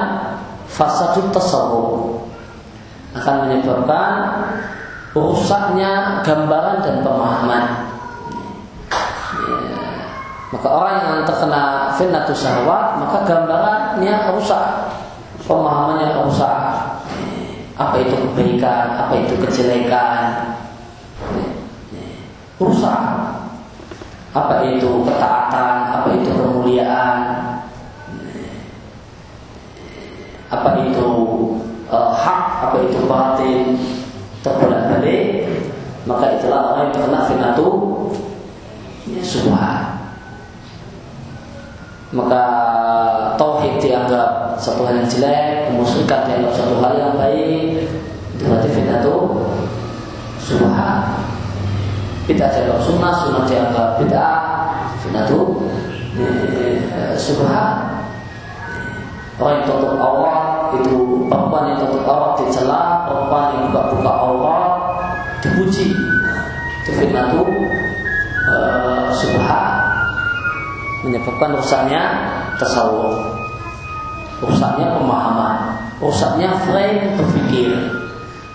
fasadut 0.64 1.28
tasawuf 1.28 2.24
akan 3.14 3.34
menyebabkan 3.46 4.12
rusaknya 5.14 6.24
gambaran 6.26 6.82
dan 6.82 6.96
pemahaman 7.04 7.64
ya. 9.44 9.84
Maka 10.50 10.68
orang 10.70 10.94
yang 10.98 11.22
terkena 11.26 11.92
fitnah 11.94 12.24
syahwat 12.30 13.02
maka 13.02 13.18
gambarannya 13.26 14.14
rusak, 14.34 14.64
pemahamannya 15.44 16.24
rusak. 16.24 16.58
Apa 17.74 17.98
itu 17.98 18.14
kebaikan, 18.14 18.94
apa 18.94 19.18
itu 19.18 19.34
kejelekan, 19.34 20.54
rusak. 22.62 23.02
Apa 24.34 24.66
itu 24.66 24.90
ketaatan, 25.06 25.76
apa 25.94 26.08
itu 26.18 26.30
kemuliaan, 26.34 27.18
apa 30.50 30.70
itu 30.82 31.08
uh, 31.86 32.10
hak, 32.10 32.40
apa 32.66 32.76
itu 32.82 32.98
batin, 33.06 33.78
terbolak 34.42 34.90
balik, 34.90 35.46
maka 36.04 36.34
itulah 36.34 36.74
orang 36.74 36.90
yang 36.90 36.92
terkena 36.98 37.20
fitnatu 37.30 37.68
ya, 39.06 39.22
subhan 39.22 39.94
maka 42.14 42.44
tauhid 43.34 43.82
dianggap 43.82 44.54
satu 44.54 44.86
hal 44.86 45.02
yang 45.02 45.10
jelek, 45.10 45.66
kemusyrikan 45.66 46.30
dianggap 46.30 46.54
satu 46.54 46.78
hal 46.78 46.94
yang 46.94 47.18
baik, 47.18 47.90
itu 48.38 48.42
berarti 48.46 48.68
fitnah 48.70 49.02
itu 49.02 49.16
subhan. 50.38 51.23
Bid'ah 52.24 52.48
dianggap 52.48 52.80
sunnah, 52.80 53.12
sunnah 53.20 53.44
dianggap 53.44 54.00
bid'ah, 54.00 54.36
fitnah 55.04 55.28
itu 55.28 55.40
eh, 56.16 57.12
subhan. 57.20 58.00
Orang 59.36 59.60
yang 59.60 59.64
tutup 59.68 59.92
aurat 60.00 60.72
itu 60.80 61.28
perempuan 61.28 61.74
yang 61.74 61.84
tutup 61.84 62.08
aurat 62.08 62.32
dicela, 62.40 63.04
perempuan 63.04 63.44
yang 63.52 63.62
buka-buka 63.68 64.12
aurat 64.24 64.72
dipuji. 65.44 65.92
Itu 66.80 66.90
fitnah 66.96 67.28
itu 67.28 67.44
subhan. 69.12 69.68
Menyebabkan 71.04 71.60
rusaknya 71.60 72.02
tasawuf. 72.56 73.20
Rusaknya 74.40 74.96
pemahaman. 74.96 75.76
Rusaknya 76.00 76.56
frame 76.64 77.20
berpikir. 77.20 77.76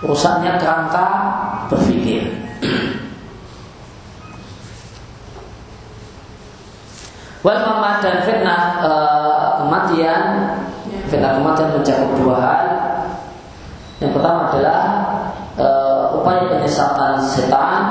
Rusaknya 0.02 0.58
kerangka 0.58 1.06
berpikir 1.70 2.50
Wal 7.40 7.60
mamat 7.64 8.04
dan 8.04 8.16
fitnah 8.28 8.62
e, 8.84 8.92
kematian 9.64 10.22
Fitnah 11.08 11.40
kematian 11.40 11.68
mencakup 11.74 12.10
dua 12.20 12.36
hal. 12.36 12.62
Yang 13.98 14.12
pertama 14.20 14.40
adalah 14.52 14.80
e, 15.56 15.66
Upaya 16.20 16.52
penyesatan 16.52 17.24
setan 17.24 17.82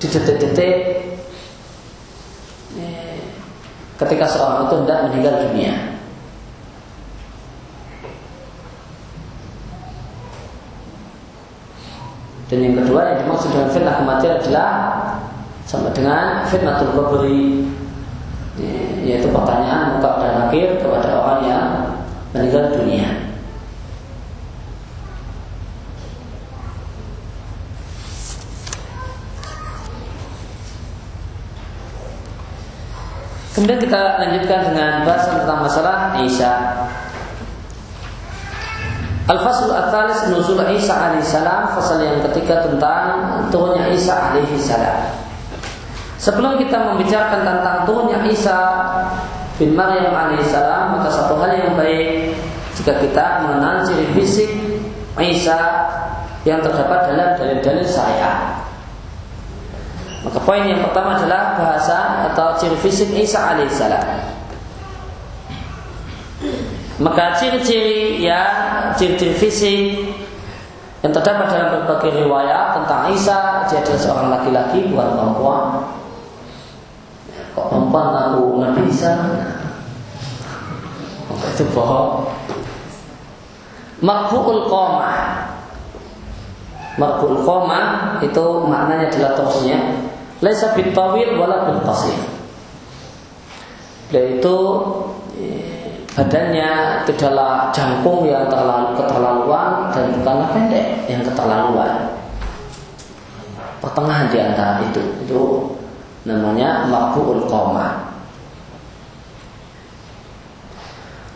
Di 0.00 0.06
detik-detik 0.08 1.00
ketika 4.00 4.24
seorang 4.24 4.64
itu 4.64 4.74
hendak 4.80 4.98
meninggal 5.12 5.34
dunia. 5.44 5.74
Dan 12.48 12.58
yang 12.66 12.74
kedua 12.82 13.00
yang 13.12 13.18
dimaksud 13.22 13.52
dengan 13.52 13.68
fitnah 13.70 13.96
kematian 14.00 14.34
adalah 14.42 14.70
sama 15.68 15.92
dengan 15.94 16.42
fitnatul 16.48 16.90
kubri 16.96 17.62
yaitu 19.04 19.28
pertanyaan 19.32 19.96
muka 19.96 20.20
dan 20.20 20.34
akhir 20.48 20.78
kepada 20.78 21.08
orang 21.16 21.40
yang 21.46 21.66
meninggal 22.32 22.70
dunia. 22.74 23.08
Kemudian 33.50 33.82
kita 33.82 34.00
lanjutkan 34.24 34.60
dengan 34.72 34.92
bahasan 35.04 35.44
tentang 35.44 35.60
masalah 35.60 36.16
Isa. 36.22 36.52
Al-Fasl 39.28 39.68
Al-Thalis 39.68 40.32
Nuzul 40.32 40.58
Isa 40.74 40.90
alaihi 40.96 41.22
salam 41.22 41.70
Fasal 41.70 42.02
yang 42.02 42.18
ketiga 42.30 42.66
tentang 42.66 43.46
turunnya 43.52 43.86
Isa 43.94 44.10
alaihi 44.10 44.58
salam 44.58 45.19
Sebelum 46.20 46.60
kita 46.60 46.76
membicarakan 46.92 47.40
tentang 47.48 47.88
turunnya 47.88 48.20
Isa 48.28 48.58
bin 49.56 49.72
Maryam 49.72 50.12
alaihi 50.12 50.44
salam 50.44 51.00
Maka 51.00 51.08
satu 51.08 51.40
hal 51.40 51.56
yang 51.56 51.72
baik 51.80 52.36
Jika 52.76 53.00
kita 53.00 53.48
mengenal 53.48 53.80
ciri 53.88 54.04
fisik 54.12 54.50
Isa 55.16 55.56
Yang 56.44 56.68
terdapat 56.68 57.08
dalam 57.08 57.28
dalil-dalil 57.40 57.88
saya 57.88 58.60
maka 60.20 60.36
poin 60.44 60.60
yang 60.68 60.84
pertama 60.84 61.16
adalah 61.16 61.56
bahasa 61.56 62.28
atau 62.28 62.52
ciri 62.60 62.76
fisik 62.76 63.08
Isa 63.16 63.56
alaihissalam. 63.56 64.04
Maka 67.00 67.40
ciri-ciri 67.40 68.20
ya 68.20 68.44
ciri-ciri 69.00 69.32
fisik 69.40 69.80
yang 71.00 71.16
terdapat 71.16 71.48
dalam 71.48 71.68
berbagai 71.80 72.12
riwayat 72.20 72.76
tentang 72.76 73.08
Isa, 73.16 73.64
dia 73.72 73.80
adalah 73.80 74.00
seorang 74.04 74.28
laki-laki 74.28 74.84
bukan 74.92 75.08
perempuan. 75.16 75.64
Kok 77.56 77.66
perempuan 77.66 78.08
lalu 78.14 78.44
Nabi 78.62 78.82
Isa? 78.86 79.14
Maka 81.30 81.46
itu 81.54 81.64
bohong. 81.74 82.30
Makfu'ul 84.00 84.64
qomah 84.64 85.44
Makfu'ul 86.96 87.44
qomah 87.44 88.16
itu 88.24 88.44
maknanya 88.64 89.12
adalah 89.12 89.32
terusnya 89.36 89.78
Laisa 90.40 90.72
bitawil 90.72 91.36
wala 91.36 91.68
qasir. 91.84 92.16
Yaitu 94.08 94.56
eh, 95.36 96.00
badannya 96.16 97.04
tidaklah 97.04 97.68
jangkung 97.76 98.24
yang 98.24 98.48
terlalu 98.48 98.96
keterlaluan 98.96 99.92
dan 99.92 100.16
bukanlah 100.16 100.48
pendek 100.56 101.04
yang 101.12 101.20
keterlaluan. 101.20 102.08
Pertengahan 103.84 104.32
di 104.32 104.38
antara 104.40 104.80
itu 104.80 105.04
itu 105.28 105.40
namanya 106.28 106.88
makbuul 106.88 107.48
qomah. 107.48 108.10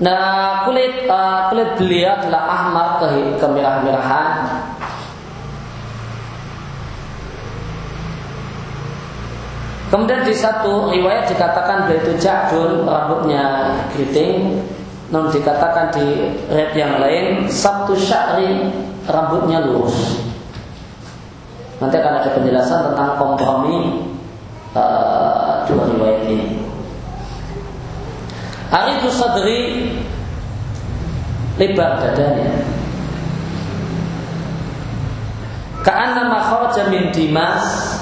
Nah 0.02 0.66
kulit 0.66 1.06
uh, 1.06 1.48
kulit 1.54 1.70
beliau 1.78 2.18
adalah 2.18 2.42
ahmar 2.50 2.88
ke 2.98 3.38
kemerah-merahan 3.38 4.34
Kemudian 9.94 10.26
di 10.26 10.34
satu 10.34 10.90
riwayat 10.90 11.30
dikatakan 11.30 11.86
beliau 11.86 12.02
itu 12.02 12.12
jadul 12.18 12.82
rambutnya 12.82 13.78
keriting, 13.94 14.58
non 15.14 15.30
dikatakan 15.30 15.94
di 15.94 16.34
riwayat 16.50 16.74
yang 16.74 16.98
lain 16.98 17.46
satu 17.46 17.94
syari 17.94 18.74
rambutnya 19.06 19.62
lurus. 19.62 20.18
Nanti 21.78 21.94
akan 21.94 22.26
ada 22.26 22.30
penjelasan 22.34 22.90
tentang 22.90 23.22
kompromi 23.22 24.10
uh, 24.74 25.62
dua 25.70 25.86
riwayat 25.86 26.26
ini. 26.26 26.58
Itu 29.04 29.12
sadri 29.12 29.60
lebar 31.60 32.00
dadanya. 32.00 32.64
Ka'anna 35.84 36.40
kharaja 36.40 36.88
min 36.88 37.12
dimas 37.12 38.00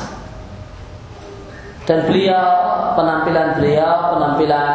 dan 1.83 2.07
beliau 2.07 2.47
penampilan 2.95 3.59
beliau 3.59 4.15
penampilan 4.15 4.75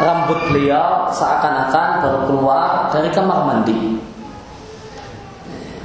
rambut 0.00 0.40
beliau 0.48 1.12
seakan-akan 1.12 1.88
baru 2.00 2.20
keluar 2.24 2.88
dari 2.88 3.12
kamar 3.12 3.44
mandi 3.44 4.00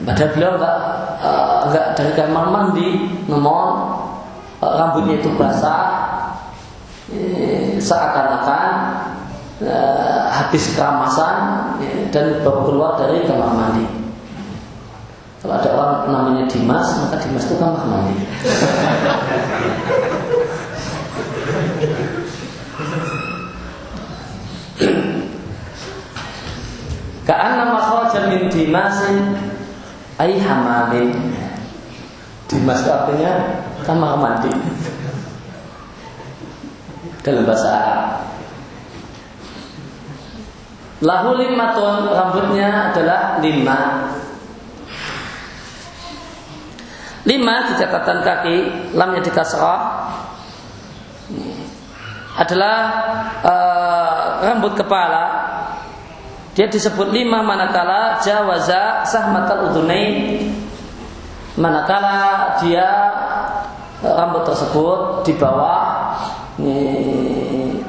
padahal 0.08 0.32
beliau 0.32 0.52
enggak 0.56 0.78
uh, 1.20 1.56
enggak 1.68 1.88
dari 2.00 2.12
kamar 2.16 2.46
mandi 2.48 2.90
namun 3.28 3.68
uh, 4.64 4.72
rambutnya 4.80 5.20
itu 5.20 5.28
basah 5.36 5.84
seakan-akan 7.84 8.72
uh, 9.64 10.30
habis 10.30 10.76
keramasan 10.76 11.36
dan 12.12 12.42
baru 12.46 12.62
keluar 12.68 12.92
dari 13.00 13.26
kamar 13.26 13.54
mandi 13.54 13.86
kalau 15.42 15.54
ada 15.58 15.70
orang 15.72 15.94
namanya 16.10 16.44
Dimas 16.50 16.88
maka 17.02 17.22
Dimas 17.22 17.46
itu 17.46 17.56
kamar 17.56 17.86
mandi 17.86 18.16
Ka'anna 27.28 27.76
makhraja 27.76 28.32
min 28.32 28.48
dimasin 28.48 29.36
ay 30.16 30.40
hamamin. 30.40 31.12
Dimas 32.48 32.80
itu 32.80 32.90
artinya 32.90 33.32
kamar 33.84 34.16
mandi. 34.16 34.48
Dalam 37.20 37.44
bahasa 37.44 37.68
Arab. 37.68 38.17
Lahu 40.98 41.38
limatun 41.38 42.10
rambutnya 42.10 42.90
adalah 42.90 43.38
lima. 43.38 44.10
Lima 47.28 47.56
di 47.70 47.74
catatan 47.78 48.20
kaki 48.26 48.58
lamnya 48.98 49.22
di 49.22 49.30
kasrah. 49.30 49.82
Adalah 52.38 52.78
uh, 53.46 54.18
rambut 54.42 54.74
kepala. 54.74 55.26
Dia 56.58 56.66
disebut 56.66 57.14
lima 57.14 57.46
manakala 57.46 58.18
jawaza 58.18 59.06
sahmatal 59.06 59.70
udunain. 59.70 60.50
Manakala 61.58 62.58
dia 62.62 62.90
rambut 64.02 64.46
tersebut 64.46 65.26
di 65.26 65.34
bawah 65.38 66.14
ini, 66.58 67.82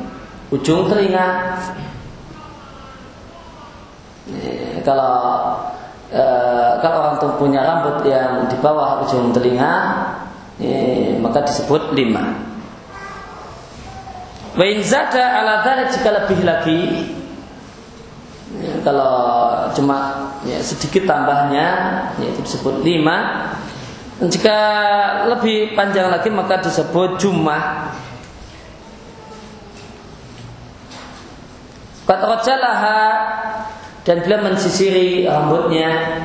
ujung 0.52 0.88
telinga 0.88 1.56
ini, 4.28 4.80
kalau 4.84 5.16
e, 6.12 6.24
kalau 6.84 6.96
orang 7.04 7.14
itu 7.16 7.28
punya 7.40 7.60
rambut 7.64 8.04
yang 8.04 8.44
di 8.48 8.56
bawah 8.60 9.04
ujung 9.04 9.32
telinga 9.32 9.74
ini, 10.60 11.16
maka 11.20 11.44
disebut 11.44 11.96
lima 11.96 12.48
Wain 14.58 14.82
zada 14.82 15.38
ala 15.38 15.62
jika 15.86 16.10
lebih 16.10 16.42
lagi 16.42 17.14
ya, 18.58 18.74
kalau 18.82 19.14
cuma 19.70 20.28
ya, 20.42 20.58
sedikit 20.58 21.06
tambahnya 21.06 21.68
yaitu 22.18 22.42
disebut 22.42 22.82
lima 22.82 23.54
jika 24.18 24.58
lebih 25.30 25.78
panjang 25.78 26.10
lagi 26.10 26.26
maka 26.34 26.58
disebut 26.58 27.22
jumah. 27.22 27.94
Kata 32.02 32.24
dan 34.08 34.24
beliau 34.24 34.40
mensisiri 34.40 35.28
rambutnya. 35.28 36.24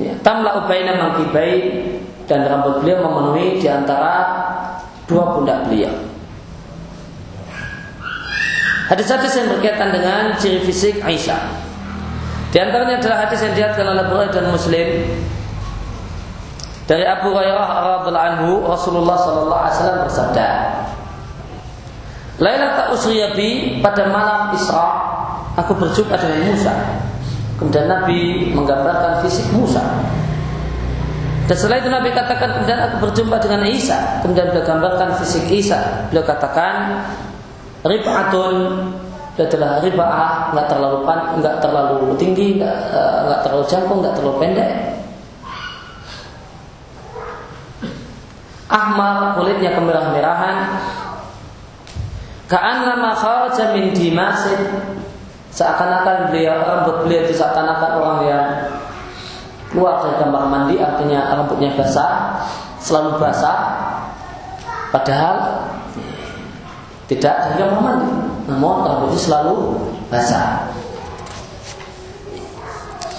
Ya, 0.00 0.16
tamla 0.24 0.64
ubaina 0.64 0.96
mangkibai 0.96 1.84
dan 2.24 2.48
rambut 2.48 2.80
beliau 2.80 3.04
memenuhi 3.04 3.60
di 3.60 3.68
antara 3.68 4.24
dua 5.04 5.36
pundak 5.36 5.68
beliau. 5.68 5.92
Hadis-hadis 8.88 9.36
yang 9.36 9.52
berkaitan 9.52 9.92
dengan 9.92 10.32
ciri 10.40 10.64
fisik 10.64 11.04
Aisyah. 11.04 11.60
Di 12.50 12.58
antaranya 12.58 12.98
adalah 13.04 13.28
hadis 13.28 13.44
yang 13.44 13.52
dilihatkan 13.52 13.84
oleh 13.84 14.04
Bukhari 14.08 14.30
dan 14.32 14.46
Muslim 14.48 14.88
dari 16.84 17.04
Abu 17.04 17.32
Hurairah 17.32 17.68
radhiallahu 18.00 18.28
anhu 18.28 18.50
Rasulullah 18.68 19.16
sallallahu 19.16 19.60
alaihi 19.60 19.74
wasallam 19.74 20.00
bersabda 20.04 20.48
Lailatul 22.38 22.88
usriya 22.94 23.32
pada 23.80 24.10
malam 24.12 24.52
Isra 24.52 25.13
aku 25.54 25.72
berjumpa 25.78 26.14
dengan 26.18 26.52
Musa. 26.52 26.74
Kemudian 27.54 27.86
Nabi 27.86 28.50
menggambarkan 28.50 29.22
fisik 29.22 29.46
Musa. 29.54 29.82
Dan 31.44 31.56
setelah 31.60 31.78
itu 31.84 31.90
Nabi 31.92 32.08
katakan 32.10 32.56
kemudian 32.56 32.80
aku 32.80 32.96
berjumpa 33.08 33.36
dengan 33.42 33.62
Isa. 33.68 34.20
Kemudian 34.24 34.50
beliau 34.50 34.64
gambarkan 34.64 35.16
fisik 35.22 35.46
Isa. 35.50 36.08
Beliau 36.10 36.24
katakan 36.26 37.04
ribaatun 37.84 38.56
dia 39.34 39.50
adalah 39.50 39.82
ribaah 39.82 40.54
nggak 40.54 40.66
terlalu 40.70 40.98
pan, 41.02 41.42
nggak 41.42 41.58
terlalu 41.58 42.14
tinggi, 42.14 42.62
nggak, 42.62 42.76
eh, 42.94 43.40
terlalu 43.42 43.64
jangkung, 43.66 43.98
nggak 43.98 44.14
terlalu 44.14 44.34
pendek. 44.38 44.94
ahmar 48.74 49.38
kulitnya 49.38 49.70
kemerah-merahan 49.76 50.56
nama 52.50 53.10
kharaja 53.14 53.74
min 53.74 53.94
dimasin 53.94 54.60
seakan-akan 55.54 56.34
beliau 56.34 56.58
rambut 56.66 57.06
beliau 57.06 57.22
itu 57.22 57.38
seakan-akan 57.38 57.90
orang 58.02 58.20
yang 58.26 58.46
keluar 59.70 60.02
dari 60.02 60.14
kamar 60.18 60.44
mandi 60.50 60.76
artinya 60.82 61.30
rambutnya 61.34 61.78
basah 61.78 62.42
selalu 62.82 63.22
basah. 63.22 63.58
Padahal 64.90 65.66
tidak 67.06 67.34
dari 67.34 67.54
kamar 67.62 67.80
mandi 67.80 68.10
namun 68.50 68.82
rambutnya 68.82 69.20
selalu 69.22 69.56
basah. 70.10 70.68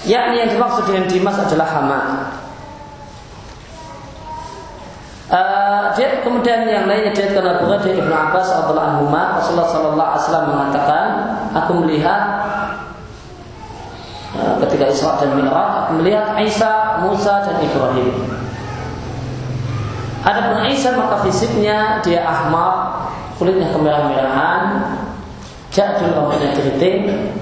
Yakni 0.06 0.38
yang 0.38 0.50
dimaksud 0.54 0.86
dengan 0.86 1.10
dimas 1.10 1.34
adalah 1.34 1.66
hama 1.66 2.00
Uh, 5.26 5.90
dia 5.98 6.22
kemudian 6.22 6.70
yang 6.70 6.86
lainnya 6.86 7.10
dia 7.10 7.26
karena 7.34 7.58
Bukhari 7.58 7.90
dari 7.90 7.98
Ibnu 7.98 8.14
Abbas 8.14 8.46
radhiyallahu 8.46 9.10
anhu 9.10 9.10
Rasulullah 9.10 9.66
sallallahu 9.66 10.06
alaihi 10.06 10.22
wasallam 10.22 10.46
mengatakan 10.54 11.06
aku 11.50 11.72
melihat 11.82 12.22
uh, 14.38 14.54
ketika 14.62 14.86
Isra 14.86 15.18
dan 15.18 15.34
Mi'raj 15.34 15.70
aku 15.82 15.90
melihat 15.98 16.38
Isa, 16.38 17.02
Musa 17.02 17.42
dan 17.42 17.58
Ibrahim. 17.58 18.14
Adapun 20.22 20.62
Isa 20.70 20.94
maka 20.94 21.26
fisiknya 21.26 21.98
dia 22.06 22.22
ahmar, 22.22 23.10
kulitnya 23.34 23.74
kemerah-merahan, 23.74 24.94
jadul 25.74 26.14
rambutnya 26.14 26.54
keriting 26.54 27.34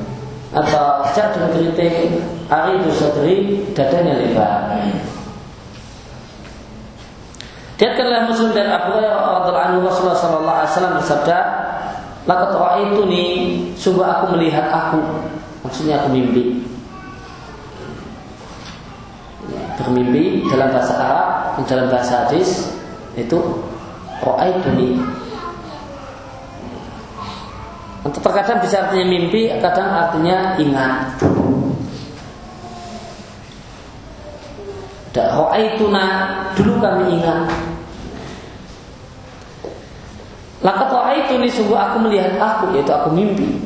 atau 0.56 1.04
jadul 1.12 1.52
keriting, 1.52 2.24
ari 2.48 2.80
sadri, 2.96 3.60
dadanya 3.76 4.24
lebar. 4.24 4.72
Diatkanlah 7.74 8.30
Muslim 8.30 8.54
dan 8.54 8.70
Abu 8.70 8.94
Hurairah 9.02 9.66
anhu 9.66 9.82
Rasulullah 9.82 10.14
sallallahu 10.14 10.58
alaihi 10.62 10.70
wasallam 10.70 10.94
bersabda, 11.02 11.38
"Laqad 12.30 12.50
ra'aituni, 12.54 13.26
sungguh 13.74 14.06
aku 14.06 14.38
melihat 14.38 14.70
aku." 14.70 15.02
Maksudnya 15.66 15.98
aku 16.02 16.14
mimpi. 16.14 16.62
Bermimpi 19.74 20.46
dalam 20.46 20.70
bahasa 20.70 20.94
Arab 21.02 21.30
dalam 21.66 21.86
bahasa 21.90 22.26
hadis 22.26 22.70
itu 23.18 23.38
ra'aituni. 24.22 25.02
Terkadang 28.04 28.60
bisa 28.60 28.86
artinya 28.86 29.06
mimpi, 29.08 29.50
kadang 29.58 29.88
artinya 29.90 30.54
ingat. 30.60 31.18
Ra'aituna 35.14 36.04
dulu 36.58 36.82
kami 36.82 37.22
ingat. 37.22 37.46
Laka 40.64 41.12
itu 41.14 41.38
nih 41.38 41.50
sungguh 41.52 41.76
aku 41.78 41.96
melihat 42.02 42.34
aku 42.40 42.74
yaitu 42.74 42.90
aku 42.90 43.14
mimpi. 43.14 43.62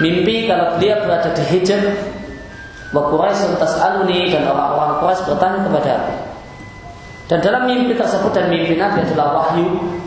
Mimpi 0.00 0.50
kalau 0.50 0.80
dia 0.80 1.04
berada 1.04 1.30
di 1.36 1.44
hijab 1.54 1.82
Wa 2.94 3.10
Quraisy 3.10 3.58
tas'aluni 3.58 4.30
dan 4.30 4.46
orang-orang 4.46 5.02
Quraisy 5.02 5.22
bertanya 5.26 5.60
kepada 5.66 5.90
aku. 5.98 6.14
Dan 7.26 7.38
dalam 7.42 7.62
mimpi 7.66 7.98
tersebut 7.98 8.30
dan 8.30 8.46
mimpi 8.46 8.78
Nabi 8.78 9.02
adalah 9.02 9.42
wahyu. 9.42 9.98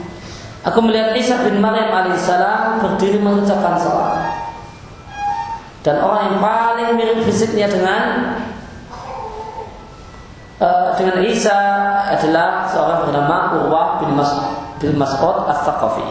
Aku 0.64 0.80
melihat 0.80 1.12
Isa 1.20 1.44
bin 1.44 1.60
Maryam 1.60 1.92
alaihissalam 1.92 2.80
berdiri 2.80 3.20
mengucapkan 3.20 3.76
salat. 3.76 4.17
Dan 5.88 6.04
orang 6.04 6.36
yang 6.36 6.38
paling 6.44 7.00
mirip 7.00 7.24
fisiknya 7.24 7.72
dengan 7.72 8.36
uh, 10.60 10.92
dengan 11.00 11.24
Isa 11.24 11.56
adalah 12.12 12.68
seorang 12.68 13.08
bernama 13.08 13.56
Urwah 13.56 14.04
bin 14.04 14.20
Mas 14.20 14.36
bin 14.84 15.00
Mas'ud 15.00 15.48
As-Saqafi. 15.48 16.04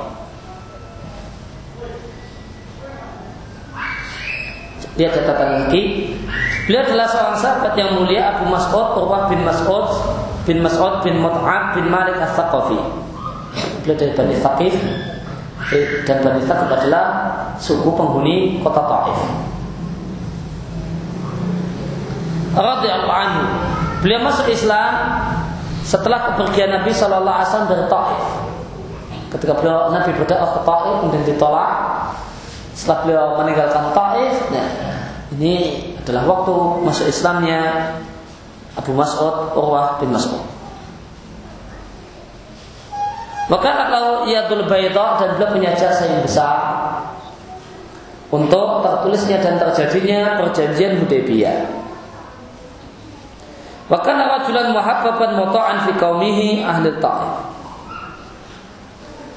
Dia 4.97 5.13
catatan 5.13 5.69
lagi. 5.69 6.17
Beliau 6.65 6.81
adalah 6.89 7.07
seorang 7.13 7.37
sahabat 7.37 7.77
yang 7.77 8.01
mulia 8.01 8.33
Abu 8.33 8.49
Mas'ud 8.49 8.97
Urwah 8.97 9.29
bin 9.29 9.45
Mas'ud 9.45 9.93
bin 10.49 10.65
Mas'ud 10.65 11.05
bin 11.05 11.21
Mut'ab 11.21 11.77
bin 11.77 11.93
Malik 11.93 12.17
As-Saqafi. 12.17 12.81
Beliau 13.85 13.97
dari 14.01 14.17
Bani 14.17 14.41
Thaqif 14.41 14.73
eh, 15.77 16.01
dan 16.09 16.25
Bani 16.25 16.41
Thaqif 16.49 16.73
adalah 16.73 17.05
suku 17.61 17.93
penghuni 17.93 18.65
kota 18.65 18.81
Taif 18.89 19.21
radhiyallahu 22.57 23.13
anhu. 23.13 23.45
Beliau 24.01 24.25
masuk 24.25 24.49
Islam 24.49 24.93
setelah 25.85 26.33
kepergian 26.33 26.73
Nabi 26.73 26.91
Shallallahu 26.91 27.37
Alaihi 27.37 27.49
Wasallam 27.53 27.71
dari 27.71 27.85
Taif. 27.87 28.25
Ketika 29.37 29.53
beliau 29.61 29.93
Nabi 29.93 30.11
berdakwah 30.17 30.51
ke 30.57 30.61
Taif 30.65 30.95
kemudian 31.05 31.25
ditolak. 31.29 31.73
Setelah 32.77 32.99
beliau 33.09 33.27
meninggalkan 33.41 33.85
Taif, 33.97 34.35
nah, 34.53 34.69
ini 35.33 35.55
adalah 36.05 36.29
waktu 36.29 36.53
masuk 36.85 37.07
Islamnya 37.09 37.61
Abu 38.77 38.93
Mas'ud 38.93 39.57
Urwah 39.57 39.97
bin 39.97 40.13
Mas'ud. 40.13 40.45
Maka 43.47 43.71
kalau 43.95 44.27
ia 44.27 44.43
Bayda 44.67 45.23
dan 45.23 45.39
beliau 45.39 45.51
punya 45.55 45.71
jasa 45.79 46.03
yang 46.11 46.21
besar 46.27 46.59
untuk 48.35 48.83
tertulisnya 48.83 49.39
dan 49.39 49.55
terjadinya 49.63 50.43
perjanjian 50.43 50.99
Hudaybiyah. 50.99 51.86
Wa 53.87 53.99
kana 54.03 54.27
rajulan 54.27 54.75
muhabbaban 54.75 55.39
muta'an 55.39 55.87
fi 55.87 55.91
qaumihi 55.95 56.67
ahli 56.67 56.91
ta'if. 56.99 57.35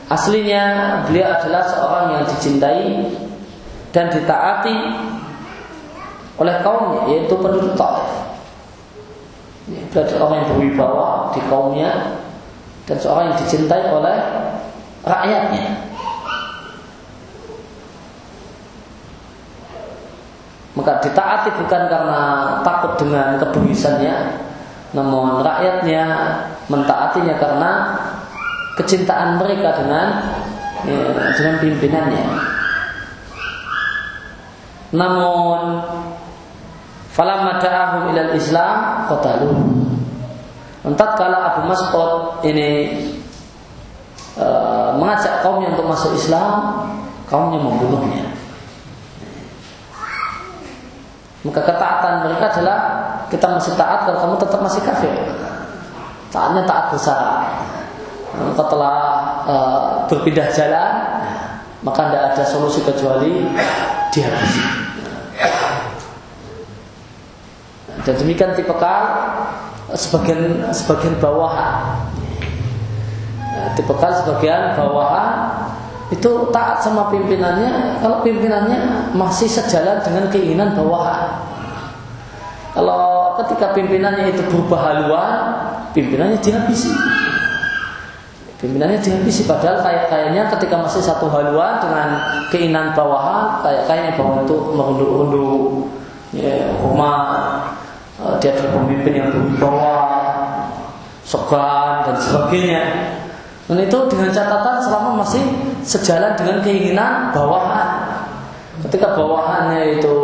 Aslinya 0.09 0.63
beliau 1.05 1.37
adalah 1.37 1.69
seorang 1.69 2.05
yang 2.17 2.23
dicintai 2.25 3.13
dan 3.93 4.09
ditaati 4.09 4.77
oleh 6.41 6.55
kaumnya 6.65 7.01
yaitu 7.13 7.35
penduduk 7.37 7.77
Taif. 7.77 8.09
Beliau 9.69 10.01
adalah 10.01 10.21
orang 10.25 10.37
yang 10.41 10.49
berwibawa 10.55 11.07
di 11.29 11.41
kaumnya 11.45 11.89
dan 12.89 12.97
seorang 12.97 13.29
yang 13.29 13.37
dicintai 13.37 13.85
oleh 13.93 14.17
rakyatnya. 15.05 15.88
Maka 20.79 21.03
ditaati 21.03 21.59
bukan 21.59 21.83
karena 21.91 22.21
takut 22.63 22.95
dengan 22.95 23.35
kebuisannya, 23.35 24.15
namun 24.95 25.43
rakyatnya 25.43 26.03
mentaatinya 26.71 27.35
karena 27.35 27.71
kecintaan 28.79 29.35
mereka 29.35 29.75
dengan 29.75 30.07
ya, 30.87 31.35
dengan 31.35 31.55
pimpinannya. 31.59 32.25
Namun 34.95 35.83
falamma 37.11 37.59
da'ahum 37.59 38.15
ilal 38.15 38.31
Islam 38.39 39.03
qatalu. 39.11 39.51
Entah 40.87 41.11
kala 41.19 41.37
Abu 41.53 41.67
Mas'ud 41.67 42.39
ini 42.47 42.95
e, 44.39 44.47
mengajak 44.95 45.43
kaumnya 45.43 45.75
untuk 45.75 45.91
masuk 45.91 46.15
Islam, 46.15 46.71
kaumnya 47.27 47.59
membunuhnya. 47.59 48.38
Maka 51.49 51.65
ketaatan 51.65 52.13
mereka 52.29 52.45
adalah 52.53 52.77
kita 53.25 53.49
masih 53.49 53.73
taat 53.73 54.05
kalau 54.05 54.21
kamu 54.21 54.35
tetap 54.37 54.59
masih 54.61 54.81
kafir. 54.85 55.09
Taatnya 56.29 56.61
taat 56.69 56.93
besar. 56.93 57.21
Setelah 58.53 58.97
e, 59.49 59.55
berpindah 60.05 60.45
jalan, 60.53 60.91
maka 61.81 62.01
tidak 62.05 62.23
ada 62.37 62.43
solusi 62.45 62.85
kecuali 62.85 63.49
dihabisi. 64.13 64.63
Dan 68.05 68.13
demikian 68.13 68.53
tipikal 68.53 69.01
sebagian 69.97 70.69
sebagian 70.69 71.17
bawahan. 71.17 71.97
Tipikal 73.73 74.11
sebagian 74.21 74.77
bawahan 74.77 75.29
itu 76.09 76.49
taat 76.49 76.81
sama 76.81 77.11
pimpinannya 77.13 78.01
kalau 78.01 78.25
pimpinannya 78.25 79.13
masih 79.13 79.45
sejalan 79.45 80.01
dengan 80.01 80.25
keinginan 80.31 80.73
bawahan. 80.73 81.18
Kalau 82.73 83.33
ketika 83.43 83.73
pimpinannya 83.73 84.29
itu 84.29 84.41
berubah 84.49 84.79
haluan, 84.79 85.39
pimpinannya 85.93 86.37
dihabisi. 86.41 86.91
Pimpinannya 88.59 88.99
dihabisi 88.99 89.47
padahal 89.47 89.81
kayak 89.81 90.11
kayaknya 90.11 90.51
ketika 90.57 90.75
masih 90.83 91.01
satu 91.01 91.31
haluan 91.31 91.79
dengan 91.79 92.09
keinginan 92.51 92.91
bawahan, 92.93 93.63
kayak 93.63 93.83
kayaknya 93.87 94.11
bawahan 94.19 94.43
itu 94.45 94.55
merunduk-runduk 94.75 95.63
ya, 96.35 96.69
umat 96.83 97.49
Eh, 98.19 98.35
dia 98.43 98.51
adalah 98.51 98.83
pemimpin 98.83 99.13
yang 99.15 99.31
berwibawa, 99.31 99.99
segan 101.23 102.03
dan 102.03 102.15
sebagainya. 102.19 102.83
Dan 103.71 103.79
itu 103.79 103.97
dengan 104.11 104.27
catatan 104.27 104.75
selama 104.83 105.23
masih 105.23 105.43
sejalan 105.87 106.35
dengan 106.35 106.59
keinginan 106.59 107.31
bawahan. 107.31 108.11
Ketika 108.83 109.15
bawahannya 109.15 110.03
itu, 110.03 110.15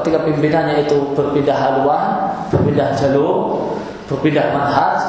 ketika 0.00 0.24
pimpinannya 0.26 0.84
itu 0.84 1.16
berpindah 1.16 1.56
haluan, 1.56 2.08
berpindah 2.52 2.92
jalur, 2.96 3.68
berpindah 4.06 4.52
manhaj, 4.52 5.00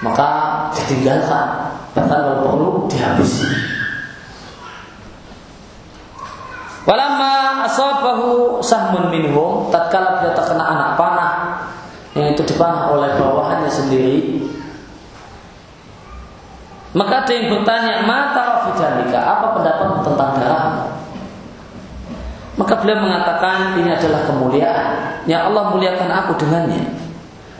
maka 0.00 0.28
ditinggalkan. 0.76 1.76
Bahkan 1.90 2.18
kalau 2.22 2.38
perlu 2.46 2.68
dihabisi. 2.86 3.46
Walamma 6.88 7.66
asabahu 7.68 8.58
sahmun 8.64 9.12
minhum 9.12 9.68
tatkala 9.68 10.24
dia 10.24 10.32
terkena 10.34 10.64
anak 10.64 10.90
panah 10.98 11.32
yang 12.18 12.34
itu 12.34 12.42
dipanah 12.42 12.90
oleh 12.90 13.14
bawahannya 13.14 13.70
sendiri 13.70 14.42
maka 16.90 17.22
ada 17.22 17.30
yang 17.30 17.46
bertanya 17.54 18.02
mata 18.02 18.66
fidanika 18.66 19.22
apa 19.22 19.46
pendapat 19.54 19.88
tentang 20.02 20.30
darah 20.34 20.66
maka 22.60 22.76
beliau 22.84 23.00
mengatakan 23.00 23.80
ini 23.80 23.88
adalah 23.88 24.28
kemuliaan 24.28 25.24
yang 25.24 25.48
Allah 25.48 25.72
muliakan 25.72 26.12
aku 26.12 26.36
dengannya 26.44 26.84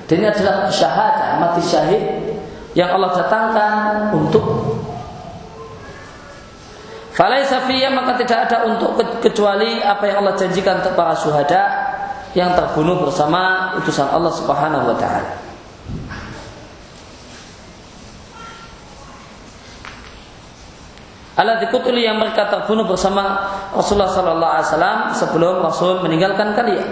dan 0.05 0.15
ini 0.21 0.29
adalah 0.29 0.69
syahadah 0.69 1.41
mati 1.41 1.65
syahid 1.65 2.05
yang 2.77 2.93
Allah 2.93 3.17
datangkan 3.17 4.13
untuk 4.13 4.45
Falaisa 7.11 7.61
maka 7.93 8.17
tidak 8.17 8.49
ada 8.49 8.65
untuk 8.65 8.97
kecuali 9.21 9.77
apa 9.85 10.09
yang 10.09 10.25
Allah 10.25 10.41
janjikan 10.41 10.81
untuk 10.81 10.97
para 10.97 11.13
syuhada 11.13 11.63
yang 12.33 12.57
terbunuh 12.57 13.03
bersama 13.05 13.75
utusan 13.77 14.09
Allah 14.09 14.33
Subhanahu 14.33 14.89
wa 14.89 14.97
taala. 14.97 15.50
Alat 21.39 21.63
dikutuli 21.63 22.03
yang 22.03 22.19
mereka 22.19 22.51
terbunuh 22.51 22.91
bersama 22.91 23.51
Rasulullah 23.71 24.11
Sallallahu 24.11 24.53
Alaihi 24.55 24.67
Wasallam 24.67 24.99
sebelum 25.15 25.55
Rasul 25.63 26.03
meninggalkan 26.03 26.59
kalian. 26.59 26.89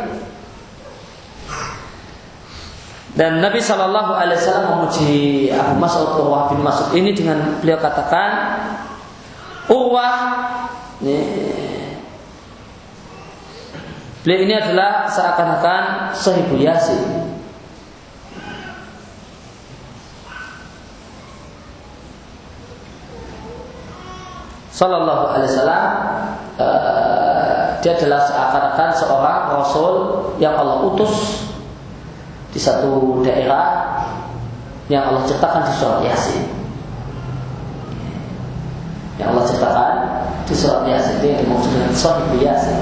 Dan 3.19 3.43
Nabi 3.43 3.59
Shallallahu 3.59 4.15
Alaihi 4.15 4.39
Wasallam 4.39 4.67
memuji 4.79 5.15
Abu 5.51 5.75
Mas'ud 5.83 6.23
bin 6.55 6.63
Mas'ud 6.63 6.95
ini 6.95 7.11
dengan 7.11 7.59
beliau 7.59 7.83
katakan 7.83 8.31
Urwah 9.67 10.15
Beliau 14.23 14.41
ini 14.45 14.55
adalah 14.55 15.07
seakan-akan 15.07 16.13
sahibu 16.13 16.59
Yasin. 16.59 17.28
Sallallahu 24.79 25.35
alaihi 25.35 25.51
wasallam 25.51 25.85
uh, 26.63 27.83
dia 27.83 27.99
adalah 27.99 28.23
seakan-akan 28.31 28.89
seorang 28.95 29.41
rasul 29.59 29.95
yang 30.39 30.55
Allah 30.55 30.87
utus 30.87 31.43
di 32.55 32.63
satu 32.63 33.19
daerah 33.27 33.91
yang 34.87 35.11
Allah 35.11 35.27
ciptakan 35.27 35.67
di 35.67 35.73
surat 35.75 35.99
Yasin. 36.07 36.47
Yang 39.19 39.29
Allah 39.35 39.45
ciptakan 39.51 39.93
di 40.47 40.55
surat 40.55 40.83
Yasin 40.87 41.15
itu 41.19 41.27
yang 41.27 41.41
dimaksud 41.43 41.71
dengan 41.75 41.93
sahib 41.99 42.31
Yasin. 42.39 42.79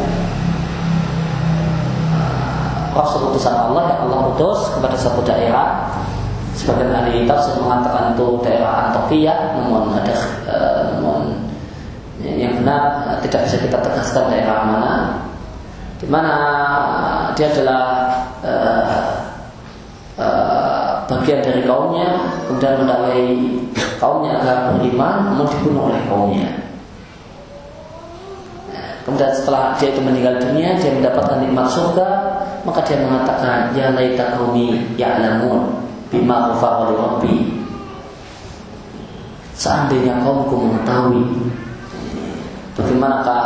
Rasul 2.92 3.32
utusan 3.32 3.56
Allah 3.56 3.96
yang 3.96 4.00
Allah 4.04 4.36
utus 4.36 4.68
kepada 4.76 4.96
satu 5.00 5.24
daerah 5.24 5.88
sebagian 6.56 6.92
ahli 6.92 7.24
tafsir 7.24 7.56
mengatakan 7.60 8.16
itu 8.16 8.40
daerah 8.44 8.88
Antokia 8.88 9.56
namun 9.60 9.92
ada 9.96 10.08
yang 10.08 10.24
benar 12.66 13.22
tidak 13.22 13.46
bisa 13.46 13.62
kita 13.62 13.78
tegaskan 13.78 14.26
daerah 14.26 14.66
mana 14.66 14.94
di 16.02 16.06
mana 16.10 16.34
dia 17.38 17.46
adalah 17.54 18.10
uh, 18.42 19.06
uh, 20.18 21.06
bagian 21.06 21.46
dari 21.46 21.62
kaumnya 21.62 22.10
kemudian 22.50 22.82
mendakwai 22.82 23.22
kaumnya 24.02 24.42
agar 24.42 24.74
beriman 24.74 25.38
mau 25.38 25.46
dibunuh 25.46 25.94
oleh 25.94 26.02
kaumnya. 26.10 26.50
Kemudian 29.06 29.30
setelah 29.30 29.78
dia 29.78 29.94
itu 29.94 30.02
meninggal 30.02 30.34
dunia, 30.42 30.74
dia 30.82 30.90
mendapatkan 30.90 31.38
nikmat 31.38 31.70
surga, 31.70 32.08
maka 32.66 32.82
dia 32.82 32.98
mengatakan, 32.98 33.70
Ya 33.78 33.94
laita 33.94 34.34
kaumi 34.34 34.98
ya'lamun 34.98 35.78
bima 36.10 36.50
ghafara 36.50 36.90
rabbi. 36.90 37.62
Seandainya 39.54 40.26
kaumku 40.26 40.58
mengetahui 40.58 41.22
bagaimanakah 42.76 43.42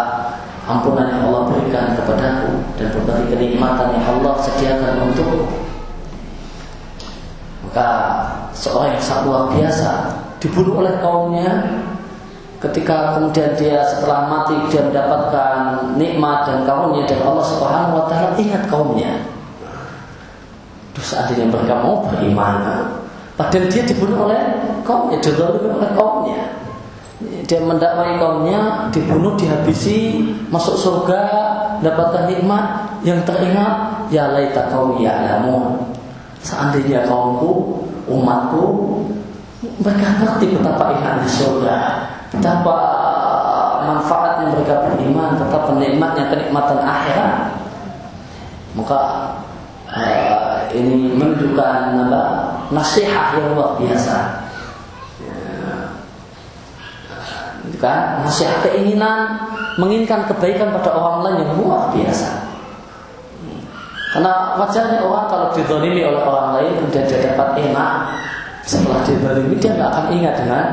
ampunan 0.66 1.07
yang 1.09 1.22
Allah 1.31 1.43
berikan 1.51 1.97
kepadaku 1.97 2.51
dan 2.76 2.87
berbagai 2.95 3.26
kenikmatan 3.33 3.89
yang 3.97 4.05
Allah 4.18 4.35
sediakan 4.43 5.11
untukku 5.11 5.47
maka 7.70 7.89
seorang 8.51 8.99
yang 8.99 9.03
sangat 9.03 9.22
luar 9.31 9.43
biasa 9.55 9.91
dibunuh 10.43 10.83
oleh 10.83 10.95
kaumnya 10.99 11.81
ketika 12.61 13.16
kemudian 13.16 13.57
dia 13.57 13.81
setelah 13.89 14.28
mati 14.28 14.53
dia 14.68 14.85
mendapatkan 14.85 15.57
nikmat 15.97 16.45
dan 16.45 16.68
kaumnya 16.68 17.09
dan 17.09 17.24
Allah 17.24 17.45
Subhanahu 17.45 17.97
wa 17.97 18.05
taala 18.11 18.37
ingat 18.37 18.68
kaumnya. 18.68 19.16
Terus 20.93 21.16
seandainya 21.16 21.49
mereka 21.49 21.81
mau 21.81 22.05
beriman, 22.05 22.85
padahal 23.41 23.70
dia 23.72 23.83
dibunuh 23.89 24.28
oleh 24.28 24.41
kaumnya, 24.85 25.16
didolimi 25.24 25.72
oleh 25.72 25.91
kaumnya. 25.97 26.41
Dia 27.20 27.60
mendakwai 27.60 28.16
kaumnya, 28.16 28.88
dibunuh, 28.88 29.36
dihabisi, 29.36 30.24
masuk 30.48 30.72
surga, 30.72 31.20
mendapatkan 31.80 32.32
nikmat 32.32 32.64
yang 33.04 33.20
teringat, 33.28 34.08
ya 34.08 34.32
laita 34.32 34.72
kaum 34.72 34.96
ya 35.04 35.36
Seandainya 36.40 37.04
kaumku, 37.04 37.84
umatku 38.08 38.64
mereka 39.84 40.08
ngerti 40.24 40.56
betapa 40.56 40.96
indahnya 40.96 41.28
surga, 41.28 41.76
betapa 42.32 42.76
manfaatnya 43.84 44.56
mereka 44.56 44.88
beriman, 44.88 45.36
betapa 45.36 45.76
nikmatnya 45.76 46.24
kenikmatan 46.32 46.80
akhirat. 46.80 47.34
Maka 48.72 49.00
uh, 49.92 50.56
ini 50.72 51.12
menunjukkan 51.12 52.00
apa? 52.08 52.22
Nasihat 52.72 53.36
yang 53.36 53.52
luar 53.52 53.76
biasa 53.76 54.48
kan 57.78 58.24
nasihat 58.26 58.64
keinginan 58.64 59.38
menginginkan 59.76 60.26
kebaikan 60.26 60.74
pada 60.74 60.90
orang 60.96 61.22
lain 61.22 61.36
yang 61.46 61.52
luar 61.60 61.92
biasa. 61.94 62.50
Karena 64.10 64.58
wajarnya 64.58 65.06
orang 65.06 65.26
kalau 65.30 65.46
didolimi 65.54 66.02
oleh 66.02 66.18
orang 66.26 66.58
lain 66.58 66.72
kemudian 66.82 67.06
dia 67.06 67.20
dapat 67.30 67.62
enak 67.62 67.92
setelah 68.66 69.06
didolimi 69.06 69.54
dia 69.62 69.70
nggak 69.78 69.90
akan 69.94 70.06
ingat 70.10 70.34
dengan 70.42 70.64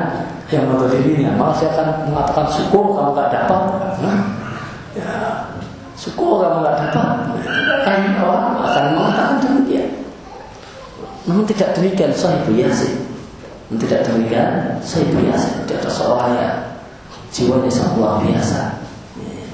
yang 0.50 0.64
mendoliminya. 0.66 1.30
Malah 1.38 1.54
dia 1.60 1.70
akan 1.70 1.88
mengatakan 2.10 2.46
syukur 2.50 2.98
kamu 2.98 3.10
nggak 3.14 3.30
dapat. 3.30 3.62
Nah, 4.02 4.18
ya, 4.98 5.10
syukur 5.94 6.42
kamu 6.42 6.66
nggak 6.66 6.76
dapat. 6.90 7.06
Kan 7.86 7.98
orang 8.18 8.44
akan 8.58 8.84
mengatakan 8.98 9.36
demikian. 9.46 9.88
Namun 11.30 11.44
tidak 11.46 11.76
demikian 11.78 12.10
sahibu 12.10 12.56
yasin 12.58 13.08
tidak 13.76 14.00
demikian 14.08 14.80
sahibu 14.80 15.20
yasin 15.28 15.60
dia 15.68 15.76
ada 15.76 15.92
seorang 15.92 16.32
yang 16.40 16.56
jiwanya 17.38 17.70
sangat 17.70 17.94
luar 17.94 18.14
biasa. 18.26 18.82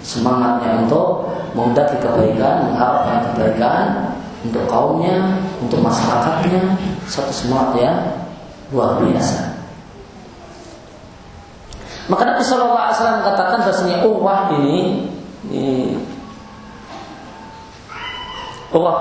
Semangatnya 0.01 0.89
untuk 0.89 1.29
menghendaki 1.53 2.01
kebaikan 2.01 2.73
mengharapkan 2.73 3.17
kebaikan 3.31 3.85
untuk 4.45 4.65
kaumnya 4.69 5.41
untuk 5.61 5.85
masyarakatnya 5.85 6.77
satu 7.05 7.33
semangat 7.33 7.71
yang 7.77 7.97
luar 8.73 8.97
biasa. 9.01 9.53
Maka 12.05 12.23
Nabi 12.29 12.43
Shallallahu 12.45 12.77
Alaihi 12.77 12.97
Wasallam 13.01 13.19
mengatakan 13.25 13.59
bahasanya 13.65 13.97
Urwah 14.05 14.41
ini, 14.61 15.09
ini 15.49 15.97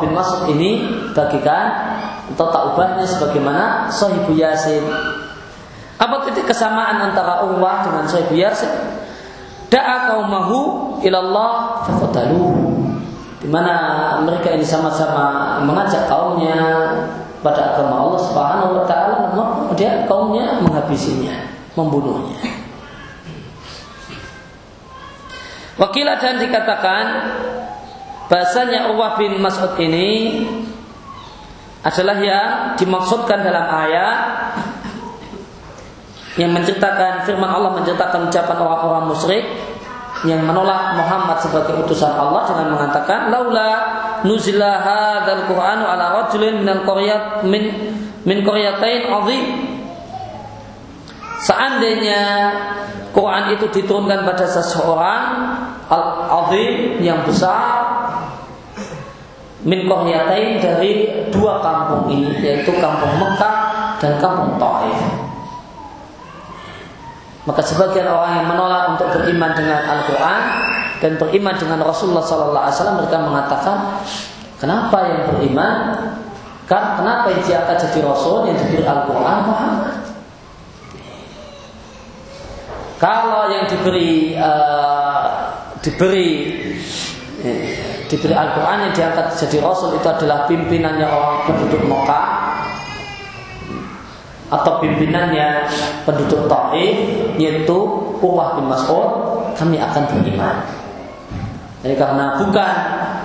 bin 0.03 0.11
Mas'ud 0.11 0.51
ini 0.51 0.85
bagikan 1.15 1.95
atau 2.35 2.47
tak 2.51 2.63
ubahnya 2.75 3.03
sebagaimana 3.07 3.87
Sahibu 3.91 4.35
Yasin 4.35 4.83
apa 6.01 6.15
titik 6.29 6.49
kesamaan 6.49 7.11
antara 7.11 7.45
Urwah 7.45 7.85
dengan 7.85 8.05
Sahibu 8.09 8.33
Yasin? 8.33 8.71
Da'a 9.69 10.13
kaumahu 10.13 11.01
ilallah 11.05 11.81
faqatalu. 11.85 12.45
Di 13.43 13.49
mana 13.51 13.75
mereka 14.23 14.55
ini 14.55 14.63
sama-sama 14.63 15.59
mengajak 15.65 16.07
kaumnya 16.07 16.61
pada 17.43 17.75
agama 17.75 18.07
Allah 18.07 18.21
Subhanahu 18.23 18.71
wa 18.79 18.83
taala 18.87 19.15
kemudian 19.35 20.07
kaumnya 20.07 20.63
menghabisinya, 20.63 21.35
membunuhnya. 21.75 22.39
Wakilah 25.75 26.21
dan 26.21 26.37
dikatakan 26.39 27.05
bahasanya 28.29 28.93
Urwah 28.93 29.19
bin 29.19 29.41
Mas'ud 29.41 29.73
ini 29.81 30.45
adalah 31.83 32.15
yang 32.21 32.79
dimaksudkan 32.79 33.43
dalam 33.43 33.67
ayat 33.67 34.17
yang 36.37 36.49
menceritakan 36.53 37.25
firman 37.29 37.49
Allah 37.49 37.77
menceritakan 37.77 38.29
ucapan 38.29 38.57
orang-orang 38.57 39.05
musyrik 39.13 39.45
yang 40.23 40.39
menolak 40.47 40.95
Muhammad 40.95 41.37
sebagai 41.43 41.83
utusan 41.83 42.15
Allah 42.15 42.47
dengan 42.47 42.79
mengatakan 42.79 43.27
laula 43.27 43.69
nuzila 44.23 44.79
hadzal 44.79 45.51
qur'anu 45.51 45.83
ala 45.83 46.23
rajulin 46.23 46.63
minal 46.63 46.81
qaryat 46.87 47.43
min 47.43 47.63
min 48.23 48.37
qaryatain 48.41 49.11
azim 49.11 49.45
Seandainya 51.43 52.21
Quran 53.11 53.51
itu 53.51 53.67
diturunkan 53.67 54.23
pada 54.23 54.47
seseorang 54.47 55.23
al-azim 55.91 57.03
yang 57.03 57.19
besar 57.27 57.83
min 59.67 59.83
qaryatain 59.83 60.63
dari 60.63 61.11
dua 61.35 61.59
kampung 61.59 62.07
ini 62.07 62.31
yaitu 62.39 62.71
kampung 62.79 63.19
Mekah 63.19 63.55
dan 63.99 64.23
kampung 64.23 64.55
Taif. 64.55 65.22
Maka 67.43 67.59
sebagian 67.59 68.07
orang 68.07 68.39
yang 68.39 68.47
menolak 68.55 68.95
untuk 68.95 69.07
beriman 69.19 69.51
dengan 69.51 69.83
Al-Quran 69.83 70.41
dan 71.03 71.11
beriman 71.19 71.55
dengan 71.59 71.83
Rasulullah 71.83 72.23
Wasallam 72.23 73.03
mereka 73.03 73.19
mengatakan, 73.19 73.99
kenapa 74.63 74.97
yang 75.11 75.21
beriman? 75.35 75.75
Kan 76.63 77.03
kenapa 77.03 77.27
yang 77.35 77.43
dia 77.43 77.67
akan 77.67 77.75
jadi 77.75 77.99
Rasul 78.07 78.47
yang 78.47 78.55
diberi 78.55 78.87
Al-Quran? 78.87 79.39
Kalau 83.03 83.51
yang 83.51 83.67
diberi 83.67 84.39
uh, 84.39 85.03
diberi 85.83 86.31
eh, 87.43 87.63
diberi 88.07 88.31
Al-Quran 88.31 88.87
yang 88.87 88.93
diangkat 88.95 89.35
jadi 89.35 89.59
Rasul 89.59 89.99
itu 89.99 90.07
adalah 90.07 90.47
pimpinannya 90.47 91.03
orang 91.03 91.43
penduduk 91.43 91.83
Mekah 91.83 92.42
atau 94.53 94.77
pimpinannya 94.77 95.65
penduduk 96.05 96.45
Taif 96.45 96.97
yaitu 97.41 97.77
Uwah 98.21 98.55
bin 98.55 98.69
Mas'ud 98.69 99.09
kami 99.57 99.81
akan 99.81 100.03
beriman. 100.13 100.57
Jadi 101.83 101.95
karena 101.99 102.39
bukan 102.39 102.73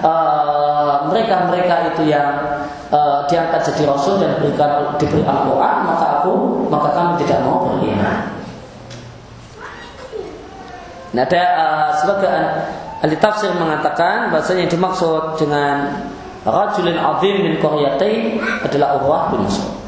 uh, 0.03 1.07
mereka-mereka 1.07 1.95
itu 1.95 2.11
yang 2.11 2.59
uh, 2.91 3.23
diangkat 3.31 3.63
jadi 3.71 3.87
rasul 3.87 4.19
dan 4.19 4.35
diberikan 4.41 4.99
diberi 4.99 5.23
Al-Qur'an, 5.23 5.87
maka 5.87 6.07
aku 6.19 6.67
maka 6.67 6.91
kami 6.91 7.13
tidak 7.23 7.47
mau 7.47 7.71
beriman. 7.71 8.35
Nah, 11.15 11.23
ada 11.25 11.43
uh, 11.55 11.89
sebagian 12.03 12.45
ahli 12.99 13.17
tafsir 13.23 13.55
mengatakan 13.55 14.35
bahasanya 14.35 14.67
yang 14.67 14.73
dimaksud 14.75 15.39
dengan 15.39 16.03
rajulin 16.43 16.99
azim 16.99 17.37
min 17.47 17.55
qaryatain 17.63 18.43
adalah 18.67 18.99
Urwah 18.99 19.23
bin 19.31 19.47
Mas'ud. 19.47 19.88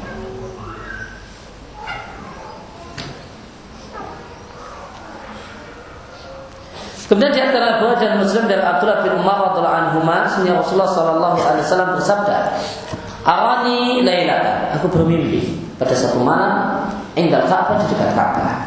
Kemudian 7.11 7.35
di 7.35 7.43
antara 7.43 7.83
dan 7.99 8.23
Muslim 8.23 8.47
dari 8.47 8.63
Abdullah 8.63 9.03
bin 9.03 9.19
Umar 9.19 9.51
radhiallahu 9.51 9.99
anhu, 9.99 9.99
sehingga 10.31 10.63
Rasulullah 10.63 10.95
sallallahu 10.95 11.43
alaihi 11.43 11.67
wasallam 11.67 11.91
bersabda, 11.99 12.37
"Arani 13.27 14.07
lailatan, 14.07 14.79
aku 14.79 14.87
bermimpi 14.95 15.59
pada 15.75 15.91
satu 15.91 16.23
malam 16.23 16.87
indal 17.19 17.51
Ka'bah 17.51 17.83
di 17.83 17.91
dekat 17.91 18.15
Ka'bah. 18.15 18.63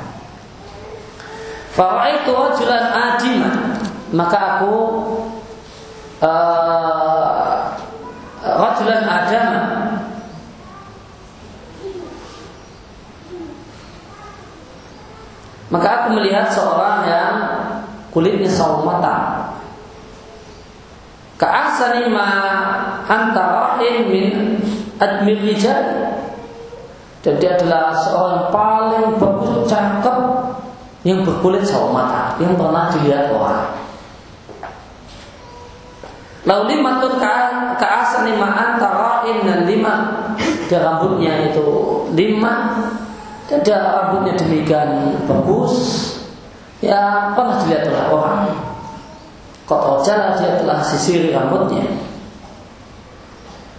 Faraitu 1.71 2.35
rajulan 2.35 2.85
adima, 2.91 3.79
maka 4.11 4.59
aku 4.59 4.75
uh, 6.19 7.71
rajulan 8.43 9.07
maka 15.73 15.87
aku 15.89 16.07
melihat 16.13 16.53
seorang 16.53 16.92
kulitnya 18.13 18.45
sawo 18.45 18.85
mata. 18.85 19.49
Ka'asani 21.41 22.13
ma 22.13 22.29
antara 23.09 23.81
min 23.81 24.61
admir 25.01 25.41
rijal 25.41 26.13
dan 27.25 27.33
dia 27.41 27.57
adalah 27.57 27.91
seorang 27.97 28.53
paling 28.53 29.17
bagus 29.17 29.65
cakep 29.65 30.17
yang 31.03 31.25
berkulit 31.25 31.65
sawo 31.65 31.89
mata 31.89 32.37
yang 32.37 32.53
pernah 32.53 32.93
dilihat 32.93 33.33
orang. 33.33 33.81
Lalu 36.45 36.77
lima 36.77 37.01
tuh 37.01 37.17
ka'asani 37.81 38.37
ma 38.37 38.47
antara 38.53 39.25
dan 39.25 39.65
lima 39.65 39.93
dia 40.67 40.79
rambutnya 40.83 41.51
itu 41.51 41.67
lima 42.13 42.83
dan 43.47 43.59
dia 43.63 43.79
rambutnya 43.79 44.33
demikian 44.35 45.19
bagus 45.27 45.73
Ya 46.83 47.31
pernah 47.31 47.63
dilihat 47.63 47.87
oleh 47.87 48.05
orang. 48.11 48.39
Kota 49.63 50.03
jalan 50.03 50.35
dia 50.35 50.59
telah 50.59 50.83
sisir 50.83 51.31
rambutnya? 51.31 51.87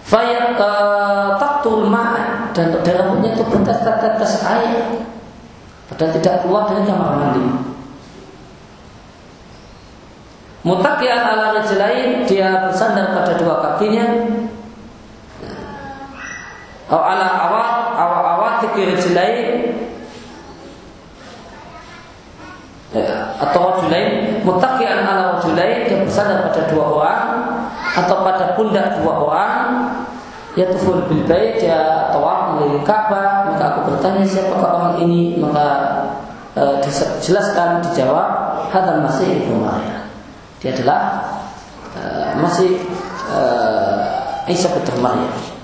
Fayat 0.05 0.57
uh, 0.57 1.37
taktul 1.41 1.89
ma'an 1.89 2.53
Dan 2.53 2.73
dari 2.73 2.97
rambutnya 2.97 3.37
itu 3.37 3.45
bertetes-tetes 3.45 4.41
air. 4.41 5.05
Padahal 5.85 6.11
tidak 6.17 6.35
keluar 6.41 6.65
dari 6.65 6.81
kamar 6.89 7.13
mandi. 7.21 7.45
Mutakian 10.65 11.21
ala 11.21 11.61
lain 11.61 12.25
Dia 12.25 12.65
bersandar 12.65 13.13
pada 13.13 13.37
dua 13.37 13.55
kakinya. 13.61 14.05
Ala 16.89 17.27
awat 17.49 17.69
Awat-awat 17.93 18.53
kiri 18.73 18.97
lain 19.13 19.75
ya, 22.95 23.15
atau 23.35 23.59
rajulain 23.71 24.39
mutakian 24.47 25.03
ala 25.03 25.37
rajulain 25.37 25.87
dia 25.87 25.99
bersandar 26.03 26.47
pada 26.47 26.67
dua 26.71 26.85
orang 26.87 27.23
atau 27.95 28.15
pada 28.23 28.45
pundak 28.55 28.99
dua 29.01 29.13
orang. 29.13 29.65
Ya 30.55 30.71
tuful 30.71 31.03
bil 31.11 31.27
bait 31.27 31.59
dia 31.59 32.07
tawaf 32.15 32.55
mengelilingi 32.55 32.87
Ka'bah 32.87 33.51
maka 33.51 33.75
aku 33.75 33.91
bertanya 33.91 34.23
siapakah 34.23 34.71
orang 34.79 34.95
ini? 35.03 35.35
Maka 35.35 35.67
e, 36.55 36.79
dijelaskan 36.79 37.83
dijawab 37.83 38.63
hadal 38.71 39.03
masih 39.03 39.43
ibnu 39.43 39.59
Maryam. 39.59 40.07
Dia 40.63 40.71
adalah 40.71 41.27
e, 41.91 42.03
masih 42.39 42.79
e, 43.27 43.41
Isa 44.47 44.71
putra 44.71 44.95
Maryam 44.95 45.54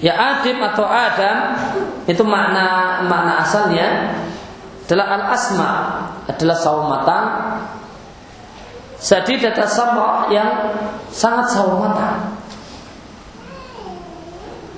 Ya 0.00 0.16
Adim 0.16 0.56
atau 0.64 0.88
Adam 0.88 1.60
itu 2.08 2.24
makna 2.24 3.00
makna 3.04 3.44
asalnya 3.44 4.16
adalah 4.88 5.06
al 5.12 5.24
asma 5.30 5.70
adalah 6.24 6.56
sawo 6.56 6.88
matang. 6.88 7.26
Jadi 9.00 9.38
data 9.40 9.68
sama 9.68 10.28
yang 10.32 10.48
sangat 11.12 11.52
sawo 11.52 11.84
matang. 11.84 12.32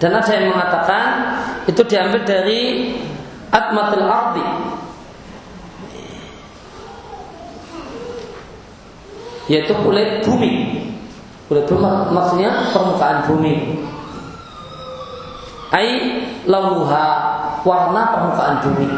Dan 0.02 0.18
ada 0.18 0.30
yang 0.34 0.50
mengatakan 0.50 1.06
itu 1.70 1.82
diambil 1.86 2.26
dari 2.26 2.60
atmatul 3.54 4.02
ardi. 4.02 4.46
Yaitu 9.46 9.70
kulit 9.86 10.26
bumi. 10.26 10.52
Kulit 11.46 11.64
bumi 11.70 11.86
maksudnya 12.10 12.74
permukaan 12.74 13.30
bumi. 13.30 13.86
Ai 15.72 16.20
lauha 16.44 17.06
warna 17.64 18.02
permukaan 18.12 18.56
bumi. 18.60 18.88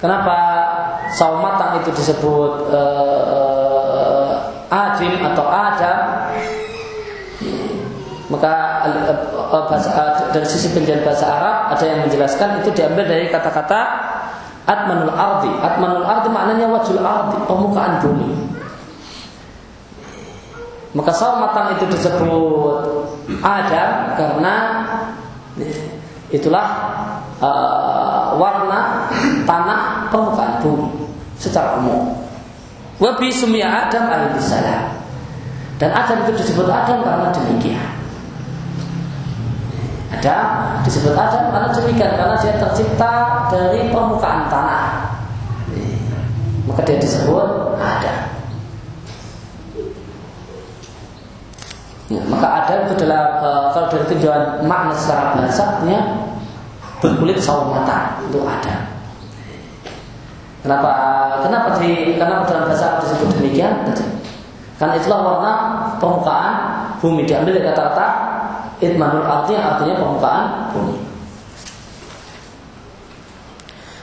Kenapa 0.00 0.36
sawo 1.12 1.44
matang 1.44 1.84
itu 1.84 1.92
disebut 1.92 2.72
uh, 2.72 4.40
adim 4.72 5.20
atau 5.20 5.44
adam? 5.44 5.98
Maka 8.32 8.52
uh, 9.52 9.68
bahasa, 9.68 9.90
uh, 9.92 10.32
dari 10.32 10.48
sisi 10.48 10.72
penjelasan 10.72 11.04
bahasa 11.04 11.26
Arab 11.28 11.56
ada 11.76 11.84
yang 11.84 12.00
menjelaskan 12.08 12.64
itu 12.64 12.72
diambil 12.72 13.04
dari 13.04 13.28
kata-kata 13.28 13.80
atmanul 14.64 15.12
ardi. 15.12 15.52
Atmanul 15.60 16.08
ardi 16.08 16.28
maknanya 16.32 16.66
wajul 16.72 17.04
ardi, 17.04 17.36
permukaan 17.44 18.00
bumi. 18.00 18.32
Maka 20.96 21.12
sawo 21.12 21.44
matang 21.44 21.76
itu 21.76 21.84
disebut 21.92 22.99
adam 23.38 24.18
karena 24.18 24.54
itulah 26.30 26.66
uh, 27.42 28.38
warna 28.38 29.10
tanah 29.46 30.10
permukaan 30.10 30.62
bumi 30.62 30.90
secara 31.40 31.78
umum. 31.82 32.14
Wabi 33.00 33.32
sumia 33.32 33.88
Adam 33.88 34.12
alaihissalam. 34.12 35.00
Dan 35.80 35.90
Adam 35.96 36.28
itu 36.28 36.44
disebut 36.44 36.68
Adam 36.68 37.00
karena 37.00 37.32
demikian. 37.32 37.88
Ada 40.12 40.36
disebut 40.84 41.16
Adam 41.16 41.48
karena 41.48 41.68
demikian 41.72 42.12
karena 42.12 42.36
dia 42.36 42.60
tercipta 42.60 43.48
dari 43.48 43.88
permukaan 43.88 44.52
tanah. 44.52 45.16
Maka 46.68 46.80
dia 46.84 47.00
disebut 47.00 47.80
Adam. 47.80 48.29
Ya, 52.10 52.18
maka 52.26 52.66
Adam 52.66 52.90
itu 52.90 53.06
adalah 53.06 53.38
e, 53.38 53.48
kalau 53.70 53.86
dari 53.86 54.04
tinjauan 54.10 54.66
makna 54.66 54.90
secara 54.98 55.38
bahasanya 55.38 55.98
berkulit 56.98 57.38
sawo 57.38 57.70
mata 57.70 58.18
itu 58.26 58.42
Adam. 58.42 58.82
Kenapa? 60.66 60.90
Kenapa 61.46 61.68
di 61.78 62.18
kenapa 62.18 62.44
dalam 62.50 62.66
bahasa 62.66 62.84
Arab 62.98 63.06
disebut 63.06 63.38
demikian? 63.38 63.72
Karena 64.76 64.98
itulah 64.98 65.20
warna 65.22 65.52
permukaan 66.02 66.54
bumi 66.98 67.24
diambil 67.24 67.56
dari 67.56 67.68
kata-kata 67.70 68.06
Itmanul 68.80 69.28
arti 69.28 69.54
artinya 69.54 69.94
permukaan 69.96 70.44
bumi. 70.74 70.96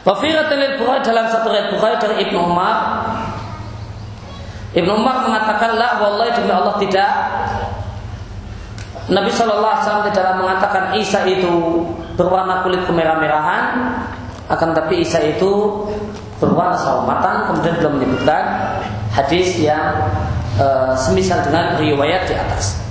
Wafiratul 0.08 0.80
Bukhari 0.80 1.04
dalam 1.04 1.28
satu 1.28 1.52
riwayat 1.52 1.68
Bukhari 1.76 1.96
dari 2.00 2.16
Ibnu 2.30 2.40
Umar 2.40 2.78
Ibnu 4.72 4.92
Umar 4.96 5.28
mengatakan 5.28 5.76
la 5.76 6.00
wallahi 6.00 6.32
demi 6.32 6.54
Allah 6.54 6.80
tidak 6.80 7.12
Nabi 9.08 9.32
Shallallahu 9.32 9.72
Alaihi 9.72 9.84
Wasallam 9.88 10.06
tidak 10.12 10.36
mengatakan 10.36 10.84
Isa 11.00 11.24
itu 11.24 11.80
berwarna 12.20 12.60
kulit 12.68 12.84
kemerah-merahan, 12.84 13.96
akan 14.52 14.70
tapi 14.76 15.00
Isa 15.00 15.24
itu 15.24 15.88
berwarna 16.44 16.76
sawo 16.76 17.08
matang. 17.08 17.48
Kemudian 17.48 17.80
belum 17.80 17.94
menyebutkan 18.04 18.44
hadis 19.16 19.56
yang 19.64 19.96
e, 20.60 20.68
semisal 21.00 21.40
dengan 21.48 21.80
riwayat 21.80 22.28
di 22.28 22.36
atas. 22.36 22.84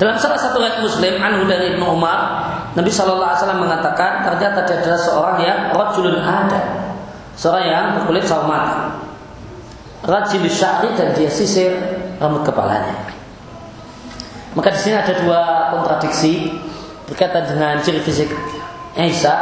Dalam 0.00 0.16
salah 0.18 0.40
satu 0.40 0.58
ayat 0.58 0.80
Muslim 0.80 1.20
anhu 1.20 1.44
dari 1.44 1.76
Ibnu 1.76 1.84
Umar, 1.84 2.48
Nabi 2.72 2.88
Shallallahu 2.88 3.28
Alaihi 3.28 3.40
Wasallam 3.44 3.60
mengatakan 3.60 4.24
ternyata 4.24 4.64
dia 4.64 4.76
adalah 4.80 5.00
seorang 5.04 5.38
yang 5.44 5.58
rajulun 5.76 6.16
ada, 6.16 6.91
seorang 7.38 7.64
yang 7.66 7.86
berkulit 8.00 8.24
sawo 8.26 8.48
mata, 8.48 8.98
rajil 10.04 10.44
syari 10.50 10.92
dan 10.98 11.14
dia 11.14 11.30
sisir 11.30 11.72
rambut 12.18 12.42
kepalanya. 12.46 13.12
Maka 14.52 14.68
di 14.74 14.80
sini 14.84 14.96
ada 15.00 15.14
dua 15.16 15.40
kontradiksi 15.72 16.52
berkaitan 17.08 17.48
dengan 17.48 17.80
ciri 17.80 18.04
fisik 18.04 18.28
Isa. 19.00 19.32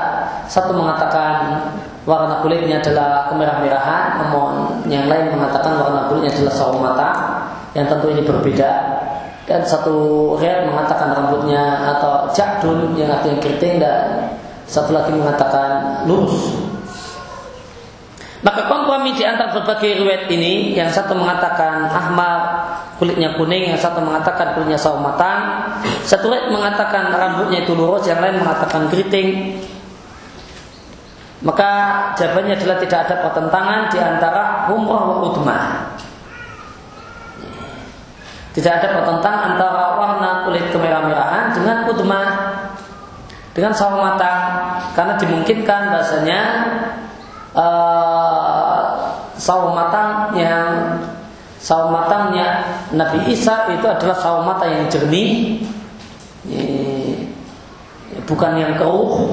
Satu 0.46 0.74
mengatakan 0.74 1.62
warna 2.06 2.42
kulitnya 2.42 2.82
adalah 2.82 3.30
kemerah-merahan, 3.30 4.18
namun 4.22 4.50
yang 4.86 5.06
lain 5.10 5.34
mengatakan 5.34 5.78
warna 5.78 6.06
kulitnya 6.10 6.30
adalah 6.38 6.54
sawo 6.54 6.74
mata. 6.78 7.10
Yang 7.74 7.86
tentu 7.94 8.06
ini 8.10 8.22
berbeda 8.26 8.70
dan 9.50 9.66
satu 9.66 9.94
riwayat 10.38 10.62
mengatakan 10.70 11.10
rambutnya 11.10 11.90
atau 11.98 12.30
jakdun 12.30 12.94
yang 12.94 13.10
artinya 13.10 13.42
keriting 13.42 13.82
dan 13.82 14.30
satu 14.70 14.94
lagi 14.94 15.10
mengatakan 15.10 16.02
lurus. 16.06 16.69
Maka 18.40 18.72
kompromi 18.72 19.12
di 19.12 19.20
antara 19.20 19.52
berbagai 19.52 20.00
riwayat 20.00 20.24
ini, 20.32 20.72
yang 20.72 20.88
satu 20.88 21.12
mengatakan 21.12 21.92
ahmar 21.92 22.40
kulitnya 22.96 23.36
kuning, 23.36 23.68
yang 23.68 23.76
satu 23.76 24.00
mengatakan 24.00 24.56
kulitnya 24.56 24.80
sawo 24.80 24.96
matang, 24.96 25.76
satu 26.08 26.32
riwayat 26.32 26.48
mengatakan 26.48 27.12
rambutnya 27.12 27.68
itu 27.68 27.76
lurus, 27.76 28.08
yang 28.08 28.24
lain 28.24 28.40
mengatakan 28.40 28.88
keriting. 28.88 29.60
Maka 31.40 31.70
jawabannya 32.16 32.56
adalah 32.56 32.76
tidak 32.80 32.98
ada 33.08 33.14
pertentangan 33.28 33.80
di 33.92 33.98
antara 34.00 34.44
umrah 34.72 35.04
wa 35.04 35.16
utmah. 35.32 35.64
Tidak 38.56 38.72
ada 38.72 38.88
pertentangan 38.92 39.40
antara 39.56 39.84
warna 40.00 40.30
kulit 40.48 40.64
kemerah-merahan 40.72 41.54
dengan 41.56 41.76
utmah 41.86 42.28
dengan 43.54 43.72
sawo 43.74 44.00
matang 44.00 44.42
karena 44.94 45.14
dimungkinkan 45.18 45.82
bahasanya 45.90 46.40
uh, 47.54 47.89
sawo 49.40 49.72
matang 49.72 50.36
yang 50.36 51.00
sawo 51.56 51.88
matangnya 51.88 52.76
Nabi 52.92 53.32
Isa 53.32 53.72
itu 53.72 53.88
adalah 53.88 54.16
sawo 54.20 54.44
mata 54.44 54.68
yang 54.68 54.84
jernih 54.92 55.64
bukan 58.28 58.52
yang 58.60 58.76
keruh 58.76 59.32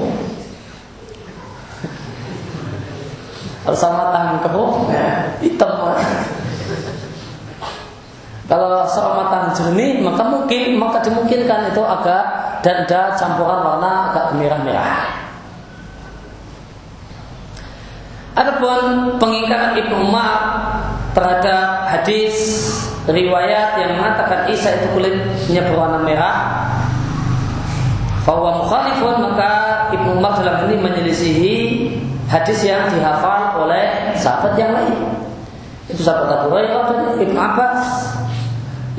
kalau 3.68 3.76
sawo 3.76 3.92
matang 4.00 4.40
keruh 4.40 4.88
hitam 5.44 5.76
kalau 8.48 8.88
seorang 8.88 9.52
jernih 9.52 10.00
maka 10.00 10.24
mungkin 10.24 10.80
maka 10.80 11.04
dimungkinkan 11.04 11.68
itu 11.68 11.84
agak 11.84 12.24
dan 12.64 12.88
ada 12.88 13.12
campuran 13.20 13.60
warna 13.60 14.08
agak 14.08 14.40
merah-merah. 14.40 15.27
Adapun 18.38 19.18
pengingkaran 19.18 19.74
Ibnu 19.74 19.98
Umar 19.98 20.38
terhadap 21.10 21.90
hadis 21.90 22.62
riwayat 23.10 23.82
yang 23.82 23.98
mengatakan 23.98 24.46
Isa 24.46 24.78
itu 24.78 24.94
kulitnya 24.94 25.66
berwarna 25.66 26.06
merah, 26.06 26.36
bahwa 28.22 28.62
mukhalifun 28.62 29.26
maka 29.26 29.50
Ibnu 29.90 30.22
Umar 30.22 30.38
dalam 30.38 30.70
ini 30.70 30.76
menyelisihi 30.78 31.56
hadis 32.30 32.62
yang 32.62 32.86
dihafal 32.94 33.58
oleh 33.64 34.14
sahabat 34.14 34.54
yang 34.54 34.70
lain. 34.70 34.94
Itu 35.88 36.04
sahabat 36.04 36.44
Abu 36.44 36.54
Hurairah 36.54 36.84
dan 36.92 37.00
Ibnu 37.18 37.38
Abbas 37.40 37.82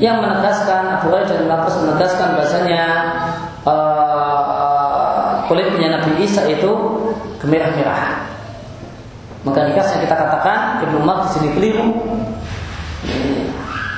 yang 0.02 0.20
menegaskan 0.20 1.00
Abu 1.00 1.14
Hurairah 1.14 1.30
dan 1.30 1.48
Abbas 1.48 1.74
menegaskan 1.80 2.28
bahasanya 2.36 2.84
uh, 3.64 5.46
kulitnya 5.46 5.96
Nabi 5.96 6.26
Isa 6.26 6.44
itu 6.50 6.74
kemerah-merahan. 7.38 8.29
Maka 9.40 9.72
dikasih 9.72 10.04
kita 10.04 10.14
katakan 10.14 10.84
Ibnu 10.84 11.00
Umar 11.00 11.24
di 11.24 11.28
sini 11.36 11.48
keliru. 11.56 11.88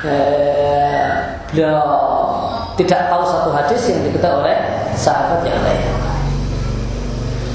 Eh, 0.02 1.06
beliau 1.51 1.82
tidak 2.74 3.06
tahu 3.06 3.23
satu 3.27 3.51
hadis 3.55 3.82
yang 3.90 4.02
diketahui 4.06 4.43
oleh 4.43 4.56
sahabat 4.98 5.47
yang 5.47 5.59
lain. 5.62 5.82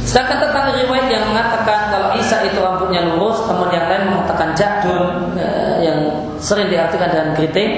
Sedangkan 0.07 0.39
tentang 0.39 0.71
riwayat 0.71 1.11
yang 1.11 1.27
mengatakan 1.27 1.91
kalau 1.91 2.09
Isa 2.15 2.39
itu 2.47 2.63
rambutnya 2.63 3.03
lurus, 3.03 3.43
namun 3.51 3.67
yang 3.75 3.91
lain 3.91 4.15
mengatakan 4.15 4.55
jadun 4.55 5.35
eh, 5.35 5.83
yang 5.83 5.99
sering 6.39 6.71
diartikan 6.71 7.11
dengan 7.11 7.35
keriting, 7.35 7.71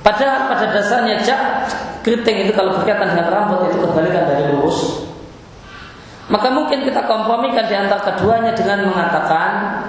Padahal 0.00 0.48
pada 0.48 0.72
dasarnya 0.72 1.20
jak 1.20 1.68
keriting 2.00 2.48
itu 2.48 2.52
kalau 2.56 2.72
berkaitan 2.80 3.12
dengan 3.12 3.28
rambut 3.28 3.68
itu 3.68 3.76
kebalikan 3.84 4.24
dari 4.32 4.48
lurus. 4.48 5.04
Maka 6.30 6.46
mungkin 6.54 6.86
kita 6.86 7.10
kompromikan 7.10 7.66
di 7.66 7.74
antara 7.74 8.14
keduanya 8.14 8.54
dengan 8.54 8.86
mengatakan 8.86 9.82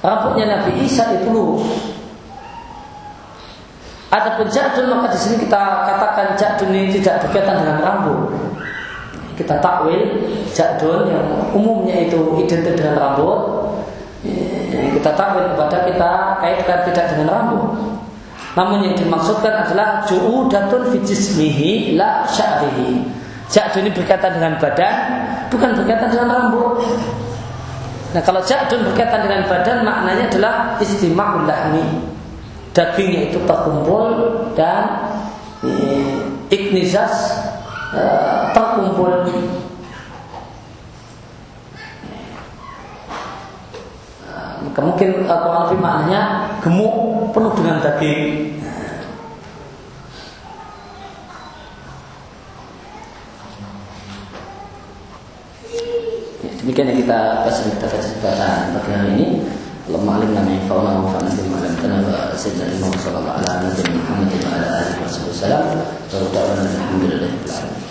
rambutnya 0.00 0.58
Nabi 0.58 0.88
Isa 0.88 1.20
itu 1.20 1.28
lurus. 1.28 1.68
Adapun 4.12 4.48
jadun 4.48 4.92
maka 4.92 5.12
di 5.12 5.18
sini 5.20 5.36
kita 5.44 5.60
katakan 5.88 6.36
jadun 6.36 6.72
ini 6.72 6.96
tidak 6.96 7.28
berkaitan 7.28 7.64
dengan 7.64 7.78
rambut. 7.80 8.28
Kita 9.36 9.60
takwil 9.60 10.28
jadun 10.52 11.08
yang 11.12 11.24
umumnya 11.52 12.08
itu 12.08 12.40
identik 12.40 12.76
dengan 12.76 12.96
rambut. 12.96 13.40
Kita 14.72 15.12
takwil 15.12 15.56
kepada 15.56 15.88
kita 15.88 16.10
kaitkan 16.40 16.78
tidak 16.88 17.04
dengan 17.12 17.28
rambut. 17.32 17.68
Namun 18.52 18.84
yang 18.84 18.96
dimaksudkan 18.96 19.64
adalah 19.64 20.04
ju'udatun 20.04 20.92
fi 20.92 20.98
jismihi 21.04 21.96
la 21.96 22.28
sya'rihi. 22.28 23.21
Jadun 23.52 23.84
ini 23.84 23.92
berkaitan 23.92 24.40
dengan 24.40 24.56
badan, 24.56 24.94
bukan 25.52 25.76
berkaitan 25.76 26.08
dengan 26.08 26.28
rambut. 26.32 26.80
Nah 28.16 28.22
kalau 28.24 28.40
jadun 28.40 28.80
berkaitan 28.88 29.28
dengan 29.28 29.44
badan 29.44 29.84
maknanya 29.84 30.24
adalah 30.32 30.54
istima'ul 30.80 31.44
lahmi. 31.44 31.84
Dagingnya 32.72 33.28
itu 33.28 33.44
terkumpul 33.44 34.08
dan 34.56 35.12
eh, 35.60 36.16
iknizas 36.48 37.12
eh, 37.92 38.48
terkumpul 38.56 39.28
maka 44.62 44.88
mungkin 44.88 45.28
Quran 45.28 45.62
lebih 45.68 45.80
maknanya 45.84 46.22
gemuk 46.64 46.96
penuh 47.36 47.52
dengan 47.60 47.76
daging 47.84 48.56
ya, 48.62 48.72
Demikian 56.72 56.88
yang 56.88 57.04
kita 57.04 57.20
baca 57.44 57.62
kita 57.68 57.84
baca 57.84 57.98
kesempatan 58.00 58.72
pagi 58.72 58.90
hari 58.96 59.10
ini. 59.12 59.26
Allahumma 59.92 60.16
alimna 60.16 60.40
min 60.40 60.56
fa'una 60.64 61.04
wa 61.04 61.12
fa'na 61.12 61.28
bima 61.36 61.60
lam 61.60 61.76
tanaba 61.84 62.32
sayyidina 62.32 62.80
Imam 62.80 62.96
sallallahu 62.96 63.44
alaihi 63.44 63.44
wa 63.44 63.76
sallam 63.76 63.92
nabi 63.92 63.92
Muhammad 64.00 64.28
wa 64.32 64.50
Alaihi 64.56 65.00
Wasallam. 65.04 65.28
wa 65.28 65.36
sallam. 65.36 65.64
Wa 66.08 66.32
ta'ala 66.32 66.64
alhamdulillah. 66.64 67.81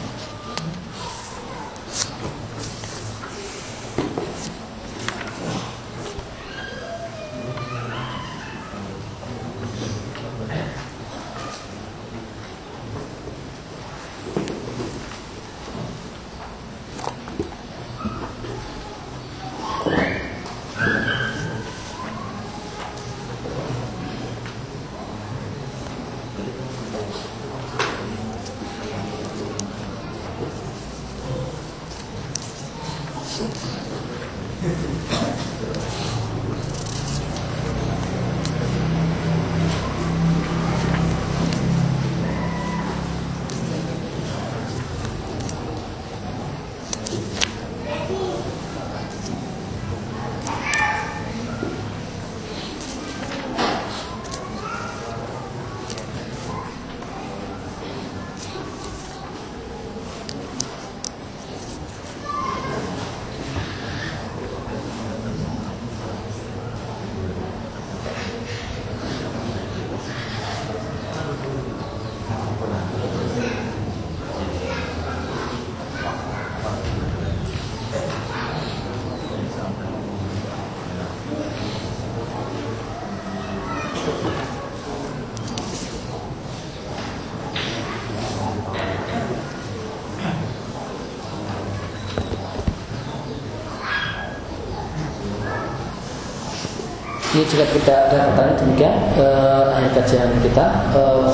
Juga 97.51 97.67
kita 97.75 97.93
ada 98.07 98.31
pertanyaan 98.31 98.57
demikian 98.63 98.95
uh, 99.19 99.75
akhir 99.75 99.91
kajian 99.99 100.31
kita. 100.39 100.65
Uh, 100.95 101.27